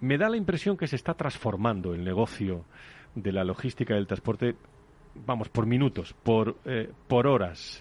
me 0.00 0.16
da 0.16 0.28
la 0.28 0.36
impresión 0.36 0.76
que 0.76 0.86
se 0.86 0.96
está 0.96 1.14
transformando 1.14 1.94
el 1.94 2.04
negocio 2.04 2.64
de 3.14 3.32
la 3.32 3.44
logística 3.44 3.94
del 3.94 4.06
transporte, 4.06 4.54
vamos, 5.26 5.48
por 5.48 5.66
minutos, 5.66 6.14
por, 6.22 6.56
por 7.08 7.26
horas 7.26 7.80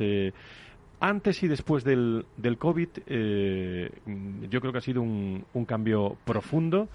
antes 0.99 1.43
y 1.43 1.47
después 1.47 1.83
del, 1.83 2.25
del 2.37 2.57
COVID, 2.57 2.89
eh, 3.07 3.89
yo 4.49 4.59
creo 4.59 4.71
que 4.71 4.79
ha 4.79 4.81
sido 4.81 5.01
un, 5.01 5.45
un 5.53 5.65
cambio 5.65 6.17
profundo 6.25 6.89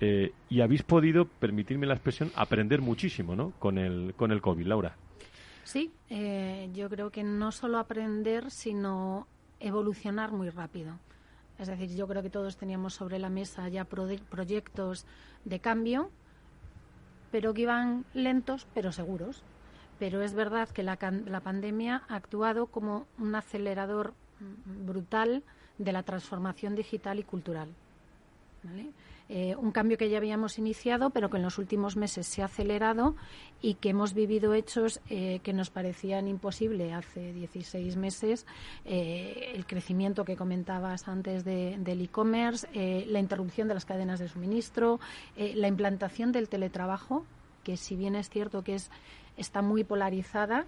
eh, 0.00 0.32
y 0.48 0.60
habéis 0.60 0.82
podido, 0.82 1.24
permitirme 1.26 1.86
la 1.86 1.94
expresión, 1.94 2.30
aprender 2.36 2.80
muchísimo 2.80 3.34
¿no? 3.34 3.52
con, 3.58 3.78
el, 3.78 4.14
con 4.16 4.30
el 4.30 4.40
COVID. 4.40 4.66
Laura. 4.66 4.96
Sí, 5.64 5.90
eh, 6.08 6.70
yo 6.72 6.88
creo 6.88 7.10
que 7.10 7.24
no 7.24 7.52
solo 7.52 7.78
aprender, 7.78 8.50
sino 8.50 9.26
evolucionar 9.60 10.32
muy 10.32 10.50
rápido. 10.50 10.98
Es 11.58 11.66
decir, 11.66 11.94
yo 11.96 12.06
creo 12.06 12.22
que 12.22 12.30
todos 12.30 12.56
teníamos 12.56 12.94
sobre 12.94 13.18
la 13.18 13.28
mesa 13.28 13.68
ya 13.68 13.84
proyectos 13.84 15.04
de 15.44 15.58
cambio, 15.58 16.10
pero 17.32 17.52
que 17.52 17.62
iban 17.62 18.04
lentos, 18.14 18.68
pero 18.72 18.92
seguros 18.92 19.42
pero 19.98 20.22
es 20.22 20.34
verdad 20.34 20.68
que 20.68 20.82
la, 20.82 20.96
pandemia 20.96 22.02
ha 22.08 22.16
actuado 22.16 22.66
como 22.66 23.06
un 23.18 23.34
acelerador 23.34 24.14
brutal 24.64 25.42
de 25.78 25.92
la 25.92 26.02
transformación 26.02 26.74
digital 26.74 27.18
y 27.18 27.24
cultural. 27.24 27.68
Eh, 29.30 29.54
un 29.56 29.72
cambio 29.72 29.98
que 29.98 30.08
ya 30.08 30.16
habíamos 30.16 30.58
iniciado, 30.58 31.10
pero 31.10 31.28
que 31.28 31.36
en 31.36 31.42
los 31.42 31.58
últimos 31.58 31.96
meses 31.96 32.26
se 32.26 32.40
ha 32.40 32.46
acelerado 32.46 33.14
y 33.60 33.74
que 33.74 33.90
hemos 33.90 34.14
vivido 34.14 34.54
hechos 34.54 35.00
eh, 35.10 35.40
que 35.42 35.52
nos 35.52 35.68
parecían 35.68 36.28
imposibles 36.28 36.94
hace 36.94 37.34
16 37.34 37.96
meses. 37.96 38.46
Eh, 38.86 39.52
el 39.54 39.66
crecimiento 39.66 40.24
que 40.24 40.36
comentabas 40.36 41.08
antes 41.08 41.44
del 41.44 42.00
e-commerce, 42.00 42.66
la 43.06 43.18
interrupción 43.18 43.68
de 43.68 43.74
las 43.74 43.84
cadenas 43.84 44.18
de 44.18 44.28
suministro, 44.28 44.98
la 45.36 45.68
implantación 45.68 46.32
del 46.32 46.48
teletrabajo, 46.48 47.26
que 47.64 47.76
si 47.76 47.96
bien 47.96 48.14
es 48.14 48.30
cierto 48.30 48.62
que 48.62 48.76
es 48.76 48.90
está 49.38 49.62
muy 49.62 49.84
polarizada. 49.84 50.66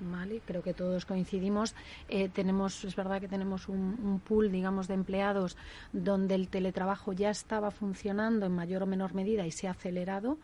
¿Vale? 0.00 0.40
Creo 0.44 0.62
que 0.62 0.74
todos 0.74 1.04
coincidimos. 1.04 1.76
Eh, 2.08 2.28
tenemos, 2.28 2.84
es 2.84 2.96
verdad 2.96 3.20
que 3.20 3.28
tenemos 3.28 3.68
un, 3.68 4.20
pool, 4.26 4.50
digamos, 4.50 4.88
de 4.88 4.94
empleados 4.94 5.56
donde 5.92 6.34
el 6.34 6.48
teletrabajo 6.48 7.12
ya 7.12 7.30
estaba 7.30 7.70
funcionando 7.70 8.46
en 8.46 8.52
mayor 8.52 8.82
o 8.82 8.86
menor 8.86 9.14
medida 9.14 9.46
y 9.46 9.52
se 9.52 9.68
ha 9.68 9.72
acelerado. 9.72 10.38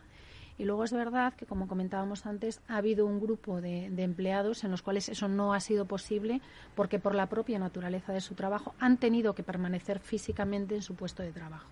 Y 0.57 0.63
luego 0.63 0.85
es 0.85 0.93
verdad 0.93 1.33
que, 1.33 1.45
como 1.45 1.67
comentábamos 1.67 2.25
antes, 2.25 2.61
ha 2.69 2.77
habido 2.77 3.05
un 3.05 3.19
grupo 3.19 3.59
de, 3.59 3.89
de, 3.89 4.03
empleados 4.03 4.63
en 4.63 4.71
los 4.71 4.81
cuales 4.81 5.09
eso 5.09 5.27
no 5.27 5.53
ha 5.53 5.59
sido 5.59 5.85
posible 5.85 6.41
porque 6.75 6.99
por 6.99 7.15
la 7.15 7.27
propia 7.27 7.59
naturaleza 7.59 8.13
de 8.13 8.21
su 8.21 8.35
trabajo 8.35 8.73
han 8.79 8.97
tenido 8.97 9.35
que 9.35 9.43
permanecer 9.43 9.99
físicamente 9.99 10.75
en 10.75 10.81
su 10.81 10.95
puesto 10.95 11.21
de 11.21 11.33
trabajo. 11.33 11.69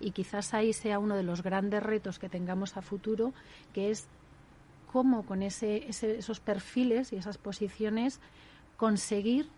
Y 0.00 0.12
quizás 0.12 0.54
ahí 0.54 0.72
sea 0.72 0.98
uno 0.98 1.14
de 1.14 1.22
los 1.22 1.42
grandes 1.42 1.82
retos 1.82 2.18
que 2.18 2.28
tengamos 2.28 2.76
a 2.76 2.82
futuro, 2.82 3.34
que 3.74 3.90
es 3.90 4.08
cómo 4.90 5.22
con 5.22 5.42
ese, 5.42 5.88
esos 5.88 6.40
perfiles 6.40 7.12
y 7.12 7.16
esas 7.16 7.38
posiciones 7.38 8.20
conseguir 8.76 9.48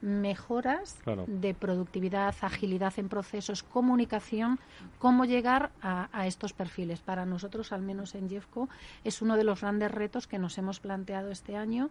mejoras 0.00 0.98
de 1.26 1.54
productividad, 1.54 2.34
agilidad 2.40 2.92
en 2.98 3.08
procesos, 3.08 3.62
comunicación, 3.62 4.58
cómo 4.98 5.24
llegar 5.24 5.70
a, 5.80 6.26
estos 6.26 6.52
perfiles. 6.52 7.00
Para 7.00 7.24
nosotros, 7.26 7.72
al 7.72 7.82
menos 7.82 8.14
en 8.14 8.28
Jeffco, 8.28 8.68
es 9.04 9.22
uno 9.22 9.36
de 9.36 9.44
los 9.44 9.60
grandes 9.60 9.90
retos 9.90 10.26
que 10.26 10.38
nos 10.38 10.58
hemos 10.58 10.80
planteado 10.80 11.30
este 11.30 11.56
año 11.56 11.88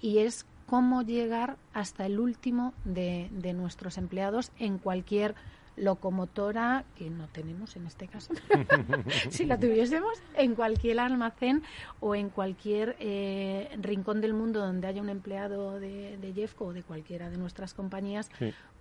y 0.00 0.18
es 0.18 0.46
cómo 0.66 1.02
llegar 1.02 1.56
hasta 1.72 2.06
el 2.06 2.18
último 2.18 2.74
de, 2.84 3.28
de 3.32 3.52
nuestros 3.52 3.98
empleados 3.98 4.52
en 4.58 4.78
cualquier 4.78 5.34
locomotora, 5.76 6.84
que 6.96 7.10
no 7.10 7.28
tenemos 7.28 7.76
en 7.76 7.86
este 7.86 8.08
caso, 8.08 8.34
si 9.30 9.46
la 9.46 9.58
tuviésemos, 9.58 10.22
en 10.36 10.54
cualquier 10.54 11.00
almacén 11.00 11.62
o 12.00 12.14
en 12.14 12.30
cualquier 12.30 12.96
eh, 12.98 13.68
rincón 13.80 14.20
del 14.20 14.34
mundo 14.34 14.60
donde 14.60 14.86
haya 14.86 15.02
un 15.02 15.08
empleado 15.08 15.80
de, 15.80 16.16
de 16.18 16.32
Jeffco 16.32 16.66
o 16.66 16.72
de 16.72 16.82
cualquiera 16.82 17.30
de 17.30 17.38
nuestras 17.38 17.74
compañías, 17.74 18.30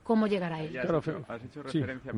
cómo 0.03 0.27
llegar 0.27 0.53
a 0.53 0.61
él. 0.61 0.77
Has 1.27 1.43
hecho, 1.43 1.63
referencia 1.63 2.11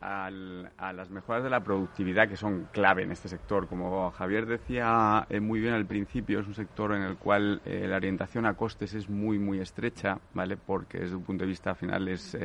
a 0.00 0.92
las 0.92 1.10
mejoras 1.10 1.42
de 1.42 1.50
la 1.50 1.60
productividad 1.60 2.28
que 2.28 2.36
son 2.36 2.68
clave 2.72 3.02
en 3.02 3.12
este 3.12 3.28
sector. 3.28 3.66
Como 3.66 4.10
Javier 4.12 4.46
decía 4.46 5.26
eh, 5.28 5.40
muy 5.40 5.60
bien 5.60 5.74
al 5.74 5.86
principio, 5.86 6.40
es 6.40 6.46
un 6.46 6.54
sector 6.54 6.92
en 6.92 7.02
el 7.02 7.16
cual 7.16 7.62
eh, 7.64 7.86
la 7.88 7.96
orientación 7.96 8.46
a 8.46 8.54
costes 8.54 8.94
es 8.94 9.08
muy, 9.08 9.38
muy 9.38 9.60
estrecha, 9.60 10.18
¿vale? 10.34 10.56
Porque 10.56 10.98
desde 10.98 11.16
un 11.16 11.24
punto 11.24 11.44
de 11.44 11.48
vista 11.48 11.74
final 11.74 12.08
es 12.08 12.36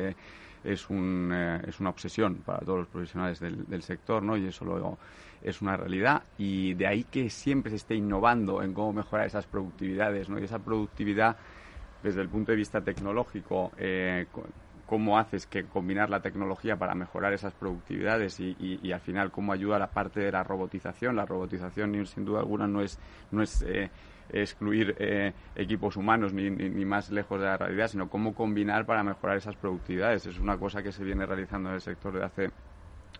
es, 0.64 0.88
un, 0.90 1.30
eh, 1.32 1.62
es 1.66 1.80
una 1.80 1.90
obsesión 1.90 2.36
para 2.36 2.58
todos 2.60 2.80
los 2.80 2.88
profesionales 2.88 3.40
del, 3.40 3.82
sector, 3.82 4.22
¿no? 4.22 4.36
Y 4.36 4.46
eso 4.46 4.64
luego 4.64 4.98
es 5.42 5.62
una 5.62 5.76
realidad 5.76 6.22
y 6.38 6.74
de 6.74 6.86
ahí 6.86 7.04
que 7.04 7.30
siempre 7.30 7.70
se 7.70 7.76
esté 7.76 7.94
innovando 7.94 8.62
en 8.62 8.72
cómo 8.72 8.92
mejorar 8.92 9.26
esas 9.26 9.46
productividades, 9.46 10.28
¿no? 10.28 10.38
Y 10.38 10.44
esa 10.44 10.58
productividad 10.58 11.36
desde 12.02 12.20
el 12.20 12.28
punto 12.28 12.52
de 12.52 12.56
vista 12.56 12.80
tecnológico, 12.80 13.72
eh, 13.76 14.26
cómo 14.86 15.18
haces 15.18 15.46
que 15.46 15.64
combinar 15.64 16.08
la 16.08 16.20
tecnología 16.20 16.76
para 16.76 16.94
mejorar 16.94 17.32
esas 17.32 17.52
productividades 17.52 18.38
y, 18.38 18.56
y, 18.60 18.92
al 18.92 19.00
final 19.00 19.30
cómo 19.32 19.52
ayuda 19.52 19.78
la 19.78 19.90
parte 19.90 20.20
de 20.20 20.30
la 20.30 20.44
robotización. 20.44 21.16
La 21.16 21.26
robotización, 21.26 22.06
sin 22.06 22.24
duda 22.24 22.40
alguna, 22.40 22.66
no 22.68 22.80
es, 22.80 22.98
no 23.32 23.42
es 23.42 23.62
eh, 23.62 23.90
excluir 24.30 24.96
eh, 24.98 25.32
equipos 25.54 25.96
humanos 25.96 26.32
ni, 26.32 26.50
ni, 26.50 26.84
más 26.84 27.10
lejos 27.10 27.40
de 27.40 27.46
la 27.46 27.56
realidad, 27.56 27.88
sino 27.88 28.08
cómo 28.08 28.34
combinar 28.34 28.86
para 28.86 29.02
mejorar 29.02 29.36
esas 29.36 29.56
productividades. 29.56 30.26
Es 30.26 30.38
una 30.38 30.56
cosa 30.58 30.82
que 30.82 30.92
se 30.92 31.04
viene 31.04 31.26
realizando 31.26 31.68
en 31.68 31.76
el 31.76 31.80
sector 31.80 32.14
de 32.18 32.24
hace, 32.24 32.50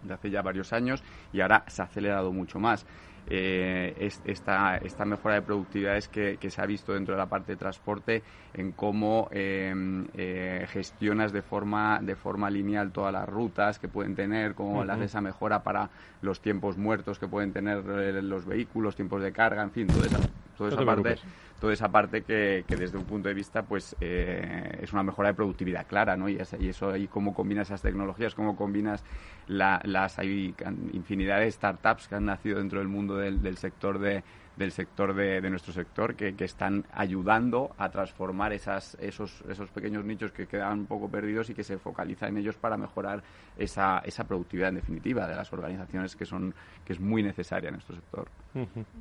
de 0.03 0.15
hace 0.15 0.31
ya 0.31 0.43
varios 0.43 0.73
años 0.73 1.03
y 1.33 1.41
ahora 1.41 1.65
se 1.67 1.83
ha 1.83 1.85
acelerado 1.87 2.33
mucho 2.33 2.59
más. 2.59 2.87
eh, 3.29 4.11
esta, 4.25 4.77
esta 4.79 5.05
mejora 5.05 5.37
de 5.37 5.43
productividades 5.43 6.09
que, 6.09 6.39
que, 6.39 6.51
se 6.51 6.61
ha 6.61 6.67
visto 6.67 6.93
dentro 6.93 7.15
de 7.15 7.19
la 7.19 7.27
parte 7.27 7.53
de 7.53 7.57
transporte 7.57 8.23
en 8.55 8.73
cómo 8.73 9.29
em, 9.33 10.07
eh, 10.15 10.67
gestionas 10.71 11.33
de 11.33 11.43
forma, 11.43 11.99
de 12.03 12.15
forma 12.15 12.51
lineal 12.51 12.93
todas 12.93 13.13
las 13.13 13.29
rutas 13.29 13.79
que 13.79 13.89
pueden 13.89 14.15
tener, 14.15 14.55
cómo 14.55 14.85
le 14.85 14.93
haces 14.93 15.07
esa 15.07 15.21
mejora 15.21 15.63
para 15.63 15.91
los 16.23 16.41
tiempos 16.41 16.77
muertos 16.77 17.19
que 17.19 17.27
pueden 17.27 17.53
tener 17.53 17.83
eh, 17.89 18.23
los 18.23 18.47
vehículos, 18.47 18.95
tiempos 18.95 19.23
de 19.23 19.33
carga, 19.33 19.63
en 19.63 19.73
fin, 19.73 19.87
toda 19.89 20.07
esa, 20.07 20.19
toda 20.57 20.71
esa 20.71 20.85
parte 20.85 21.17
toda 21.61 21.73
esa 21.73 21.89
parte 21.89 22.23
que, 22.23 22.65
que, 22.69 22.77
desde 22.77 22.99
un 22.99 23.05
punto 23.05 23.29
de 23.29 23.35
vista 23.35 23.63
pues 23.63 23.97
eh, 24.01 24.79
es 24.83 24.93
una 24.93 25.03
mejora 25.03 25.29
de 25.29 25.35
productividad 25.35 25.87
clara 25.87 26.17
¿no? 26.17 26.29
y, 26.29 26.39
y 26.61 26.69
eso 26.69 26.91
ahí 26.91 27.07
cómo 27.07 27.33
combinas 27.35 27.69
esas 27.69 27.83
tecnologías 27.83 28.35
cómo 28.35 28.57
combinas 28.57 29.03
la, 29.47 29.81
las 29.85 30.19
hay 30.19 30.55
infinidad 30.93 31.41
de 31.41 31.51
startups 31.51 32.09
que 32.09 32.15
han 32.17 32.27
nacido 32.27 32.59
dentro 32.59 32.79
del 32.79 32.89
mundo 32.89 33.17
del, 33.17 33.43
del 33.43 33.57
sector 33.57 33.99
de 33.99 34.23
del 34.57 34.73
sector 34.73 35.15
de, 35.15 35.41
de 35.41 35.51
nuestro 35.51 35.73
sector 35.73 36.15
que, 36.17 36.35
que, 36.35 36.45
están 36.45 36.85
ayudando 36.93 37.75
a 37.77 37.91
transformar 37.91 38.53
esas, 38.53 38.97
esos, 39.01 39.43
esos 39.49 39.71
pequeños 39.71 40.05
nichos 40.05 40.33
que 40.33 40.47
quedan 40.47 40.81
un 40.81 40.87
poco 40.87 41.09
perdidos 41.09 41.51
y 41.51 41.55
que 41.55 41.63
se 41.63 41.79
focaliza 41.79 42.27
en 42.29 42.39
ellos 42.39 42.57
para 42.57 42.77
mejorar 42.77 43.23
esa, 43.59 43.99
esa 43.99 44.25
productividad 44.25 44.71
en 44.71 44.77
definitiva 44.77 45.27
de 45.27 45.37
las 45.37 45.53
organizaciones 45.53 46.17
que 46.17 46.25
son 46.25 46.55
que 46.85 46.95
es 46.95 47.01
muy 47.01 47.23
necesaria 47.23 47.69
en 47.69 47.75
nuestro 47.75 47.97
sector. 47.97 48.29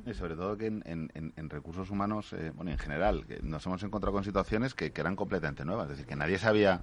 Y 0.04 0.12
sobre 0.12 0.36
todo 0.36 0.56
que 0.56 0.66
en, 0.66 0.82
en, 0.84 1.32
en 1.34 1.50
recursos 1.50 1.90
humanos, 1.90 2.32
eh, 2.34 2.52
bueno, 2.54 2.70
en 2.70 2.78
general, 2.78 3.24
que 3.26 3.40
nos 3.42 3.64
hemos 3.64 3.82
encontrado 3.82 4.12
con 4.12 4.24
situaciones 4.24 4.74
que, 4.74 4.90
que 4.90 5.00
eran 5.00 5.16
completamente 5.16 5.64
nuevas, 5.64 5.84
es 5.84 5.90
decir, 5.92 6.06
que 6.06 6.16
nadie 6.16 6.38
sabía 6.38 6.82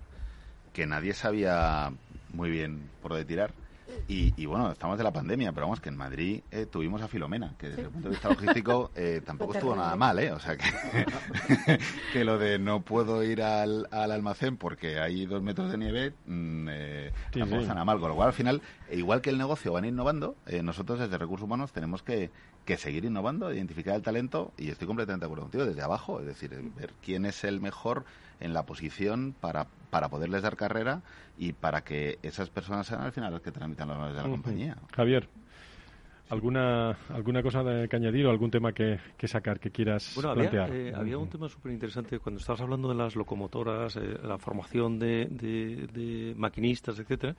que 0.72 0.88
nadie 0.88 1.14
sabía 1.14 1.92
muy 2.34 2.50
bien 2.50 2.90
por 3.02 3.12
dónde 3.12 3.26
tirar 3.26 3.54
y, 4.08 4.34
y, 4.42 4.46
bueno, 4.46 4.72
estamos 4.72 4.98
de 4.98 5.04
la 5.04 5.12
pandemia, 5.12 5.52
pero 5.52 5.68
vamos, 5.68 5.80
que 5.80 5.90
en 5.90 5.98
Madrid 5.98 6.42
eh, 6.52 6.66
tuvimos 6.66 7.02
a 7.02 7.08
Filomena, 7.08 7.56
que 7.58 7.68
desde 7.68 7.82
sí. 7.82 7.86
el 7.86 7.92
punto 7.92 8.10
de 8.10 8.14
vista 8.16 8.30
logístico 8.30 8.92
eh, 8.96 9.22
tampoco 9.26 9.54
estuvo 9.54 9.76
nada 9.76 9.96
mal, 9.96 10.20
¿eh? 10.20 10.32
O 10.32 10.40
sea, 10.40 10.58
que, 10.58 10.66
que 12.14 12.24
lo 12.24 12.38
de 12.38 12.60
no 12.60 12.82
puedo 12.82 13.24
ir 13.24 13.42
al, 13.42 13.88
al, 13.92 14.12
almacén 14.12 14.58
porque 14.58 15.00
hay 15.00 15.26
dos 15.26 15.42
metros 15.42 15.72
de 15.72 15.78
nieve, 15.78 16.14
mmm, 16.26 16.68
eh, 16.70 17.12
sí, 17.34 17.40
tampoco 17.40 17.62
sí. 17.62 17.64
está 17.64 17.74
nada 17.74 17.86
mal. 17.86 18.00
Con 18.00 18.10
lo 18.10 18.16
cual, 18.16 18.28
al 18.28 18.34
final, 18.34 18.62
igual 18.92 19.22
que 19.22 19.30
el 19.30 19.38
negocio 19.38 19.74
van 19.74 19.86
innovando, 19.86 20.36
eh, 20.46 20.64
nosotros 20.64 21.00
desde 21.00 21.18
Recursos 21.18 21.46
Humanos 21.46 21.72
tenemos 21.72 22.04
que, 22.04 22.32
que 22.66 22.78
seguir 22.78 23.06
innovando, 23.06 23.54
identificar 23.54 23.96
el 23.96 24.02
talento, 24.02 24.52
y 24.58 24.70
estoy 24.70 24.88
completamente 24.88 25.24
de 25.24 25.28
acuerdo 25.28 25.44
contigo, 25.44 25.66
desde 25.66 25.82
abajo, 25.82 26.20
es 26.20 26.26
decir, 26.26 26.52
ver 26.76 26.94
quién 27.02 27.26
es 27.26 27.44
el 27.44 27.62
mejor 27.62 28.06
en 28.44 28.54
la 28.54 28.64
posición 28.64 29.34
para, 29.40 29.66
para 29.90 30.10
poderles 30.10 30.44
dar 30.44 30.56
carrera 30.56 31.02
y 31.38 31.54
para 31.54 31.82
que 31.84 32.20
esas 32.22 32.50
personas 32.50 32.86
sean 32.86 33.02
al 33.02 33.12
final 33.12 33.32
las 33.34 33.42
que 33.42 33.52
tramitan 33.52 33.88
los 33.88 33.98
valores 33.98 34.16
de 34.16 34.22
la 34.22 34.28
uh 34.28 34.32
-huh. 34.32 34.36
compañía. 34.36 34.78
Javier. 34.96 35.28
¿Alguna, 36.30 36.92
¿Alguna 37.10 37.44
cosa 37.44 37.64
de, 37.64 37.88
que 37.88 37.96
añadir 37.96 38.26
o 38.26 38.32
algún 38.32 38.50
tema 38.50 38.72
que, 38.72 38.98
que 39.18 39.28
sacar 39.28 39.60
que 39.60 39.70
quieras 39.72 40.14
bueno, 40.16 40.34
plantear? 40.34 40.70
Había, 40.70 40.90
eh, 40.90 40.94
había 40.96 41.18
un 41.18 41.30
tema 41.30 41.48
súper 41.50 41.72
interesante 41.74 42.18
cuando 42.20 42.40
estabas 42.40 42.62
hablando 42.62 42.88
de 42.88 42.96
las 42.96 43.16
locomotoras, 43.16 43.98
eh, 43.98 44.18
la 44.24 44.38
formación 44.38 44.98
de, 45.00 45.28
de, 45.30 45.88
de 45.94 46.34
maquinistas, 46.36 46.98
etcétera. 46.98 47.36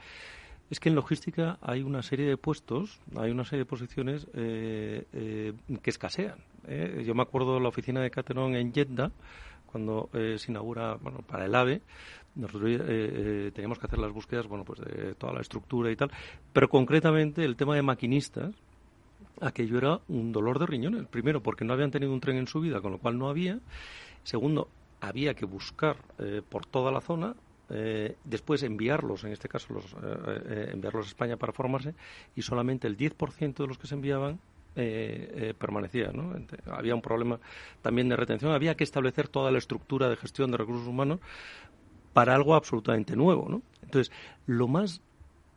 Es 0.71 0.81
que 0.81 0.89
en 0.91 0.95
logística 0.95 1.59
hay 1.61 1.83
una 1.83 2.03
serie 2.03 2.27
de 2.27 2.37
puestos, 2.37 3.01
hay 3.17 3.31
una 3.31 3.45
serie 3.45 3.61
de 3.65 3.67
posiciones 3.67 4.27
eh, 4.35 5.05
eh, 5.13 5.53
que 5.83 5.91
escasean. 5.91 6.39
¿eh? 6.67 7.03
Yo 7.07 7.15
me 7.15 7.23
acuerdo 7.23 7.55
de 7.55 7.61
la 7.61 7.69
oficina 7.69 8.01
de 8.01 8.11
Caterón 8.11 8.55
en 8.55 8.73
Jeddah, 8.73 9.11
cuando 9.75 10.09
eh, 10.13 10.39
se 10.39 10.53
inaugura, 10.53 10.95
bueno, 11.03 11.19
para 11.27 11.47
el 11.47 11.55
AVE, 11.57 11.83
nosotros 12.37 12.71
eh, 12.71 12.79
eh, 12.87 13.51
teníamos 13.53 13.77
que 13.77 13.87
hacer 13.89 13.99
las 13.99 14.13
búsquedas, 14.13 14.47
bueno, 14.47 14.65
pues 14.65 14.79
de 14.79 15.17
toda 15.17 15.33
la 15.33 15.41
estructura 15.41 15.91
y 15.91 15.97
tal, 15.97 16.13
pero 16.53 16.69
concretamente 16.69 17.45
el 17.45 17.57
tema 17.57 17.75
de 17.75 17.83
maquinistas, 17.83 18.55
aquello 19.41 19.79
era 19.79 20.01
un 20.07 20.31
dolor 20.31 20.61
de 20.61 20.67
riñones. 20.67 21.09
Primero, 21.09 21.43
porque 21.43 21.65
no 21.65 21.73
habían 21.73 21.91
tenido 21.91 22.13
un 22.13 22.21
tren 22.21 22.37
en 22.37 22.47
su 22.47 22.61
vida, 22.61 22.81
con 22.81 22.93
lo 22.93 22.99
cual 22.99 23.19
no 23.19 23.29
había. 23.29 23.59
Segundo, 24.23 24.69
había 25.01 25.35
que 25.35 25.45
buscar 25.45 25.97
por 26.49 26.67
toda 26.67 26.93
la 26.93 27.01
zona 27.01 27.35
después 28.23 28.63
enviarlos, 28.63 29.25
en 29.25 29.33
este 29.33 29.49
caso 29.49 29.75
los, 29.75 29.97
enviarlos 30.73 31.07
a 31.07 31.09
España 31.09 31.37
para 31.37 31.53
formarse, 31.53 31.97
y 32.37 32.43
solamente 32.43 32.87
el 32.87 32.97
10% 32.97 33.57
de 33.57 33.67
los 33.67 33.77
que 33.77 33.89
se 33.89 33.97
enviaban 33.97 34.39
eh, 34.77 35.33
eh, 35.35 35.55
permanecía. 35.57 36.11
¿no? 36.13 36.35
Había 36.67 36.95
un 36.95 37.03
problema 37.03 37.39
también 37.83 38.09
de 38.09 38.17
retención. 38.17 38.53
Había 38.53 38.77
que 38.77 38.85
establecer 38.85 39.29
toda 39.29 39.51
la 39.51 39.59
estructura 39.59 40.09
de 40.09 40.17
gestión 40.17 40.51
de 40.51 40.57
recursos 40.57 40.87
humanos 40.87 41.21
para 42.13 42.35
algo 42.35 42.55
absolutamente 42.55 43.17
nuevo. 43.17 43.49
¿no? 43.49 43.63
Entonces, 43.83 44.13
lo 44.47 44.69
más 44.69 45.01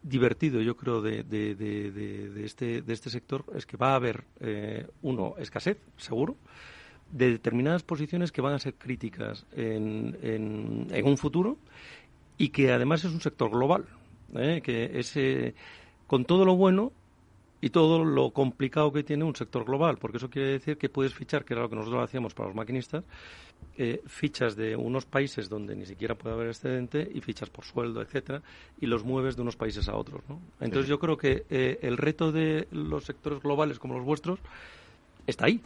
divertido, 0.04 0.62
yo 0.62 0.78
creo, 0.78 1.02
de, 1.02 1.24
de, 1.24 1.56
de, 1.56 1.92
de, 1.92 2.46
este, 2.46 2.84
este 2.88 3.10
sector 3.10 3.44
es 3.56 3.66
que 3.66 3.78
va 3.78 3.92
a 3.92 3.96
haber, 3.96 4.24
eh, 4.40 4.88
uno, 5.02 5.36
escasez, 5.38 5.78
seguro, 5.98 6.38
de 7.12 7.32
determinadas 7.32 7.84
posiciones 7.84 8.32
que 8.32 8.42
van 8.42 8.54
a 8.54 8.60
ser 8.60 8.76
críticas 8.76 9.46
en, 9.54 10.18
en, 10.22 10.88
en 10.92 11.06
un 11.08 11.18
futuro 11.18 11.58
y 12.38 12.50
que 12.50 12.72
además 12.72 13.04
es 13.04 13.12
un 13.12 13.22
sector 13.22 13.50
global, 13.50 13.86
¿eh? 14.36 14.62
que 14.64 15.00
ese, 15.00 15.56
con 16.06 16.26
todo 16.26 16.46
lo 16.46 16.56
bueno 16.56 16.92
y 17.62 17.70
todo 17.70 18.04
lo 18.04 18.32
complicado 18.32 18.92
que 18.92 19.04
tiene 19.04 19.24
un 19.24 19.36
sector 19.36 19.66
global, 19.66 19.98
porque 19.98 20.18
eso 20.18 20.30
quiere 20.30 20.50
decir 20.50 20.78
que 20.78 20.90
puedes 20.90 21.14
fichar, 21.14 21.44
que 21.44 21.54
era 21.54 21.64
lo 21.64 21.70
que 21.70 21.76
nosotros 21.76 22.04
hacíamos 22.04 22.34
para 22.34 22.50
los 22.50 22.56
maquinistas, 22.56 23.04
eh, 23.78 24.02
fichas 24.06 24.56
de 24.56 24.76
unos 24.76 25.06
países 25.06 25.50
donde 25.50 25.76
ni 25.76 25.86
siquiera 25.86 26.16
puede 26.16 26.36
haber 26.36 26.48
excedente 26.48 27.10
y 27.12 27.22
fichas 27.22 27.50
por 27.50 27.66
sueldo, 27.66 28.02
etcétera, 28.02 28.42
y 28.80 28.86
los 28.86 29.04
mueves 29.04 29.36
de 29.36 29.42
unos 29.42 29.56
países 29.56 29.90
a 29.90 29.96
otros. 29.96 30.22
¿no? 30.30 30.40
Entonces 30.60 30.86
sí. 30.86 30.90
yo 30.90 31.00
creo 31.00 31.18
que 31.18 31.46
eh, 31.50 31.80
el 31.82 31.98
reto 31.98 32.32
de 32.32 32.68
los 32.72 33.06
sectores 33.06 33.42
globales 33.42 33.80
como 33.80 33.96
los 33.96 34.06
vuestros 34.06 34.40
está 35.26 35.46
ahí, 35.46 35.62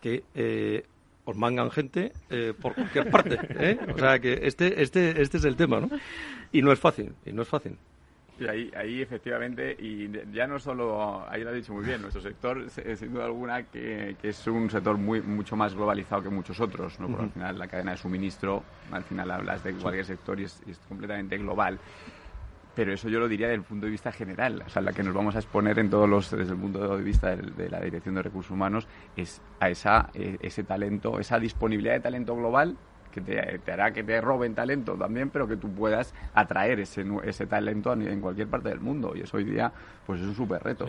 que 0.00 0.24
eh, 0.34 0.84
os 1.24 1.36
mangan 1.36 1.70
gente 1.70 2.12
eh, 2.30 2.52
por 2.60 2.74
cualquier 2.74 3.10
parte. 3.10 3.38
¿eh? 3.58 3.78
O 3.94 3.98
sea 3.98 4.18
que 4.18 4.40
este, 4.42 4.82
este, 4.82 5.20
este 5.22 5.38
es 5.38 5.44
el 5.44 5.56
tema, 5.56 5.80
¿no? 5.80 5.88
Y 6.52 6.62
no 6.62 6.72
es 6.72 6.78
fácil, 6.78 7.14
y 7.24 7.32
no 7.32 7.42
es 7.42 7.48
fácil. 7.48 7.76
Y 8.38 8.48
ahí, 8.48 8.70
ahí 8.76 9.00
efectivamente, 9.00 9.76
y 9.78 10.10
ya 10.32 10.46
no 10.46 10.58
solo, 10.58 11.24
ahí 11.28 11.44
lo 11.44 11.50
ha 11.50 11.52
dicho 11.52 11.72
muy 11.72 11.84
bien, 11.84 12.02
nuestro 12.02 12.20
sector, 12.20 12.68
sin 12.68 13.12
duda 13.12 13.26
alguna, 13.26 13.62
que, 13.62 14.16
que 14.20 14.28
es 14.30 14.46
un 14.48 14.68
sector 14.68 14.98
muy 14.98 15.20
mucho 15.22 15.54
más 15.54 15.74
globalizado 15.74 16.22
que 16.22 16.30
muchos 16.30 16.58
otros, 16.58 16.98
¿no? 16.98 17.06
Porque 17.06 17.22
uh 17.22 17.26
-huh. 17.26 17.28
al 17.28 17.32
final 17.32 17.58
la 17.58 17.68
cadena 17.68 17.92
de 17.92 17.96
suministro, 17.96 18.64
al 18.90 19.04
final 19.04 19.30
hablas 19.30 19.62
de 19.62 19.74
cualquier 19.74 20.04
sector 20.04 20.40
y 20.40 20.44
es, 20.44 20.60
y 20.66 20.72
es 20.72 20.78
completamente 20.88 21.38
global 21.38 21.78
pero 22.74 22.92
eso 22.92 23.08
yo 23.08 23.20
lo 23.20 23.28
diría 23.28 23.46
desde 23.46 23.58
el 23.58 23.62
punto 23.62 23.86
de 23.86 23.92
vista 23.92 24.10
general, 24.10 24.62
o 24.66 24.68
sea, 24.68 24.82
la 24.82 24.92
que 24.92 25.02
nos 25.02 25.14
vamos 25.14 25.36
a 25.36 25.38
exponer 25.38 25.78
en 25.78 25.90
todos 25.90 26.08
los, 26.08 26.30
desde 26.30 26.52
el 26.54 26.58
punto 26.58 26.96
de 26.96 27.04
vista 27.04 27.36
de, 27.36 27.50
de 27.52 27.70
la 27.70 27.80
Dirección 27.80 28.16
de 28.16 28.22
Recursos 28.22 28.50
Humanos, 28.50 28.88
es 29.16 29.40
a 29.60 29.70
esa, 29.70 30.10
eh, 30.14 30.38
ese 30.40 30.64
talento, 30.64 31.20
esa 31.20 31.38
disponibilidad 31.38 31.94
de 31.94 32.00
talento 32.00 32.34
global 32.34 32.76
que 33.14 33.20
te, 33.20 33.58
te, 33.60 33.72
hará 33.72 33.92
que 33.92 34.02
te 34.02 34.20
roben 34.20 34.56
talento 34.56 34.96
también, 34.96 35.30
pero 35.30 35.46
que 35.46 35.56
tú 35.56 35.72
puedas 35.72 36.12
atraer 36.34 36.80
ese, 36.80 37.04
ese 37.22 37.46
talento 37.46 37.92
en 37.92 38.20
cualquier 38.20 38.48
parte 38.48 38.70
del 38.70 38.80
mundo. 38.80 39.12
Y 39.14 39.20
eso 39.20 39.36
hoy 39.36 39.44
día 39.44 39.72
pues 40.04 40.20
es 40.20 40.26
un 40.26 40.34
súper 40.34 40.62
reto. 40.62 40.88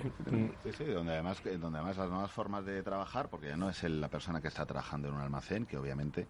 Sí, 0.64 0.72
sí, 0.72 0.86
donde 0.86 1.14
además, 1.14 1.42
donde 1.44 1.78
además 1.78 1.98
las 1.98 2.10
nuevas 2.10 2.32
formas 2.32 2.66
de 2.66 2.82
trabajar, 2.82 3.30
porque 3.30 3.50
ya 3.50 3.58
no 3.58 3.70
es 3.70 3.84
el, 3.84 4.02
la 4.02 4.10
persona 4.10 4.42
que 4.42 4.48
está 4.48 4.66
trabajando 4.66 5.08
en 5.08 5.14
un 5.14 5.22
almacén, 5.22 5.68
que 5.68 5.78
obviamente 5.78 6.28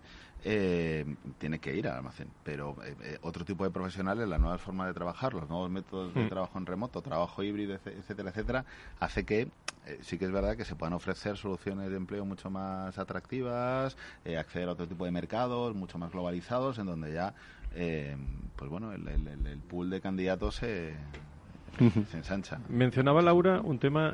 eh, 0.47 1.05
tiene 1.39 1.57
que 1.57 1.75
ir 1.75 1.87
al 1.87 1.97
almacén, 1.97 2.27
pero 2.43 2.75
eh, 2.85 2.95
eh, 3.01 3.17
otro 3.23 3.43
tipo 3.43 3.63
de 3.63 3.71
profesionales, 3.71 4.27
las 4.27 4.39
nuevas 4.39 4.61
formas 4.61 4.87
de 4.87 4.93
trabajar, 4.93 5.33
los 5.33 5.49
nuevos 5.49 5.71
métodos 5.71 6.13
de 6.13 6.27
trabajo 6.29 6.59
en 6.59 6.67
remoto, 6.67 7.01
trabajo 7.01 7.41
híbrido, 7.41 7.73
etcétera, 7.73 8.29
etcétera, 8.29 8.65
hace 8.99 9.25
que 9.25 9.49
eh, 9.87 9.97
sí 10.01 10.19
que 10.19 10.25
es 10.25 10.31
verdad 10.31 10.55
que 10.55 10.63
se 10.63 10.75
puedan 10.75 10.93
ofrecer 10.93 11.35
soluciones 11.35 11.89
de 11.89 11.97
empleo 11.97 12.25
mucho 12.25 12.51
más 12.51 12.97
atractivas, 12.99 13.97
eh, 14.23 14.37
acceder 14.37 14.69
a 14.69 14.73
otro 14.73 14.87
tipo 14.87 15.05
de 15.05 15.11
mercados 15.11 15.75
mucho 15.75 15.97
más 15.97 16.11
globalizados, 16.11 16.77
en 16.77 16.85
donde 16.85 17.11
ya, 17.11 17.33
eh, 17.73 18.15
pues 18.55 18.69
bueno, 18.69 18.93
el, 18.93 19.07
el, 19.07 19.47
el, 19.47 19.59
pool 19.59 19.89
de 19.89 19.99
candidatos 19.99 20.57
se, 20.57 20.93
se 22.11 22.17
ensancha. 22.17 22.59
Mencionaba 22.69 23.23
Laura 23.23 23.61
un 23.61 23.79
tema 23.79 24.13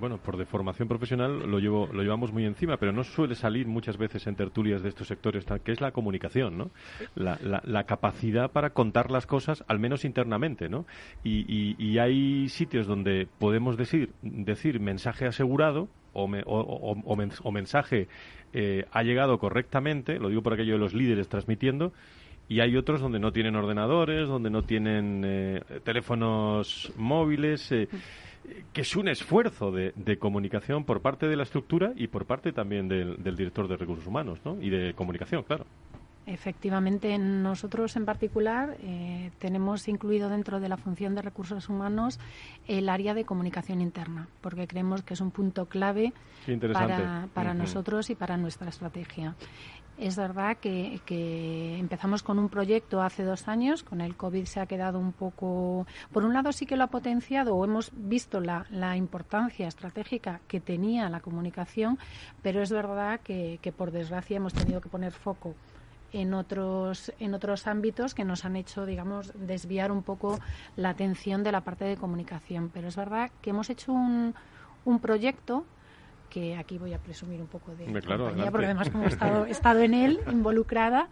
bueno, 0.00 0.18
por 0.18 0.36
deformación 0.36 0.88
profesional 0.88 1.50
lo, 1.50 1.58
llevo, 1.58 1.88
lo 1.92 2.02
llevamos 2.02 2.32
muy 2.32 2.44
encima, 2.44 2.76
pero 2.78 2.92
no 2.92 3.04
suele 3.04 3.34
salir 3.34 3.66
muchas 3.66 3.96
veces 3.96 4.26
en 4.26 4.34
tertulias 4.34 4.82
de 4.82 4.88
estos 4.88 5.06
sectores, 5.06 5.44
que 5.62 5.72
es 5.72 5.80
la 5.80 5.92
comunicación, 5.92 6.58
¿no? 6.58 6.70
La, 7.14 7.38
la, 7.42 7.62
la 7.64 7.84
capacidad 7.84 8.50
para 8.50 8.70
contar 8.70 9.10
las 9.10 9.26
cosas, 9.26 9.64
al 9.68 9.78
menos 9.78 10.04
internamente, 10.04 10.68
¿no? 10.68 10.86
Y, 11.22 11.98
hay 12.00 12.48
sitios 12.48 12.86
donde 12.86 13.28
podemos 13.38 13.76
decir, 13.76 14.10
decir 14.22 14.80
mensaje 14.80 15.26
asegurado 15.26 15.88
o, 16.14 16.26
me, 16.26 16.42
o, 16.46 16.96
o 17.04 17.52
mensaje 17.52 18.08
eh, 18.52 18.86
ha 18.90 19.02
llegado 19.02 19.38
correctamente, 19.38 20.18
lo 20.18 20.28
digo 20.28 20.42
por 20.42 20.54
aquello 20.54 20.72
de 20.72 20.78
los 20.78 20.94
líderes 20.94 21.28
transmitiendo, 21.28 21.92
y 22.48 22.60
hay 22.60 22.76
otros 22.76 23.00
donde 23.00 23.20
no 23.20 23.32
tienen 23.32 23.54
ordenadores, 23.54 24.26
donde 24.26 24.50
no 24.50 24.62
tienen 24.62 25.22
eh, 25.24 25.60
teléfonos 25.84 26.92
móviles. 26.96 27.70
Eh, 27.70 27.88
que 28.72 28.82
es 28.82 28.96
un 28.96 29.08
esfuerzo 29.08 29.70
de, 29.70 29.92
de, 29.96 30.18
comunicación 30.18 30.84
por 30.84 31.00
parte 31.00 31.26
de 31.26 31.36
la 31.36 31.42
estructura 31.42 31.92
y 31.96 32.08
por 32.08 32.26
parte 32.26 32.52
también 32.52 32.88
del, 32.88 33.22
del 33.22 33.36
director 33.36 33.68
de 33.68 33.76
recursos 33.76 34.06
humanos 34.06 34.38
¿no? 34.44 34.60
y 34.60 34.70
de 34.70 34.94
comunicación, 34.94 35.42
claro. 35.42 35.66
efectivamente, 36.26 37.18
nosotros 37.18 37.96
en 37.96 38.04
particular 38.04 38.76
eh, 38.82 39.30
tenemos 39.38 39.88
incluido 39.88 40.28
dentro 40.28 40.60
de 40.60 40.68
la 40.68 40.76
función 40.76 41.14
de 41.14 41.22
recursos 41.22 41.68
humanos 41.68 42.18
el 42.68 42.88
área 42.88 43.14
de 43.14 43.24
comunicación 43.24 43.80
interna, 43.80 44.28
porque 44.40 44.66
creemos 44.66 45.02
que 45.02 45.14
es 45.14 45.20
un 45.20 45.30
punto 45.30 45.66
clave 45.66 46.12
para, 46.72 47.28
para 47.34 47.54
nosotros 47.54 48.10
y 48.10 48.14
para 48.14 48.36
nuestra 48.36 48.68
estrategia. 48.68 49.34
Es 50.00 50.16
verdad 50.16 50.56
que, 50.56 50.98
empezamos 51.78 52.22
con 52.22 52.38
un 52.38 52.48
proyecto 52.48 53.02
hace 53.02 53.22
dos 53.22 53.48
años, 53.48 53.82
con 53.82 54.00
el 54.00 54.16
COVID 54.16 54.46
se 54.46 54.58
ha 54.58 54.64
quedado 54.64 54.98
un 54.98 55.12
poco. 55.12 55.86
Por 56.10 56.24
un 56.24 56.32
lado, 56.32 56.52
sí 56.52 56.64
que 56.64 56.76
lo 56.76 56.84
ha 56.84 56.86
potenciado 56.86 57.54
o 57.54 57.62
hemos 57.66 57.90
visto 57.92 58.40
la, 58.40 58.96
importancia 58.96 59.68
estratégica 59.68 60.40
que 60.48 60.58
tenía 60.58 61.10
la 61.10 61.20
comunicación, 61.20 61.98
pero 62.40 62.62
es 62.62 62.72
verdad 62.72 63.20
que, 63.20 63.58
que 63.60 63.72
por 63.72 63.90
desgracia 63.90 64.38
hemos 64.38 64.54
tenido 64.54 64.80
que 64.80 64.88
poner 64.88 65.12
foco 65.12 65.54
en 66.12 66.32
otros 66.32 67.12
en 67.20 67.34
otros 67.34 67.66
ámbitos 67.66 68.14
que 68.14 68.24
nos 68.24 68.44
han 68.44 68.56
hecho 68.56 68.84
digamos 68.84 69.32
desviar 69.36 69.92
un 69.92 70.02
poco 70.02 70.40
la 70.74 70.88
atención 70.88 71.44
de 71.44 71.52
la 71.52 71.60
parte 71.60 71.84
de 71.84 71.96
comunicación 71.96 72.68
pero 72.74 72.88
es 72.88 72.96
verdad 72.96 73.30
que 73.40 73.50
hemos 73.50 73.70
hecho 73.70 73.92
un, 73.92 74.34
un 74.84 74.98
proyecto 74.98 75.64
que 76.30 76.56
aquí 76.56 76.78
voy 76.78 76.94
a 76.94 76.98
presumir 76.98 77.40
un 77.40 77.48
poco 77.48 77.72
de 77.74 77.84
compañía, 77.84 78.50
porque 78.50 78.66
además 78.66 78.88
como 78.88 79.04
he 79.04 79.08
estado, 79.08 79.44
estado 79.44 79.80
en 79.80 79.92
él, 79.92 80.20
involucrada, 80.30 81.08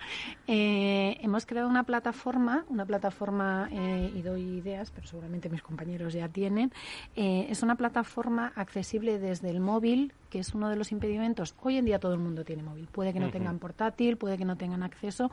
eh, 0.47 1.19
hemos 1.21 1.45
creado 1.45 1.69
una 1.69 1.83
plataforma, 1.83 2.64
una 2.69 2.87
plataforma, 2.87 3.69
eh, 3.73 4.11
y 4.14 4.23
doy 4.23 4.43
ideas, 4.43 4.91
pero 4.91 5.07
seguramente 5.07 5.51
mis 5.51 5.61
compañeros 5.61 6.14
ya 6.14 6.29
tienen, 6.29 6.73
eh, 7.16 7.47
es 7.51 7.62
una 7.62 7.75
plataforma 7.75 8.53
accesible 8.55 9.19
desde 9.19 9.51
el 9.51 9.61
móvil, 9.61 10.12
que 10.31 10.39
es 10.39 10.55
uno 10.55 10.71
de 10.71 10.77
los 10.77 10.93
impedimentos. 10.93 11.55
Hoy 11.61 11.77
en 11.77 11.85
día 11.85 11.99
todo 11.99 12.14
el 12.14 12.21
mundo 12.21 12.45
tiene 12.45 12.62
móvil, 12.62 12.87
puede 12.87 13.12
que 13.12 13.21
no 13.21 13.31
tengan 13.31 13.59
portátil, 13.59 14.16
puede 14.16 14.39
que 14.39 14.45
no 14.45 14.57
tengan 14.57 14.83
acceso, 14.83 15.31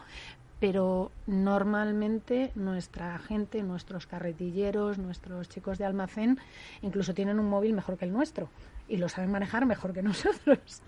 pero 0.59 1.11
normalmente 1.27 2.51
nuestra 2.55 3.17
gente, 3.19 3.61
nuestros 3.63 4.07
carretilleros, 4.07 4.97
nuestros 4.97 5.49
chicos 5.49 5.77
de 5.77 5.85
almacén, 5.85 6.39
incluso 6.81 7.13
tienen 7.13 7.39
un 7.39 7.49
móvil 7.49 7.73
mejor 7.73 7.97
que 7.97 8.05
el 8.05 8.13
nuestro 8.13 8.49
y 8.87 8.97
lo 8.97 9.09
saben 9.09 9.31
manejar 9.31 9.65
mejor 9.65 9.93
que 9.93 10.01
nosotros. 10.03 10.81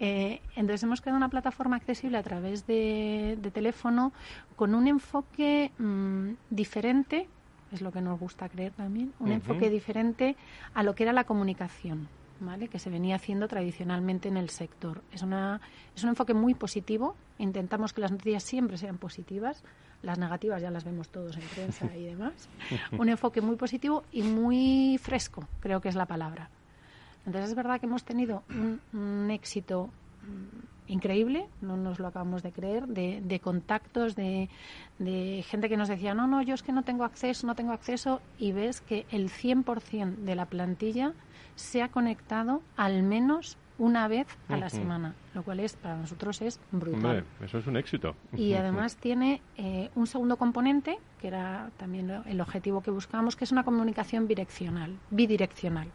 Eh, 0.00 0.40
entonces 0.56 0.82
hemos 0.82 1.00
creado 1.00 1.16
una 1.16 1.28
plataforma 1.28 1.76
accesible 1.76 2.18
a 2.18 2.22
través 2.22 2.66
de, 2.66 3.38
teléfono 3.52 4.12
con 4.56 4.74
un 4.74 4.86
enfoque 4.86 5.72
mm, 5.78 6.30
diferente, 6.50 7.28
es 7.72 7.82
lo 7.82 7.92
que 7.92 8.00
nos 8.00 8.18
gusta 8.18 8.48
creer 8.48 8.72
también, 8.72 9.12
un 9.20 9.32
enfoque 9.32 9.70
diferente 9.70 10.36
a 10.74 10.82
lo 10.82 10.94
que 10.94 11.04
era 11.04 11.12
la 11.12 11.24
comunicación. 11.24 12.08
¿Vale? 12.40 12.68
que 12.68 12.78
se 12.78 12.88
venía 12.88 13.16
haciendo 13.16 13.48
tradicionalmente 13.48 14.28
en 14.28 14.36
el 14.36 14.50
sector. 14.50 15.02
Es, 15.12 15.22
una, 15.22 15.60
es 15.96 16.04
un 16.04 16.10
enfoque 16.10 16.34
muy 16.34 16.54
positivo. 16.54 17.16
Intentamos 17.38 17.92
que 17.92 18.00
las 18.00 18.12
noticias 18.12 18.44
siempre 18.44 18.78
sean 18.78 18.98
positivas. 18.98 19.64
Las 20.02 20.18
negativas 20.18 20.62
ya 20.62 20.70
las 20.70 20.84
vemos 20.84 21.08
todos 21.08 21.36
en 21.36 21.42
prensa 21.42 21.96
y 21.96 22.04
demás. 22.04 22.48
Un 22.98 23.08
enfoque 23.08 23.40
muy 23.40 23.56
positivo 23.56 24.04
y 24.12 24.22
muy 24.22 24.98
fresco, 25.02 25.48
creo 25.60 25.80
que 25.80 25.88
es 25.88 25.96
la 25.96 26.06
palabra. 26.06 26.48
Entonces 27.26 27.50
es 27.50 27.56
verdad 27.56 27.78
que 27.78 27.86
hemos 27.86 28.04
tenido 28.04 28.42
un, 28.48 29.30
éxito 29.30 29.90
mm, 30.22 30.92
increíble, 30.92 31.46
no 31.60 31.76
nos 31.76 31.98
lo 31.98 32.06
acabamos 32.06 32.42
de 32.42 32.52
creer, 32.52 32.86
de, 32.86 33.40
contactos, 33.40 34.16
de, 34.16 34.48
gente 35.44 35.68
que 35.68 35.76
nos 35.76 35.88
decía, 35.88 36.14
no, 36.14 36.26
no, 36.26 36.40
yo 36.40 36.54
es 36.54 36.62
que 36.62 36.72
no 36.72 36.84
tengo 36.84 37.04
acceso, 37.04 37.46
no 37.46 37.54
tengo 37.54 37.72
acceso, 37.72 38.22
y 38.38 38.52
ves 38.52 38.80
que 38.80 39.04
el 39.10 39.28
100% 39.28 40.16
de 40.16 40.34
la 40.34 40.46
plantilla 40.46 41.12
se 41.58 41.82
ha 41.82 41.88
conectado 41.88 42.62
al 42.76 43.02
menos 43.02 43.58
una 43.78 44.08
vez 44.08 44.26
a 44.48 44.56
la 44.56 44.70
semana, 44.70 45.14
lo 45.34 45.42
cual 45.44 45.60
es 45.60 45.76
para 45.76 45.96
nosotros 45.96 46.42
es 46.42 46.60
brutal. 46.72 47.24
eso 47.40 47.58
es 47.58 47.66
un 47.66 47.76
éxito. 47.76 48.16
Y 48.36 48.54
además 48.54 48.96
tiene 48.96 49.40
eh, 49.56 49.90
un 49.94 50.06
segundo 50.06 50.36
componente, 50.36 50.98
que 51.20 51.28
era 51.28 51.70
también 51.76 52.10
el 52.26 52.40
objetivo 52.40 52.82
que 52.82 52.90
buscábamos, 52.90 53.36
que 53.36 53.44
es 53.44 53.52
una 53.52 53.64
comunicación 53.64 54.26
bidireccional, 54.26 54.96
bidireccional. 55.10 55.88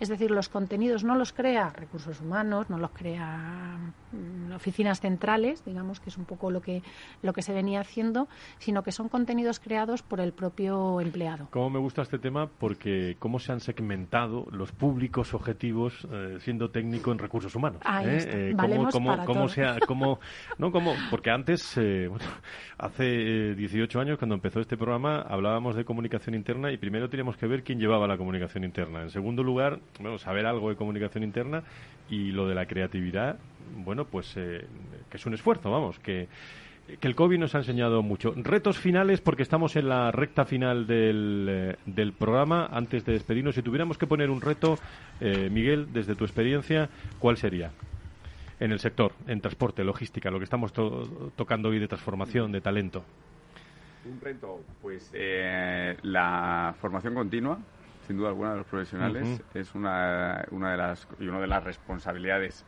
Es 0.00 0.08
decir, 0.08 0.30
los 0.30 0.48
contenidos 0.48 1.02
no 1.04 1.16
los 1.16 1.32
crea 1.32 1.70
recursos 1.70 2.20
humanos, 2.20 2.70
no 2.70 2.78
los 2.78 2.90
crea 2.90 3.78
mm, 4.12 4.52
oficinas 4.52 5.00
centrales, 5.00 5.64
digamos 5.64 6.00
que 6.00 6.10
es 6.10 6.18
un 6.18 6.24
poco 6.24 6.50
lo 6.50 6.60
que, 6.60 6.82
lo 7.22 7.32
que 7.32 7.42
se 7.42 7.52
venía 7.52 7.80
haciendo, 7.80 8.28
sino 8.58 8.82
que 8.82 8.92
son 8.92 9.08
contenidos 9.08 9.58
creados 9.58 10.02
por 10.02 10.20
el 10.20 10.32
propio 10.32 11.00
empleado. 11.00 11.48
¿Cómo 11.50 11.70
me 11.70 11.78
gusta 11.78 12.02
este 12.02 12.18
tema? 12.18 12.46
Porque 12.46 13.16
cómo 13.18 13.38
se 13.38 13.52
han 13.52 13.60
segmentado 13.60 14.46
los 14.52 14.72
públicos 14.72 15.34
objetivos 15.34 16.06
eh, 16.12 16.38
siendo 16.40 16.70
técnico 16.70 17.12
en 17.12 17.18
recursos 17.18 17.54
humanos. 17.54 17.82
Ahí 17.84 18.06
¿eh? 18.08 18.54
cómo, 18.56 18.88
cómo, 18.90 19.24
cómo 19.24 19.48
sea, 19.48 19.78
cómo, 19.86 20.20
no, 20.58 20.70
cómo, 20.70 20.94
porque 21.10 21.30
antes, 21.30 21.76
eh, 21.76 22.08
hace 22.78 23.54
18 23.54 24.00
años, 24.00 24.18
cuando 24.18 24.34
empezó 24.34 24.60
este 24.60 24.76
programa, 24.76 25.22
hablábamos 25.22 25.74
de 25.74 25.84
comunicación 25.84 26.34
interna 26.34 26.70
y 26.72 26.76
primero 26.76 27.08
teníamos 27.08 27.36
que 27.36 27.46
ver 27.46 27.62
quién 27.62 27.78
llevaba 27.78 28.06
la 28.06 28.16
comunicación 28.16 28.64
interna. 28.64 29.02
En 29.02 29.10
segundo 29.10 29.42
lugar, 29.42 29.67
bueno, 30.00 30.18
saber 30.18 30.46
algo 30.46 30.70
de 30.70 30.76
comunicación 30.76 31.24
interna 31.24 31.62
y 32.10 32.30
lo 32.32 32.46
de 32.48 32.54
la 32.54 32.66
creatividad, 32.66 33.38
bueno, 33.76 34.04
pues 34.04 34.34
eh, 34.36 34.66
que 35.10 35.16
es 35.16 35.26
un 35.26 35.34
esfuerzo, 35.34 35.70
vamos, 35.70 35.98
que, 35.98 36.28
el 37.02 37.14
COVID 37.14 37.38
nos 37.38 37.54
ha 37.54 37.58
enseñado 37.58 38.02
mucho. 38.02 38.32
Retos 38.34 38.78
finales, 38.78 39.20
porque 39.20 39.42
estamos 39.42 39.76
en 39.76 39.90
la 39.90 40.10
recta 40.10 40.46
final 40.46 40.86
del, 40.86 41.46
eh, 41.46 41.76
del 41.84 42.14
programa. 42.14 42.66
Antes 42.72 43.04
de 43.04 43.12
despedirnos, 43.12 43.56
si 43.56 43.62
tuviéramos 43.62 43.98
que 43.98 44.06
poner 44.06 44.30
un 44.30 44.40
reto, 44.40 44.78
eh, 45.20 45.50
Miguel, 45.50 45.92
desde 45.92 46.14
tu 46.14 46.24
experiencia, 46.24 46.88
¿cuál 47.18 47.36
sería? 47.36 47.72
En 48.58 48.72
el 48.72 48.78
sector, 48.78 49.12
en 49.26 49.42
transporte, 49.42 49.84
logística, 49.84 50.30
lo 50.30 50.38
que 50.38 50.44
estamos 50.44 50.72
tocando 50.72 51.68
hoy 51.68 51.78
de 51.78 51.88
transformación, 51.88 52.52
de 52.52 52.62
talento. 52.62 53.04
Un 54.10 54.18
reto, 54.18 54.62
pues 54.80 55.12
la 56.02 56.74
formación 56.80 57.12
continua, 57.12 57.58
sin 58.08 58.16
duda 58.16 58.30
alguna 58.30 58.52
de 58.52 58.56
los 58.56 58.66
profesionales 58.66 59.42
es 59.52 59.74
una, 59.74 60.42
una 60.50 60.70
de 60.70 60.76
las 60.78 61.06
y 61.20 61.28
una 61.28 61.40
de 61.40 61.46
las 61.46 61.62
responsabilidades 61.62 62.64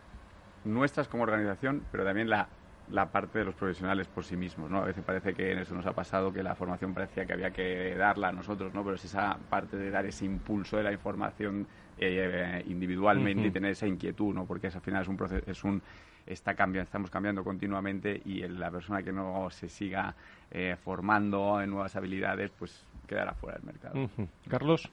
nuestras 0.67 1.09
como 1.09 1.23
organización, 1.23 1.83
pero 1.91 2.05
también 2.05 2.29
la, 2.29 2.47
la 2.91 3.11
parte 3.11 3.39
de 3.39 3.47
los 3.47 3.55
profesionales 3.55 4.07
por 4.07 4.23
sí 4.23 4.37
mismos, 4.37 4.71
¿no? 4.71 4.83
A 4.83 4.85
veces 4.85 5.03
parece 5.03 5.33
que 5.33 5.53
en 5.53 5.59
eso 5.61 5.75
nos 5.75 5.87
ha 5.87 5.95
pasado 5.95 6.31
que 6.31 6.43
la 6.43 6.55
formación 6.55 6.93
parecía 6.93 7.25
que 7.25 7.33
había 7.33 7.53
que 7.53 7.95
darla 7.97 8.29
a 8.29 8.33
nosotros, 8.33 8.75
¿no? 8.75 8.85
Pero 8.85 8.97
es 8.97 9.05
esa 9.07 9.39
parte 9.49 9.79
de 9.79 9.91
dar 9.91 10.05
ese 10.05 10.27
impulso 10.27 10.77
de 10.77 10.83
la 10.83 10.93
información 10.93 11.67
eh, 11.97 12.63
individualmente 12.69 13.47
y 13.47 13.51
tener 13.51 13.71
esa 13.71 13.87
inquietud, 13.87 14.35
¿no? 14.35 14.45
Porque 14.45 14.67
al 14.67 14.81
final 14.83 15.01
es 15.01 15.09
un 15.09 15.17
proceso, 15.17 15.51
es 15.51 15.65
un 15.65 15.81
está 16.27 16.55
cambiando, 16.55 16.85
estamos 16.85 17.11
cambiando 17.11 17.43
continuamente 17.43 18.21
y 18.27 18.47
la 18.47 18.71
persona 18.71 19.03
que 19.03 19.11
no 19.11 19.49
se 19.49 19.71
siga 19.71 20.15
eh, 20.51 20.77
formando 20.85 21.63
en 21.63 21.71
nuevas 21.71 21.97
habilidades, 21.97 22.51
pues 22.51 22.87
quedará 23.07 23.33
fuera 23.33 23.57
del 23.57 23.67
mercado. 23.67 24.11
Carlos 24.49 24.91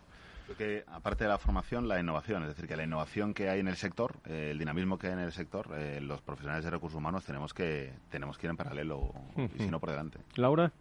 que 0.56 0.84
aparte 0.88 1.24
de 1.26 1.30
la 1.30 1.38
formación, 1.38 1.88
la 1.88 2.00
innovación, 2.00 2.44
es 2.44 2.50
decir, 2.50 2.68
que 2.68 2.76
la 2.76 2.84
innovación 2.84 3.34
que 3.34 3.50
hay 3.50 3.60
en 3.60 3.68
el 3.68 3.76
sector, 3.76 4.16
eh, 4.26 4.50
el 4.52 4.60
dinamismo 4.60 4.98
que 4.98 5.08
hay 5.08 5.14
en 5.14 5.20
el 5.20 5.32
sector, 5.32 5.74
eh, 5.78 6.00
los 6.02 6.22
profesionales 6.22 6.64
de 6.64 6.72
recursos 6.72 6.98
humanos 6.98 7.26
tenemos 7.26 7.54
que 7.54 7.94
tenemos 8.10 8.38
que 8.38 8.48
ir 8.48 8.52
en 8.52 8.58
paralelo 8.58 9.12
y 9.36 9.64
si 9.64 9.70
no 9.70 9.80
por 9.80 9.90
delante. 9.90 10.20
Laura. 10.36 10.72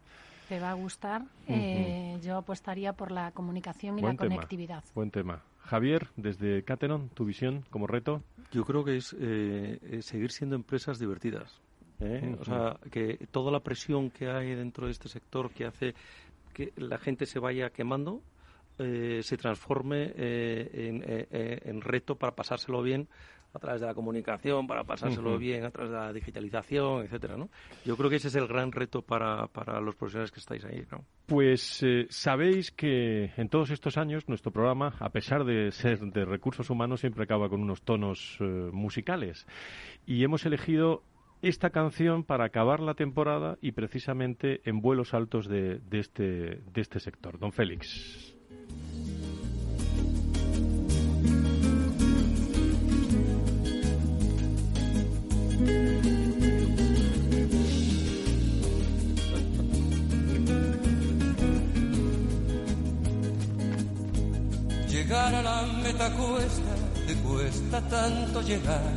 Te 0.48 0.60
va 0.60 0.70
a 0.70 0.74
gustar. 0.74 1.22
Eh, 1.48 2.18
yo 2.22 2.36
apostaría 2.36 2.92
por 2.92 3.10
la 3.10 3.32
comunicación 3.32 3.98
y 3.98 4.02
la 4.02 4.14
conectividad. 4.14 4.84
Buen 4.94 5.10
tema. 5.10 5.42
Javier, 5.58 6.06
desde 6.14 6.62
Catenon, 6.62 7.08
tu 7.08 7.24
visión 7.24 7.64
como 7.70 7.88
reto. 7.88 8.22
Yo 8.52 8.64
creo 8.64 8.84
que 8.84 8.96
es 8.96 9.08
seguir 10.06 10.30
siendo 10.30 10.54
empresas 10.54 11.00
divertidas. 11.00 11.60
O 12.38 12.44
sea, 12.44 12.78
que 12.92 13.26
toda 13.32 13.50
la 13.50 13.60
presión 13.60 14.10
que 14.10 14.30
hay 14.30 14.54
dentro 14.54 14.86
de 14.86 14.92
este 14.92 15.08
sector 15.08 15.50
que 15.50 15.64
hace 15.64 15.94
que 16.52 16.72
la 16.76 16.98
gente 16.98 17.26
se 17.26 17.38
vaya 17.38 17.70
quemando, 17.70 18.22
eh, 18.78 19.20
se 19.22 19.36
transforme 19.36 20.12
eh, 20.14 21.26
eh, 21.30 21.60
en, 21.64 21.80
reto 21.80 22.16
para 22.16 22.34
pasárselo 22.34 22.82
bien 22.82 23.08
a 23.54 23.58
través 23.58 23.80
de 23.80 23.86
la 23.86 23.94
comunicación, 23.94 24.66
para 24.66 24.84
pasárselo 24.84 25.38
bien 25.38 25.64
a 25.64 25.70
través 25.70 25.90
de 25.90 25.96
la 25.96 26.12
digitalización, 26.12 27.04
etcétera, 27.04 27.38
¿no? 27.38 27.48
Yo 27.86 27.96
creo 27.96 28.10
que 28.10 28.16
ese 28.16 28.28
es 28.28 28.34
el 28.34 28.46
gran 28.46 28.70
reto 28.70 29.00
para, 29.00 29.46
para 29.46 29.80
los 29.80 29.94
profesionales 29.94 30.30
que 30.30 30.40
estáis 30.40 30.62
ahí, 30.66 30.84
¿no? 30.92 31.06
Pues 31.24 31.82
sabéis 32.10 32.70
que 32.70 33.32
en 33.38 33.48
todos 33.48 33.70
estos 33.70 33.96
años 33.96 34.28
nuestro 34.28 34.52
programa, 34.52 34.94
a 35.00 35.08
pesar 35.08 35.44
de 35.44 35.72
ser 35.72 36.00
de 36.00 36.26
recursos 36.26 36.68
humanos, 36.68 37.00
siempre 37.00 37.24
acaba 37.24 37.48
con 37.48 37.62
unos 37.62 37.80
tonos 37.80 38.36
musicales. 38.40 39.46
Y 40.04 40.22
hemos 40.22 40.44
elegido 40.44 41.02
esta 41.40 41.70
canción 41.70 42.24
para 42.24 42.44
acabar 42.44 42.80
la 42.80 42.94
temporada 42.94 43.56
y 43.60 43.72
precisamente 43.72 44.60
en 44.64 44.80
vuelos 44.80 45.14
altos 45.14 45.48
de, 45.48 45.78
de, 45.78 45.98
este, 45.98 46.22
de 46.22 46.80
este 46.80 47.00
sector. 47.00 47.38
Don 47.38 47.52
Félix. 47.52 48.35
Llegar 64.88 65.34
a 65.34 65.42
la 65.42 65.62
meta 65.82 66.12
cuesta, 66.16 66.74
te 67.06 67.14
cuesta 67.16 67.80
tanto 67.88 68.42
llegar. 68.42 68.92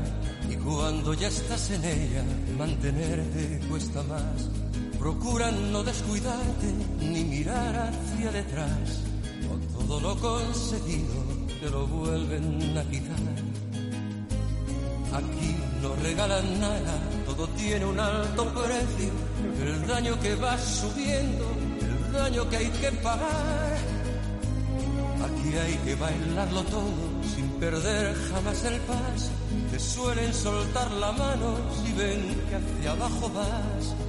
Y 0.49 0.55
cuando 0.55 1.13
ya 1.13 1.27
estás 1.27 1.69
en 1.71 1.85
ella, 1.85 2.23
mantenerte 2.57 3.59
cuesta 3.69 4.01
más. 4.03 4.49
Procura 4.97 5.51
no 5.51 5.83
descuidarte 5.83 6.67
ni 6.99 7.23
mirar 7.23 7.91
hacia 7.91 8.31
detrás. 8.31 9.01
Con 9.47 9.61
todo 9.67 9.99
lo 9.99 10.17
conseguido 10.17 11.23
te 11.61 11.69
lo 11.69 11.85
vuelven 11.87 12.77
a 12.77 12.83
quitar. 12.83 13.48
Aquí 15.13 15.55
no 15.81 15.95
regalan 15.95 16.59
nada, 16.59 16.99
todo 17.25 17.47
tiene 17.49 17.85
un 17.85 17.99
alto 17.99 18.45
precio. 18.53 19.11
El 19.63 19.87
daño 19.87 20.19
que 20.19 20.35
va 20.35 20.57
subiendo, 20.57 21.45
el 21.81 22.13
daño 22.13 22.49
que 22.49 22.57
hay 22.57 22.69
que 22.69 22.91
pagar. 23.03 23.77
Aquí 25.25 25.57
hay 25.57 25.75
que 25.85 25.95
bailarlo 25.95 26.63
todo 26.63 27.09
sin 27.35 27.49
perder 27.59 28.15
jamás 28.31 28.63
el 28.65 28.79
paso. 28.81 29.31
Te 29.71 29.79
suelen 29.79 30.33
soltar 30.33 30.91
la 30.91 31.11
mano 31.11 31.57
si 31.83 31.91
ven 31.93 32.41
que 32.47 32.55
hacia 32.55 32.91
abajo 32.91 33.31
vas. 33.33 34.08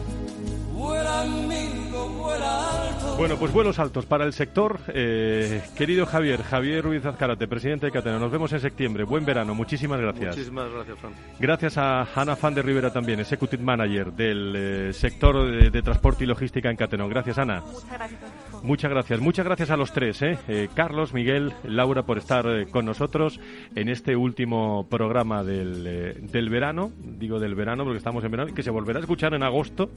Bueno, 3.20 3.37
pues 3.37 3.53
vuelos 3.53 3.78
altos 3.78 4.07
para 4.07 4.24
el 4.24 4.33
sector. 4.33 4.81
Eh, 4.89 5.61
querido 5.76 6.07
Javier, 6.07 6.43
Javier 6.43 6.83
Ruiz 6.83 7.05
Azcarate, 7.05 7.47
presidente 7.47 7.85
de 7.85 7.93
Catena, 7.93 8.18
nos 8.18 8.33
vemos 8.33 8.51
en 8.55 8.61
septiembre. 8.61 9.05
Buen 9.05 9.26
verano, 9.26 9.55
muchísimas 9.55 10.01
gracias. 10.01 10.37
Muchísimas 10.37 10.72
gracias, 10.72 10.99
Fran. 10.99 11.12
Gracias 11.39 11.76
a 11.76 12.09
Ana 12.14 12.35
Fan 12.35 12.55
de 12.55 12.62
Rivera 12.62 12.91
también, 12.91 13.20
Executive 13.20 13.62
Manager 13.62 14.11
del 14.11 14.55
eh, 14.57 14.93
sector 14.95 15.70
de, 15.70 15.83
transporte 15.83 16.24
y 16.24 16.28
logística 16.28 16.70
en 16.70 16.76
Catena. 16.76 17.07
Gracias, 17.09 17.37
Ana. 17.37 17.61
Muchas 17.61 17.91
gracias. 17.91 18.62
Muchas 18.62 18.91
gracias, 18.91 19.20
muchas 19.20 19.45
gracias 19.45 19.70
a 19.70 19.76
los 19.76 19.93
tres, 19.93 20.22
¿eh? 20.22 20.39
eh 20.49 20.68
Carlos, 20.74 21.12
Miguel, 21.12 21.53
Laura, 21.64 22.05
por 22.05 22.16
estar 22.16 22.68
con 22.70 22.87
nosotros 22.87 23.39
en 23.74 23.91
este 23.91 24.16
último 24.16 24.87
programa 24.89 25.45
del, 25.45 26.24
del 26.33 26.49
verano. 26.49 26.91
Digo 26.99 27.39
del 27.39 27.55
verano 27.55 27.85
porque 27.85 27.99
estamos 27.99 28.24
en 28.24 28.31
verano 28.31 28.51
y 28.51 28.55
que 28.55 28.62
se 28.62 28.70
volverá 28.70 28.99
a 28.99 29.03
escuchar 29.03 29.35
en 29.35 29.43
agosto 29.43 29.91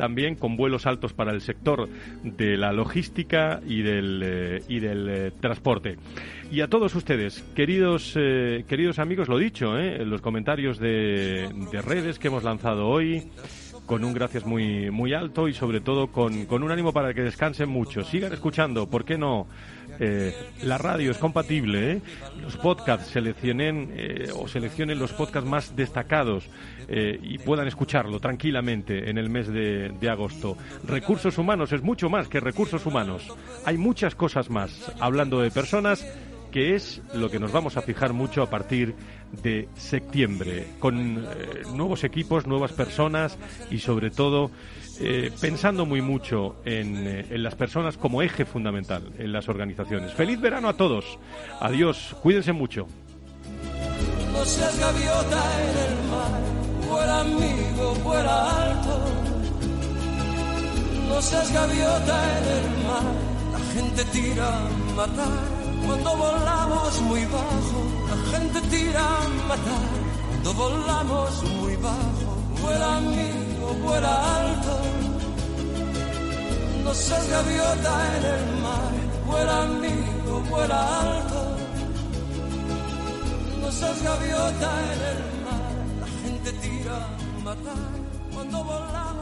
también 0.00 0.19
con 0.38 0.56
vuelos 0.56 0.86
altos 0.86 1.12
para 1.12 1.32
el 1.32 1.40
sector 1.40 1.88
de 2.22 2.56
la 2.56 2.72
logística 2.72 3.60
y 3.66 3.82
del, 3.82 4.22
eh, 4.24 4.62
y 4.68 4.80
del 4.80 5.08
eh, 5.08 5.32
transporte. 5.40 5.96
Y 6.50 6.60
a 6.60 6.68
todos 6.68 6.94
ustedes, 6.94 7.42
queridos, 7.54 8.14
eh, 8.16 8.64
queridos 8.68 8.98
amigos, 8.98 9.28
lo 9.28 9.38
dicho, 9.38 9.78
en 9.78 10.10
los 10.10 10.20
comentarios 10.20 10.78
de, 10.78 11.48
de 11.70 11.82
redes 11.82 12.18
que 12.18 12.28
hemos 12.28 12.44
lanzado 12.44 12.88
hoy, 12.88 13.30
con 13.86 14.04
un 14.04 14.12
gracias 14.12 14.46
muy, 14.46 14.90
muy 14.90 15.14
alto 15.14 15.48
y 15.48 15.52
sobre 15.52 15.80
todo 15.80 16.08
con, 16.08 16.46
con 16.46 16.62
un 16.62 16.70
ánimo 16.70 16.92
para 16.92 17.12
que 17.14 17.22
descansen 17.22 17.68
mucho. 17.68 18.04
Sigan 18.04 18.32
escuchando, 18.32 18.88
¿por 18.88 19.04
qué 19.04 19.18
no? 19.18 19.48
Eh, 20.02 20.34
la 20.62 20.78
radio 20.78 21.10
es 21.10 21.18
compatible, 21.18 21.92
¿eh? 21.92 22.02
los 22.40 22.56
podcasts 22.56 23.08
seleccionen 23.08 23.92
eh, 23.94 24.30
o 24.34 24.48
seleccionen 24.48 24.98
los 24.98 25.12
podcasts 25.12 25.48
más 25.48 25.76
destacados 25.76 26.48
y 27.22 27.38
puedan 27.38 27.68
escucharlo 27.68 28.18
tranquilamente 28.18 29.10
en 29.10 29.16
el 29.16 29.30
mes 29.30 29.46
de, 29.46 29.90
de, 29.90 30.10
agosto. 30.10 30.56
Recursos 30.84 31.38
humanos 31.38 31.70
es 31.70 31.82
mucho 31.82 32.10
más 32.10 32.26
que 32.26 32.40
recursos 32.40 32.84
humanos. 32.84 33.28
Hay 33.64 33.76
muchas 33.78 34.16
cosas 34.16 34.50
más 34.50 34.90
hablando 34.98 35.40
de 35.40 35.52
personas 35.52 36.04
que 36.50 36.74
es 36.74 37.00
lo 37.14 37.30
que 37.30 37.38
nos 37.38 37.52
vamos 37.52 37.76
a 37.76 37.82
fijar 37.82 38.12
mucho 38.12 38.42
a 38.42 38.50
partir 38.50 38.96
de 39.42 39.68
septiembre, 39.76 40.66
con 40.80 41.24
nuevos 41.76 42.02
equipos, 42.02 42.46
nuevas 42.46 42.72
personas 42.72 43.38
y 43.70 43.78
sobre 43.78 44.10
todo 44.10 44.50
eh, 45.02 45.32
pensando 45.40 45.86
muy 45.86 46.02
mucho 46.02 46.56
eh, 46.64 47.26
en, 47.30 47.42
las 47.42 47.54
personas 47.54 47.96
como 47.96 48.20
eje 48.20 48.44
fundamental 48.44 49.02
en 49.18 49.32
las 49.32 49.48
organizaciones. 49.48 50.12
Feliz 50.12 50.40
verano 50.40 50.68
a 50.68 50.74
todos. 50.74 51.18
Adiós. 51.60 52.14
Cuídense 52.22 52.52
mucho. 52.52 52.86
No 54.32 54.44
seas 54.44 54.78
gaviota 54.78 55.42
en 55.62 55.78
el 55.78 56.08
mar, 56.10 56.40
vuela 56.88 57.20
amigo, 57.20 57.94
vuela 58.04 58.62
alto. 58.62 59.00
No 61.08 61.22
seas 61.22 61.52
gaviota 61.52 62.38
en 62.38 62.44
el 62.58 62.86
mar, 62.86 63.02
la 63.52 63.58
gente 63.74 64.04
tira 64.12 64.48
a 64.48 64.68
matar. 64.96 65.60
Cuando 65.86 66.16
volamos 66.16 67.00
muy 67.02 67.24
bajo, 67.24 67.80
la 68.08 68.38
gente 68.38 68.60
tira 68.68 69.00
a 69.00 69.28
matar. 69.48 69.88
Cuando 70.28 70.54
volamos 70.54 71.42
muy 71.60 71.76
bajo, 71.76 72.36
vuela 72.62 72.96
amigo, 72.96 73.59
vuela 73.74 74.12
alto. 74.40 74.74
No 76.84 76.94
seas 76.94 77.28
gaviota 77.28 77.92
en 78.16 78.24
el 78.34 78.44
mar, 78.64 78.92
vuela 79.26 79.62
amigo, 79.62 80.32
vuela 80.50 80.80
alto. 81.00 81.40
No 83.60 83.72
seas 83.72 84.02
gaviota 84.02 84.70
en 84.92 85.00
el 85.12 85.20
mar, 85.46 85.72
la 86.00 86.08
gente 86.22 86.52
tira 86.64 86.96
a 86.96 87.44
matar. 87.44 87.90
Cuando 88.34 88.64
volamos 88.64 89.19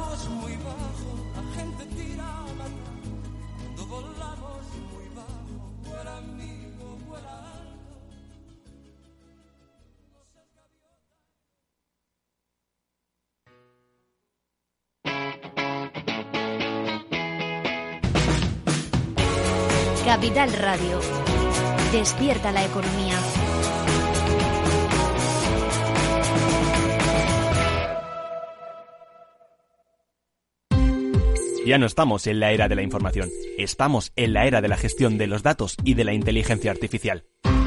Capital 20.20 20.52
Radio. 20.52 20.98
Despierta 21.92 22.50
la 22.50 22.64
economía. 22.64 23.14
Ya 31.64 31.78
no 31.78 31.86
estamos 31.86 32.26
en 32.26 32.40
la 32.40 32.50
era 32.50 32.66
de 32.66 32.74
la 32.74 32.82
información, 32.82 33.30
estamos 33.58 34.10
en 34.16 34.32
la 34.32 34.48
era 34.48 34.60
de 34.60 34.66
la 34.66 34.76
gestión 34.76 35.18
de 35.18 35.28
los 35.28 35.44
datos 35.44 35.76
y 35.84 35.94
de 35.94 36.02
la 36.02 36.14
inteligencia 36.14 36.72
artificial. 36.72 37.22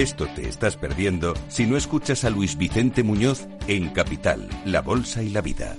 Esto 0.00 0.26
te 0.34 0.48
estás 0.48 0.78
perdiendo 0.78 1.34
si 1.48 1.66
no 1.66 1.76
escuchas 1.76 2.24
a 2.24 2.30
Luis 2.30 2.56
Vicente 2.56 3.02
Muñoz 3.02 3.46
en 3.66 3.90
Capital, 3.90 4.48
La 4.64 4.80
Bolsa 4.80 5.22
y 5.22 5.28
la 5.28 5.42
Vida. 5.42 5.76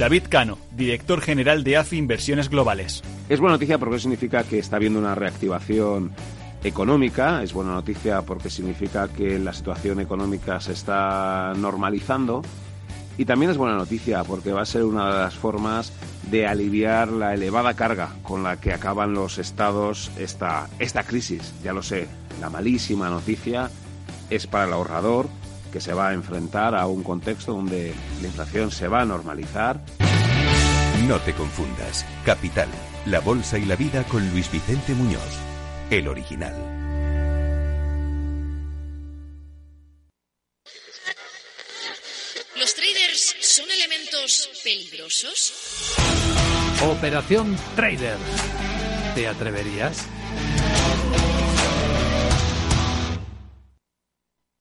David 0.00 0.24
Cano, 0.28 0.58
director 0.72 1.20
general 1.20 1.62
de 1.62 1.76
AFI 1.76 1.96
Inversiones 1.96 2.50
Globales. 2.50 3.04
Es 3.28 3.38
buena 3.38 3.54
noticia 3.54 3.78
porque 3.78 4.00
significa 4.00 4.42
que 4.42 4.58
está 4.58 4.78
habiendo 4.78 4.98
una 4.98 5.14
reactivación 5.14 6.10
económica, 6.64 7.44
es 7.44 7.52
buena 7.52 7.70
noticia 7.74 8.22
porque 8.22 8.50
significa 8.50 9.06
que 9.06 9.38
la 9.38 9.52
situación 9.52 10.00
económica 10.00 10.58
se 10.58 10.72
está 10.72 11.52
normalizando 11.56 12.42
y 13.16 13.26
también 13.26 13.52
es 13.52 13.56
buena 13.56 13.76
noticia 13.76 14.24
porque 14.24 14.50
va 14.50 14.62
a 14.62 14.66
ser 14.66 14.82
una 14.82 15.06
de 15.06 15.20
las 15.20 15.36
formas 15.36 15.92
de 16.32 16.48
aliviar 16.48 17.12
la 17.12 17.32
elevada 17.32 17.74
carga 17.74 18.10
con 18.24 18.42
la 18.42 18.60
que 18.60 18.72
acaban 18.72 19.14
los 19.14 19.38
estados 19.38 20.10
esta, 20.18 20.68
esta 20.80 21.04
crisis. 21.04 21.54
Ya 21.62 21.72
lo 21.72 21.84
sé, 21.84 22.08
la 22.40 22.50
malísima 22.50 23.08
noticia 23.10 23.70
es 24.30 24.46
para 24.46 24.64
el 24.64 24.72
ahorrador 24.72 25.28
que 25.72 25.80
se 25.80 25.92
va 25.92 26.10
a 26.10 26.14
enfrentar 26.14 26.74
a 26.74 26.86
un 26.86 27.02
contexto 27.02 27.52
donde 27.52 27.92
la 28.20 28.28
inflación 28.28 28.70
se 28.70 28.88
va 28.88 29.00
a 29.00 29.04
normalizar 29.04 29.84
No 31.08 31.18
te 31.20 31.34
confundas. 31.34 32.06
Capital, 32.24 32.68
la 33.06 33.20
bolsa 33.20 33.58
y 33.58 33.64
la 33.64 33.76
vida 33.76 34.04
con 34.04 34.30
Luis 34.30 34.50
Vicente 34.50 34.94
Muñoz, 34.94 35.20
el 35.90 36.08
original. 36.08 36.54
¿Los 42.56 42.74
traders 42.74 43.36
son 43.40 43.70
elementos 43.70 44.48
peligrosos? 44.62 45.52
Operación 46.88 47.56
Trader. 47.76 48.16
¿Te 49.14 49.28
atreverías? 49.28 50.06